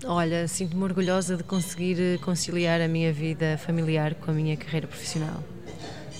Olha, 0.04 0.48
sinto-me 0.48 0.82
orgulhosa 0.82 1.36
de 1.36 1.44
conseguir 1.44 2.00
eh, 2.00 2.18
conciliar 2.18 2.80
a 2.80 2.88
minha 2.88 3.12
vida 3.12 3.56
familiar 3.58 4.14
com 4.14 4.30
a 4.30 4.34
minha 4.34 4.56
carreira 4.56 4.86
profissional. 4.86 5.42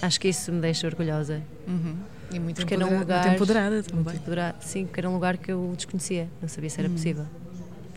Acho 0.01 0.21
que 0.21 0.29
isso 0.29 0.53
me 0.53 0.61
deixa 0.61 0.87
orgulhosa. 0.87 1.43
Uhum. 1.67 1.97
E 2.33 2.39
muito, 2.39 2.57
porque 2.57 2.75
era 2.75 2.87
um 2.87 2.99
lugar, 2.99 3.23
muito 3.23 3.35
empoderada 3.37 3.83
também. 3.83 4.05
Muito 4.05 4.17
empoderada, 4.17 4.57
sim, 4.61 4.87
porque 4.87 5.01
era 5.01 5.11
um 5.11 5.15
lugar 5.15 5.37
que 5.37 5.53
eu 5.53 5.75
desconhecia, 5.77 6.29
não 6.41 6.49
sabia 6.49 6.71
se 6.71 6.81
era 6.81 6.89
uhum. 6.89 6.95
possível. 6.95 7.27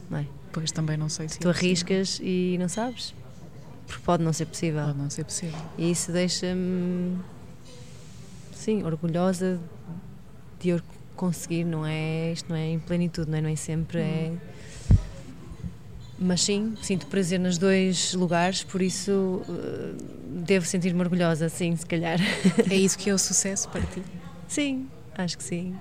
Não 0.09 0.17
é? 0.19 0.25
Pois 0.51 0.71
também 0.71 0.97
não 0.97 1.09
sei 1.09 1.29
se 1.29 1.39
Tu 1.39 1.47
é 1.47 1.51
arriscas 1.51 2.19
e 2.21 2.57
não 2.59 2.67
sabes, 2.67 3.13
porque 3.87 4.01
pode 4.03 4.23
não 4.23 4.33
ser 4.33 4.45
possível. 4.45 4.85
Pode 4.85 4.97
não 4.97 5.09
ser 5.09 5.23
possível. 5.23 5.59
E 5.77 5.91
isso 5.91 6.11
deixa-me, 6.11 7.17
sim, 8.53 8.83
orgulhosa 8.83 9.59
de 10.59 10.81
conseguir, 11.15 11.63
não 11.63 11.85
é? 11.85 12.31
Isto 12.33 12.49
não 12.49 12.55
é 12.55 12.67
em 12.67 12.79
plenitude, 12.79 13.29
não 13.29 13.37
é? 13.37 13.41
Não 13.41 13.49
é 13.49 13.55
sempre, 13.55 13.99
uhum. 13.99 14.03
é 14.03 14.31
mas 16.17 16.41
sim, 16.41 16.75
sinto 16.81 17.07
prazer 17.07 17.39
nos 17.39 17.57
dois 17.57 18.13
lugares, 18.13 18.63
por 18.63 18.81
isso 18.81 19.11
uh, 19.11 19.97
devo 20.27 20.65
sentir-me 20.65 20.99
orgulhosa, 21.01 21.49
sim, 21.49 21.75
se 21.75 21.85
calhar. 21.85 22.19
É 22.69 22.75
isso 22.75 22.97
que 22.97 23.09
é 23.09 23.13
o 23.13 23.17
sucesso 23.19 23.67
para 23.69 23.81
ti? 23.81 24.01
Sim, 24.47 24.87
acho 25.17 25.37
que 25.37 25.43
sim. 25.43 25.75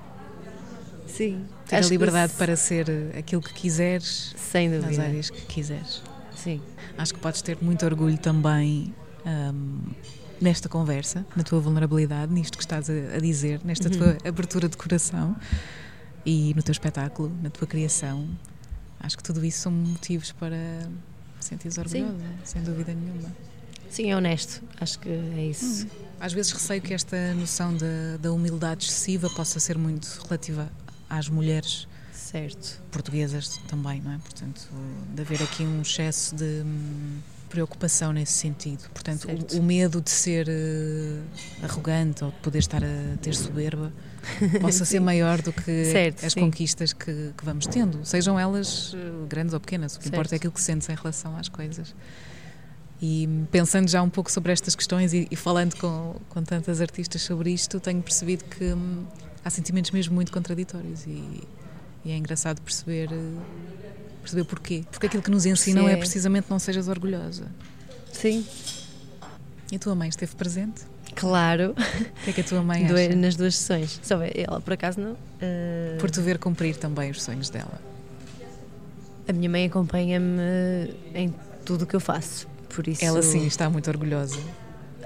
Sim. 1.06 1.44
Ter 1.68 1.76
acho 1.76 1.88
a 1.88 1.90
liberdade 1.90 2.32
que... 2.32 2.38
para 2.38 2.56
ser 2.56 2.86
aquilo 3.16 3.40
que 3.40 3.52
quiseres, 3.52 4.34
sem 4.36 4.68
dúvida. 4.68 4.88
nas 4.88 4.98
áreas 4.98 5.30
que 5.30 5.42
quiseres. 5.42 6.02
Sim. 6.34 6.60
Acho 6.98 7.14
que 7.14 7.20
podes 7.20 7.40
ter 7.40 7.58
muito 7.60 7.84
orgulho 7.84 8.18
também 8.18 8.92
um, 9.24 9.78
nesta 10.40 10.68
conversa, 10.68 11.24
na 11.36 11.42
tua 11.42 11.60
vulnerabilidade, 11.60 12.32
nisto 12.32 12.58
que 12.58 12.64
estás 12.64 12.90
a, 12.90 12.92
a 13.16 13.20
dizer, 13.20 13.60
nesta 13.64 13.88
uhum. 13.88 13.98
tua 13.98 14.28
abertura 14.28 14.68
de 14.68 14.76
coração 14.76 15.36
e 16.26 16.52
no 16.54 16.62
teu 16.62 16.72
espetáculo, 16.72 17.32
na 17.42 17.50
tua 17.50 17.66
criação 17.66 18.28
acho 19.00 19.16
que 19.16 19.22
tudo 19.22 19.44
isso 19.44 19.60
são 19.60 19.72
motivos 19.72 20.32
para 20.32 20.56
sentir-se 21.40 21.78
orgulhosa, 21.78 22.24
sem 22.44 22.62
dúvida 22.62 22.94
nenhuma. 22.94 23.30
Sim, 23.90 24.10
é 24.10 24.16
honesto, 24.16 24.62
acho 24.80 24.98
que 24.98 25.08
é 25.08 25.46
isso. 25.46 25.86
Hum. 25.86 26.04
Às 26.18 26.32
vezes 26.32 26.52
receio 26.52 26.82
que 26.82 26.92
esta 26.92 27.34
noção 27.34 27.76
da, 27.76 28.16
da 28.20 28.32
humildade 28.32 28.86
excessiva 28.86 29.28
possa 29.30 29.60
ser 29.60 29.76
muito 29.78 30.20
relativa 30.24 30.68
às 31.08 31.28
mulheres 31.28 31.86
certo. 32.12 32.82
portuguesas 32.90 33.58
também, 33.68 34.00
não 34.00 34.12
é? 34.12 34.18
Portanto, 34.18 34.68
de 35.14 35.22
haver 35.22 35.42
aqui 35.42 35.62
um 35.62 35.82
excesso 35.82 36.34
de 36.34 36.62
hum, 36.64 37.18
preocupação 37.48 38.12
nesse 38.12 38.32
sentido. 38.32 38.88
Portanto, 38.92 39.28
o, 39.28 39.58
o, 39.58 39.62
medo 39.62 40.00
de 40.00 40.10
ser 40.10 40.48
uh, 40.48 41.64
arrogante 41.64 42.24
ou 42.24 42.30
de 42.30 42.36
poder 42.38 42.58
estar 42.58 42.82
a 42.82 43.16
ter 43.22 43.34
soberba 43.34 43.92
possa 44.60 44.84
ser 44.84 45.00
maior 45.00 45.40
do 45.40 45.52
que 45.52 45.84
certo, 45.86 46.24
as 46.24 46.32
sim. 46.32 46.40
conquistas 46.40 46.92
que, 46.92 47.32
que, 47.36 47.44
vamos 47.44 47.66
tendo, 47.66 48.04
sejam 48.04 48.38
elas 48.38 48.92
uh, 48.94 49.26
grandes 49.28 49.54
ou 49.54 49.60
pequenas. 49.60 49.94
O 49.94 49.98
que 49.98 50.04
certo. 50.04 50.14
importa 50.14 50.34
é 50.34 50.36
aquilo 50.36 50.52
que 50.52 50.60
sentes 50.60 50.88
em 50.88 50.94
relação 50.94 51.36
às 51.36 51.48
coisas. 51.48 51.94
E 53.02 53.28
pensando 53.50 53.88
já 53.88 54.02
um 54.02 54.08
pouco 54.08 54.30
sobre 54.30 54.52
estas 54.52 54.74
questões 54.74 55.12
e, 55.12 55.26
e 55.30 55.36
falando 55.36 55.76
com, 55.76 56.16
com 56.28 56.42
tantas 56.42 56.80
artistas 56.80 57.22
sobre 57.22 57.50
isto, 57.50 57.78
tenho 57.80 58.00
percebido 58.00 58.44
que 58.44 58.64
hum, 58.64 59.04
há 59.44 59.50
sentimentos 59.50 59.90
mesmo 59.90 60.14
muito 60.14 60.32
contraditórios 60.32 61.04
e, 61.06 61.42
e 62.04 62.12
é 62.12 62.16
engraçado 62.16 62.60
perceber. 62.62 63.10
Uh, 63.12 63.40
perceber 64.22 64.44
porquê. 64.44 64.84
Porque 64.90 65.06
aquilo 65.06 65.22
que 65.22 65.30
nos 65.30 65.44
ensinam 65.44 65.88
é, 65.88 65.92
é 65.92 65.96
precisamente 65.96 66.46
não 66.48 66.58
sejas 66.58 66.88
orgulhosa. 66.88 67.46
Sim. 68.10 68.44
E 69.70 69.76
a 69.76 69.78
tua 69.78 69.94
mãe 69.94 70.08
esteve 70.08 70.34
presente? 70.34 70.82
Claro. 71.14 71.74
O 71.76 72.24
que 72.24 72.30
é 72.30 72.32
que 72.32 72.40
a 72.40 72.44
tua 72.44 72.62
mãe 72.62 72.84
acha? 72.84 73.16
Nas 73.16 73.36
duas 73.36 73.56
sessões. 73.56 74.00
Só 74.02 74.18
ela, 74.22 74.60
por 74.60 74.72
acaso, 74.72 75.00
não. 75.00 75.12
Uh... 75.12 75.98
Por 75.98 76.10
te 76.10 76.20
ver 76.20 76.38
cumprir 76.38 76.76
também 76.76 77.10
os 77.10 77.22
sonhos 77.22 77.50
dela. 77.50 77.80
A 79.28 79.32
minha 79.32 79.48
mãe 79.48 79.66
acompanha-me 79.66 80.94
em 81.14 81.34
tudo 81.64 81.82
o 81.82 81.86
que 81.86 81.96
eu 81.96 82.00
faço. 82.00 82.46
Por 82.68 82.86
isso... 82.86 83.04
Ela 83.04 83.22
sim 83.22 83.46
está 83.46 83.70
muito 83.70 83.88
orgulhosa. 83.88 84.38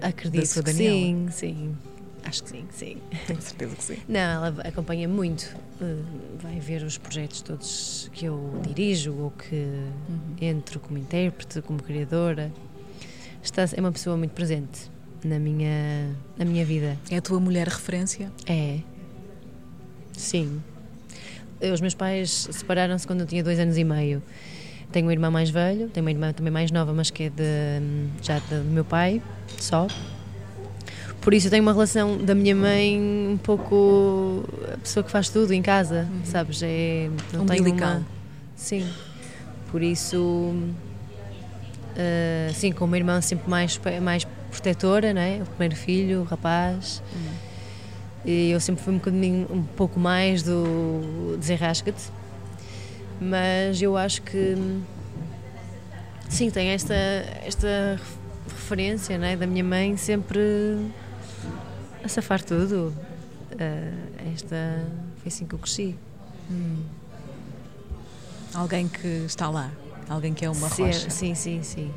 Acredito 0.00 0.62
que 0.62 0.72
sim, 0.72 1.28
sim. 1.30 1.76
Acho 2.24 2.42
que 2.42 2.50
sim, 2.50 2.64
sim. 2.72 2.96
Tenho 3.26 3.40
certeza 3.40 3.76
que 3.76 3.84
sim. 3.84 3.98
Não, 4.08 4.46
ela 4.46 4.54
acompanha 4.64 5.08
muito. 5.08 5.56
Eh, 5.80 6.02
vai 6.42 6.58
ver 6.58 6.82
os 6.82 6.98
projetos 6.98 7.40
todos 7.42 8.10
que 8.12 8.26
eu 8.26 8.60
dirijo 8.66 9.14
ou 9.14 9.30
que 9.30 9.54
uhum. 9.54 10.36
entro 10.40 10.80
como 10.80 10.98
intérprete, 10.98 11.62
como 11.62 11.82
criadora. 11.82 12.52
Está, 13.42 13.62
é 13.72 13.80
uma 13.80 13.92
pessoa 13.92 14.16
muito 14.16 14.32
presente 14.32 14.90
na 15.24 15.38
minha, 15.38 16.10
na 16.36 16.44
minha 16.44 16.64
vida. 16.64 16.96
É 17.10 17.16
a 17.16 17.22
tua 17.22 17.40
mulher 17.40 17.66
referência? 17.68 18.30
É. 18.46 18.78
Sim. 20.12 20.62
Os 21.60 21.80
meus 21.80 21.94
pais 21.94 22.48
separaram-se 22.50 23.06
quando 23.06 23.20
eu 23.20 23.26
tinha 23.26 23.42
dois 23.42 23.58
anos 23.58 23.76
e 23.76 23.84
meio. 23.84 24.22
Tenho 24.92 25.08
um 25.08 25.10
irmão 25.10 25.30
mais 25.30 25.50
velho, 25.50 25.88
tenho 25.88 26.04
uma 26.04 26.10
irmã 26.10 26.32
também 26.32 26.52
mais 26.52 26.70
nova, 26.70 26.92
mas 26.92 27.10
que 27.10 27.24
é 27.24 27.30
de, 27.30 27.80
já 28.22 28.38
do 28.38 28.64
meu 28.64 28.84
pai, 28.84 29.20
só. 29.58 29.86
Por 31.20 31.34
isso 31.34 31.48
eu 31.48 31.50
tenho 31.50 31.62
uma 31.62 31.72
relação 31.72 32.16
da 32.16 32.34
minha 32.34 32.54
mãe 32.54 32.98
um 32.98 33.38
pouco 33.42 34.44
a 34.72 34.78
pessoa 34.78 35.04
que 35.04 35.10
faz 35.10 35.28
tudo 35.28 35.52
em 35.52 35.60
casa, 35.60 36.08
uhum. 36.10 36.20
sabes? 36.24 36.62
É, 36.62 37.10
não 37.32 37.42
Umbilical. 37.42 37.96
Uma... 37.96 38.06
Sim. 38.56 38.88
Por 39.70 39.82
isso 39.82 40.54
Uh, 41.98 42.54
sim, 42.54 42.70
com 42.70 42.84
uma 42.84 42.96
irmã 42.96 43.20
sempre 43.20 43.50
mais, 43.50 43.80
mais 44.00 44.24
protetora, 44.50 45.12
não 45.14 45.20
é? 45.20 45.40
O 45.42 45.46
primeiro 45.46 45.76
filho, 45.76 46.20
o 46.20 46.24
rapaz. 46.24 47.02
Hum. 47.14 47.48
E 48.24 48.50
eu 48.50 48.60
sempre 48.60 48.82
fui 48.82 48.92
um 48.92 48.98
bocadinho, 48.98 49.46
um 49.50 49.62
pouco 49.62 49.98
mais 49.98 50.42
do 50.42 51.36
desenrasca-te. 51.38 52.10
Mas 53.20 53.80
eu 53.80 53.96
acho 53.96 54.22
que 54.22 54.54
sim, 56.28 56.50
tem 56.50 56.68
esta, 56.68 56.94
esta 57.44 58.00
referência 58.48 59.18
não 59.18 59.26
é? 59.26 59.36
da 59.36 59.46
minha 59.46 59.64
mãe 59.64 59.96
sempre 59.96 60.40
a 62.04 62.08
safar 62.08 62.42
tudo. 62.42 62.94
Uh, 63.52 64.32
esta 64.34 64.84
foi 65.16 65.28
assim 65.28 65.46
que 65.46 65.54
eu 65.54 65.58
cresci. 65.58 65.96
Hum. 66.50 66.82
Alguém 68.54 68.88
que 68.88 69.06
está 69.26 69.48
lá, 69.50 69.70
alguém 70.08 70.32
que 70.32 70.44
é 70.44 70.50
uma 70.50 70.68
sim, 70.68 70.86
rocha. 70.86 71.10
Sim, 71.10 71.34
sim, 71.34 71.62
sim. 71.62 71.92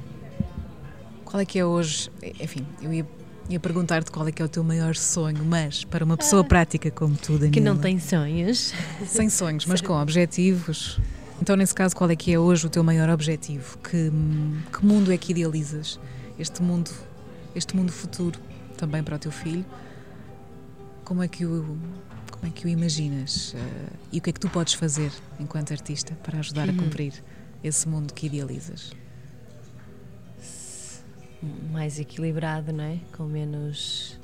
Qual 1.31 1.39
é 1.39 1.45
que 1.45 1.57
é 1.57 1.65
hoje? 1.65 2.11
Enfim, 2.41 2.67
eu 2.81 2.93
ia, 2.93 3.07
ia 3.49 3.59
perguntar-te 3.59 4.11
qual 4.11 4.27
é 4.27 4.33
que 4.33 4.41
é 4.41 4.45
o 4.45 4.49
teu 4.49 4.65
maior 4.65 4.93
sonho, 4.97 5.45
mas 5.45 5.85
para 5.85 6.03
uma 6.03 6.17
pessoa 6.17 6.41
ah, 6.41 6.45
prática 6.45 6.91
como 6.91 7.15
tu, 7.15 7.33
Daniela. 7.33 7.51
Que 7.53 7.61
não 7.61 7.77
tem 7.77 7.97
sonhos. 7.99 8.73
Sem 9.07 9.29
sonhos, 9.29 9.65
mas 9.65 9.79
com 9.79 9.93
objetivos. 9.93 10.99
Então, 11.41 11.55
nesse 11.55 11.73
caso, 11.73 11.95
qual 11.95 12.09
é 12.09 12.17
que 12.17 12.33
é 12.33 12.37
hoje 12.37 12.67
o 12.67 12.69
teu 12.69 12.83
maior 12.83 13.09
objetivo? 13.09 13.77
Que, 13.77 14.11
que 14.77 14.85
mundo 14.85 15.09
é 15.09 15.17
que 15.17 15.31
idealizas? 15.31 15.97
Este 16.37 16.61
mundo, 16.61 16.91
este 17.55 17.77
mundo 17.77 17.93
futuro 17.93 18.37
também 18.77 19.01
para 19.01 19.15
o 19.15 19.19
teu 19.19 19.31
filho? 19.31 19.65
Como 21.05 21.23
é 21.23 21.29
que 21.29 21.45
o 21.45 21.77
como 22.29 22.47
é 22.47 22.49
que 22.49 22.65
o 22.65 22.69
imaginas? 22.69 23.53
Uh, 23.53 23.57
e 24.11 24.17
o 24.17 24.21
que 24.21 24.31
é 24.31 24.33
que 24.33 24.39
tu 24.39 24.49
podes 24.49 24.73
fazer 24.73 25.11
enquanto 25.39 25.71
artista 25.71 26.13
para 26.23 26.39
ajudar 26.39 26.67
a 26.67 26.73
uhum. 26.73 26.79
cumprir 26.79 27.13
esse 27.63 27.87
mundo 27.87 28.13
que 28.13 28.25
idealizas? 28.25 28.91
Mais 31.71 31.99
equilibrado, 31.99 32.71
não 32.71 32.83
é? 32.83 32.99
Com 33.15 33.23
menos. 33.23 34.19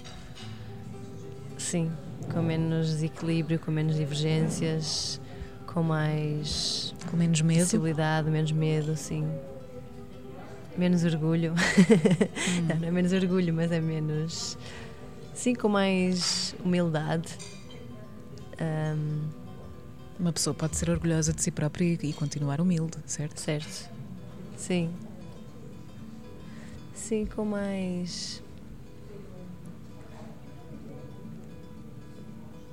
Sim, 1.57 1.91
com 2.31 2.41
menos 2.41 2.87
desequilíbrio, 2.87 3.59
com 3.59 3.71
menos 3.71 3.95
divergências, 3.95 5.19
com 5.65 5.81
mais. 5.81 6.93
Com 7.09 7.17
menos 7.17 7.41
medo? 7.41 7.61
Possibilidade, 7.61 8.29
menos 8.29 8.51
medo, 8.51 8.95
sim. 8.95 9.27
Menos 10.77 11.03
orgulho. 11.03 11.53
Hum. 11.53 12.67
não, 12.69 12.75
não 12.77 12.87
é 12.87 12.91
menos 12.91 13.11
orgulho, 13.11 13.53
mas 13.53 13.71
é 13.71 13.79
menos. 13.79 14.57
Sim, 15.33 15.55
com 15.55 15.69
mais 15.69 16.55
humildade 16.63 17.37
um, 18.61 19.29
Uma 20.19 20.33
pessoa 20.33 20.53
pode 20.53 20.75
ser 20.75 20.89
orgulhosa 20.89 21.31
de 21.31 21.41
si 21.41 21.51
própria 21.51 21.85
e, 21.85 22.13
continuar 22.13 22.59
humilde, 22.59 22.97
certo? 23.05 23.39
Certo. 23.39 23.89
Sim. 24.55 24.89
Sim, 26.97 27.25
com 27.25 27.45
mais. 27.45 28.43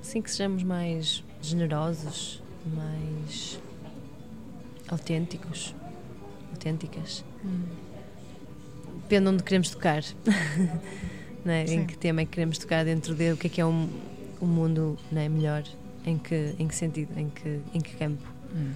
Sim, 0.02 0.22
que 0.22 0.30
sejamos 0.30 0.62
mais 0.62 1.22
generosos, 1.40 2.42
mais 2.66 3.60
autênticos, 4.88 5.74
autênticas. 6.50 7.24
Hum. 7.44 7.62
Depende 9.02 9.22
de 9.22 9.28
onde 9.28 9.42
queremos 9.44 9.70
tocar. 9.70 10.02
né? 11.44 11.64
Em 11.66 11.86
que 11.86 11.96
tema 11.96 12.22
é 12.22 12.24
que 12.24 12.32
queremos 12.32 12.58
tocar 12.58 12.84
dentro 12.84 13.14
de 13.14 13.32
o 13.32 13.36
que 13.36 13.46
é 13.46 13.50
que 13.50 13.60
é 13.60 13.66
um, 13.66 13.88
o 14.40 14.46
mundo 14.46 14.98
é 15.14 15.28
melhor 15.28 15.62
em 16.04 16.18
que 16.18 16.54
em 16.58 16.66
que 16.66 16.74
sentido 16.74 17.18
em 17.18 17.28
que 17.30 17.60
em 17.72 17.80
que 17.80 17.96
campo 17.96 18.26
hum. 18.54 18.72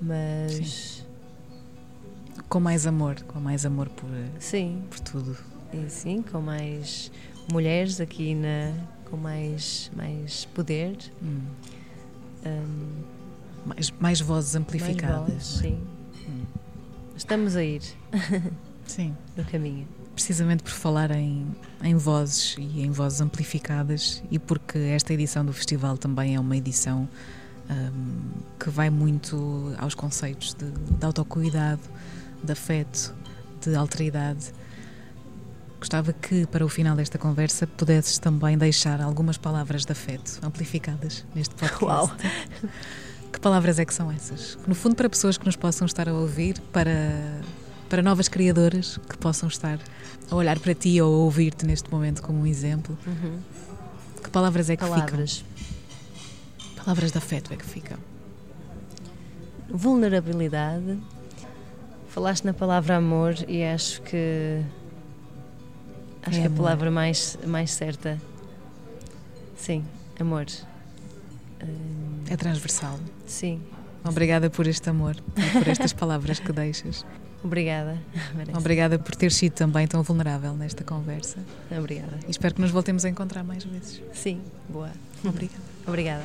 mas 0.00 0.52
sim. 0.52 1.09
Com 2.50 2.58
mais 2.58 2.84
amor 2.84 3.22
com 3.22 3.40
mais 3.40 3.64
amor 3.64 3.88
por 3.88 4.10
sim. 4.40 4.82
por 4.90 5.00
tudo. 5.00 5.36
E 5.72 5.88
sim 5.88 6.20
com 6.20 6.40
mais 6.40 7.10
mulheres 7.50 8.00
aqui 8.00 8.34
na 8.34 8.74
com 9.08 9.16
mais 9.16 9.90
mais 9.96 10.44
poder. 10.46 10.98
Hum. 11.22 11.40
um, 12.44 13.02
mais 13.64 13.90
mais 13.92 14.20
vozes 14.20 14.56
amplificadas 14.56 15.20
mais 15.20 15.32
vozes, 15.32 15.58
é? 15.58 15.62
sim. 15.62 15.80
Hum. 16.28 16.44
estamos 17.16 17.54
a 17.54 17.62
ir 17.62 17.82
sim. 18.84 19.16
no 19.36 19.44
caminho. 19.44 19.86
Precisamente 20.12 20.62
por 20.64 20.72
falar 20.72 21.12
em, 21.12 21.46
em 21.82 21.94
vozes 21.94 22.56
e 22.58 22.82
em 22.82 22.90
vozes 22.90 23.20
amplificadas 23.20 24.22
e 24.30 24.38
porque 24.38 24.76
esta 24.76 25.14
edição 25.14 25.44
do 25.44 25.52
festival 25.52 25.96
também 25.96 26.34
é 26.34 26.40
uma 26.40 26.56
edição 26.56 27.08
um, 27.70 28.30
que 28.58 28.68
vai 28.68 28.90
muito 28.90 29.72
aos 29.78 29.94
conceitos 29.94 30.54
de, 30.54 30.70
de 30.70 31.06
autocuidado, 31.06 31.80
de 32.42 32.52
afeto, 32.52 33.14
de 33.60 33.74
alteridade. 33.74 34.52
Gostava 35.78 36.12
que, 36.12 36.46
para 36.46 36.64
o 36.64 36.68
final 36.68 36.94
desta 36.94 37.18
conversa, 37.18 37.66
pudesses 37.66 38.18
também 38.18 38.58
deixar 38.58 39.00
algumas 39.00 39.38
palavras 39.38 39.84
de 39.84 39.92
afeto 39.92 40.38
amplificadas 40.42 41.24
neste 41.34 41.54
podcast. 41.54 41.84
Uau! 41.84 42.10
Que 43.32 43.38
palavras 43.38 43.78
é 43.78 43.84
que 43.84 43.94
são 43.94 44.10
essas? 44.10 44.58
No 44.66 44.74
fundo, 44.74 44.96
para 44.96 45.08
pessoas 45.08 45.38
que 45.38 45.46
nos 45.46 45.54
possam 45.54 45.86
estar 45.86 46.08
a 46.08 46.12
ouvir, 46.12 46.60
para 46.72 47.40
para 47.90 48.02
novas 48.02 48.28
criadoras 48.28 48.98
que 49.08 49.18
possam 49.18 49.48
estar 49.48 49.78
a 50.30 50.34
olhar 50.36 50.58
para 50.60 50.72
ti 50.76 51.00
ou 51.02 51.12
a 51.12 51.18
ouvir-te 51.24 51.66
neste 51.66 51.90
momento 51.90 52.22
como 52.22 52.38
um 52.40 52.46
exemplo. 52.46 52.96
Uhum. 53.04 53.40
Que 54.22 54.30
palavras 54.30 54.70
é 54.70 54.76
que 54.76 54.84
palavras. 54.84 55.38
ficam? 55.38 56.84
Palavras 56.84 57.10
de 57.10 57.18
afeto 57.18 57.52
é 57.52 57.56
que 57.56 57.64
ficam. 57.64 57.98
Vulnerabilidade. 59.68 60.98
Falaste 62.10 62.44
na 62.44 62.52
palavra 62.52 62.96
amor 62.96 63.34
e 63.46 63.62
acho 63.62 64.02
que 64.02 64.60
acho 66.22 66.38
é 66.38 66.40
que 66.40 66.46
é 66.46 66.46
a 66.46 66.50
palavra 66.50 66.90
mais 66.90 67.38
mais 67.46 67.70
certa. 67.70 68.20
Sim, 69.56 69.84
amor. 70.18 70.46
É 72.28 72.36
transversal. 72.36 72.98
Sim. 73.26 73.62
Obrigada 74.04 74.50
por 74.50 74.66
este 74.66 74.90
amor 74.90 75.16
e 75.36 75.58
por 75.58 75.68
estas 75.68 75.92
palavras 75.92 76.40
que 76.40 76.52
deixas. 76.52 77.06
Obrigada. 77.44 77.96
Obrigada 78.58 78.98
por 78.98 79.14
ter 79.14 79.30
sido 79.30 79.52
também 79.52 79.86
tão 79.86 80.02
vulnerável 80.02 80.54
nesta 80.54 80.82
conversa. 80.82 81.38
Obrigada. 81.70 82.18
E 82.26 82.30
espero 82.30 82.56
que 82.56 82.60
nos 82.60 82.72
voltemos 82.72 83.04
a 83.04 83.08
encontrar 83.08 83.44
mais 83.44 83.62
vezes. 83.62 84.02
Sim, 84.12 84.40
boa. 84.68 84.90
Obrigada. 85.24 85.62
Obrigada. 85.86 86.24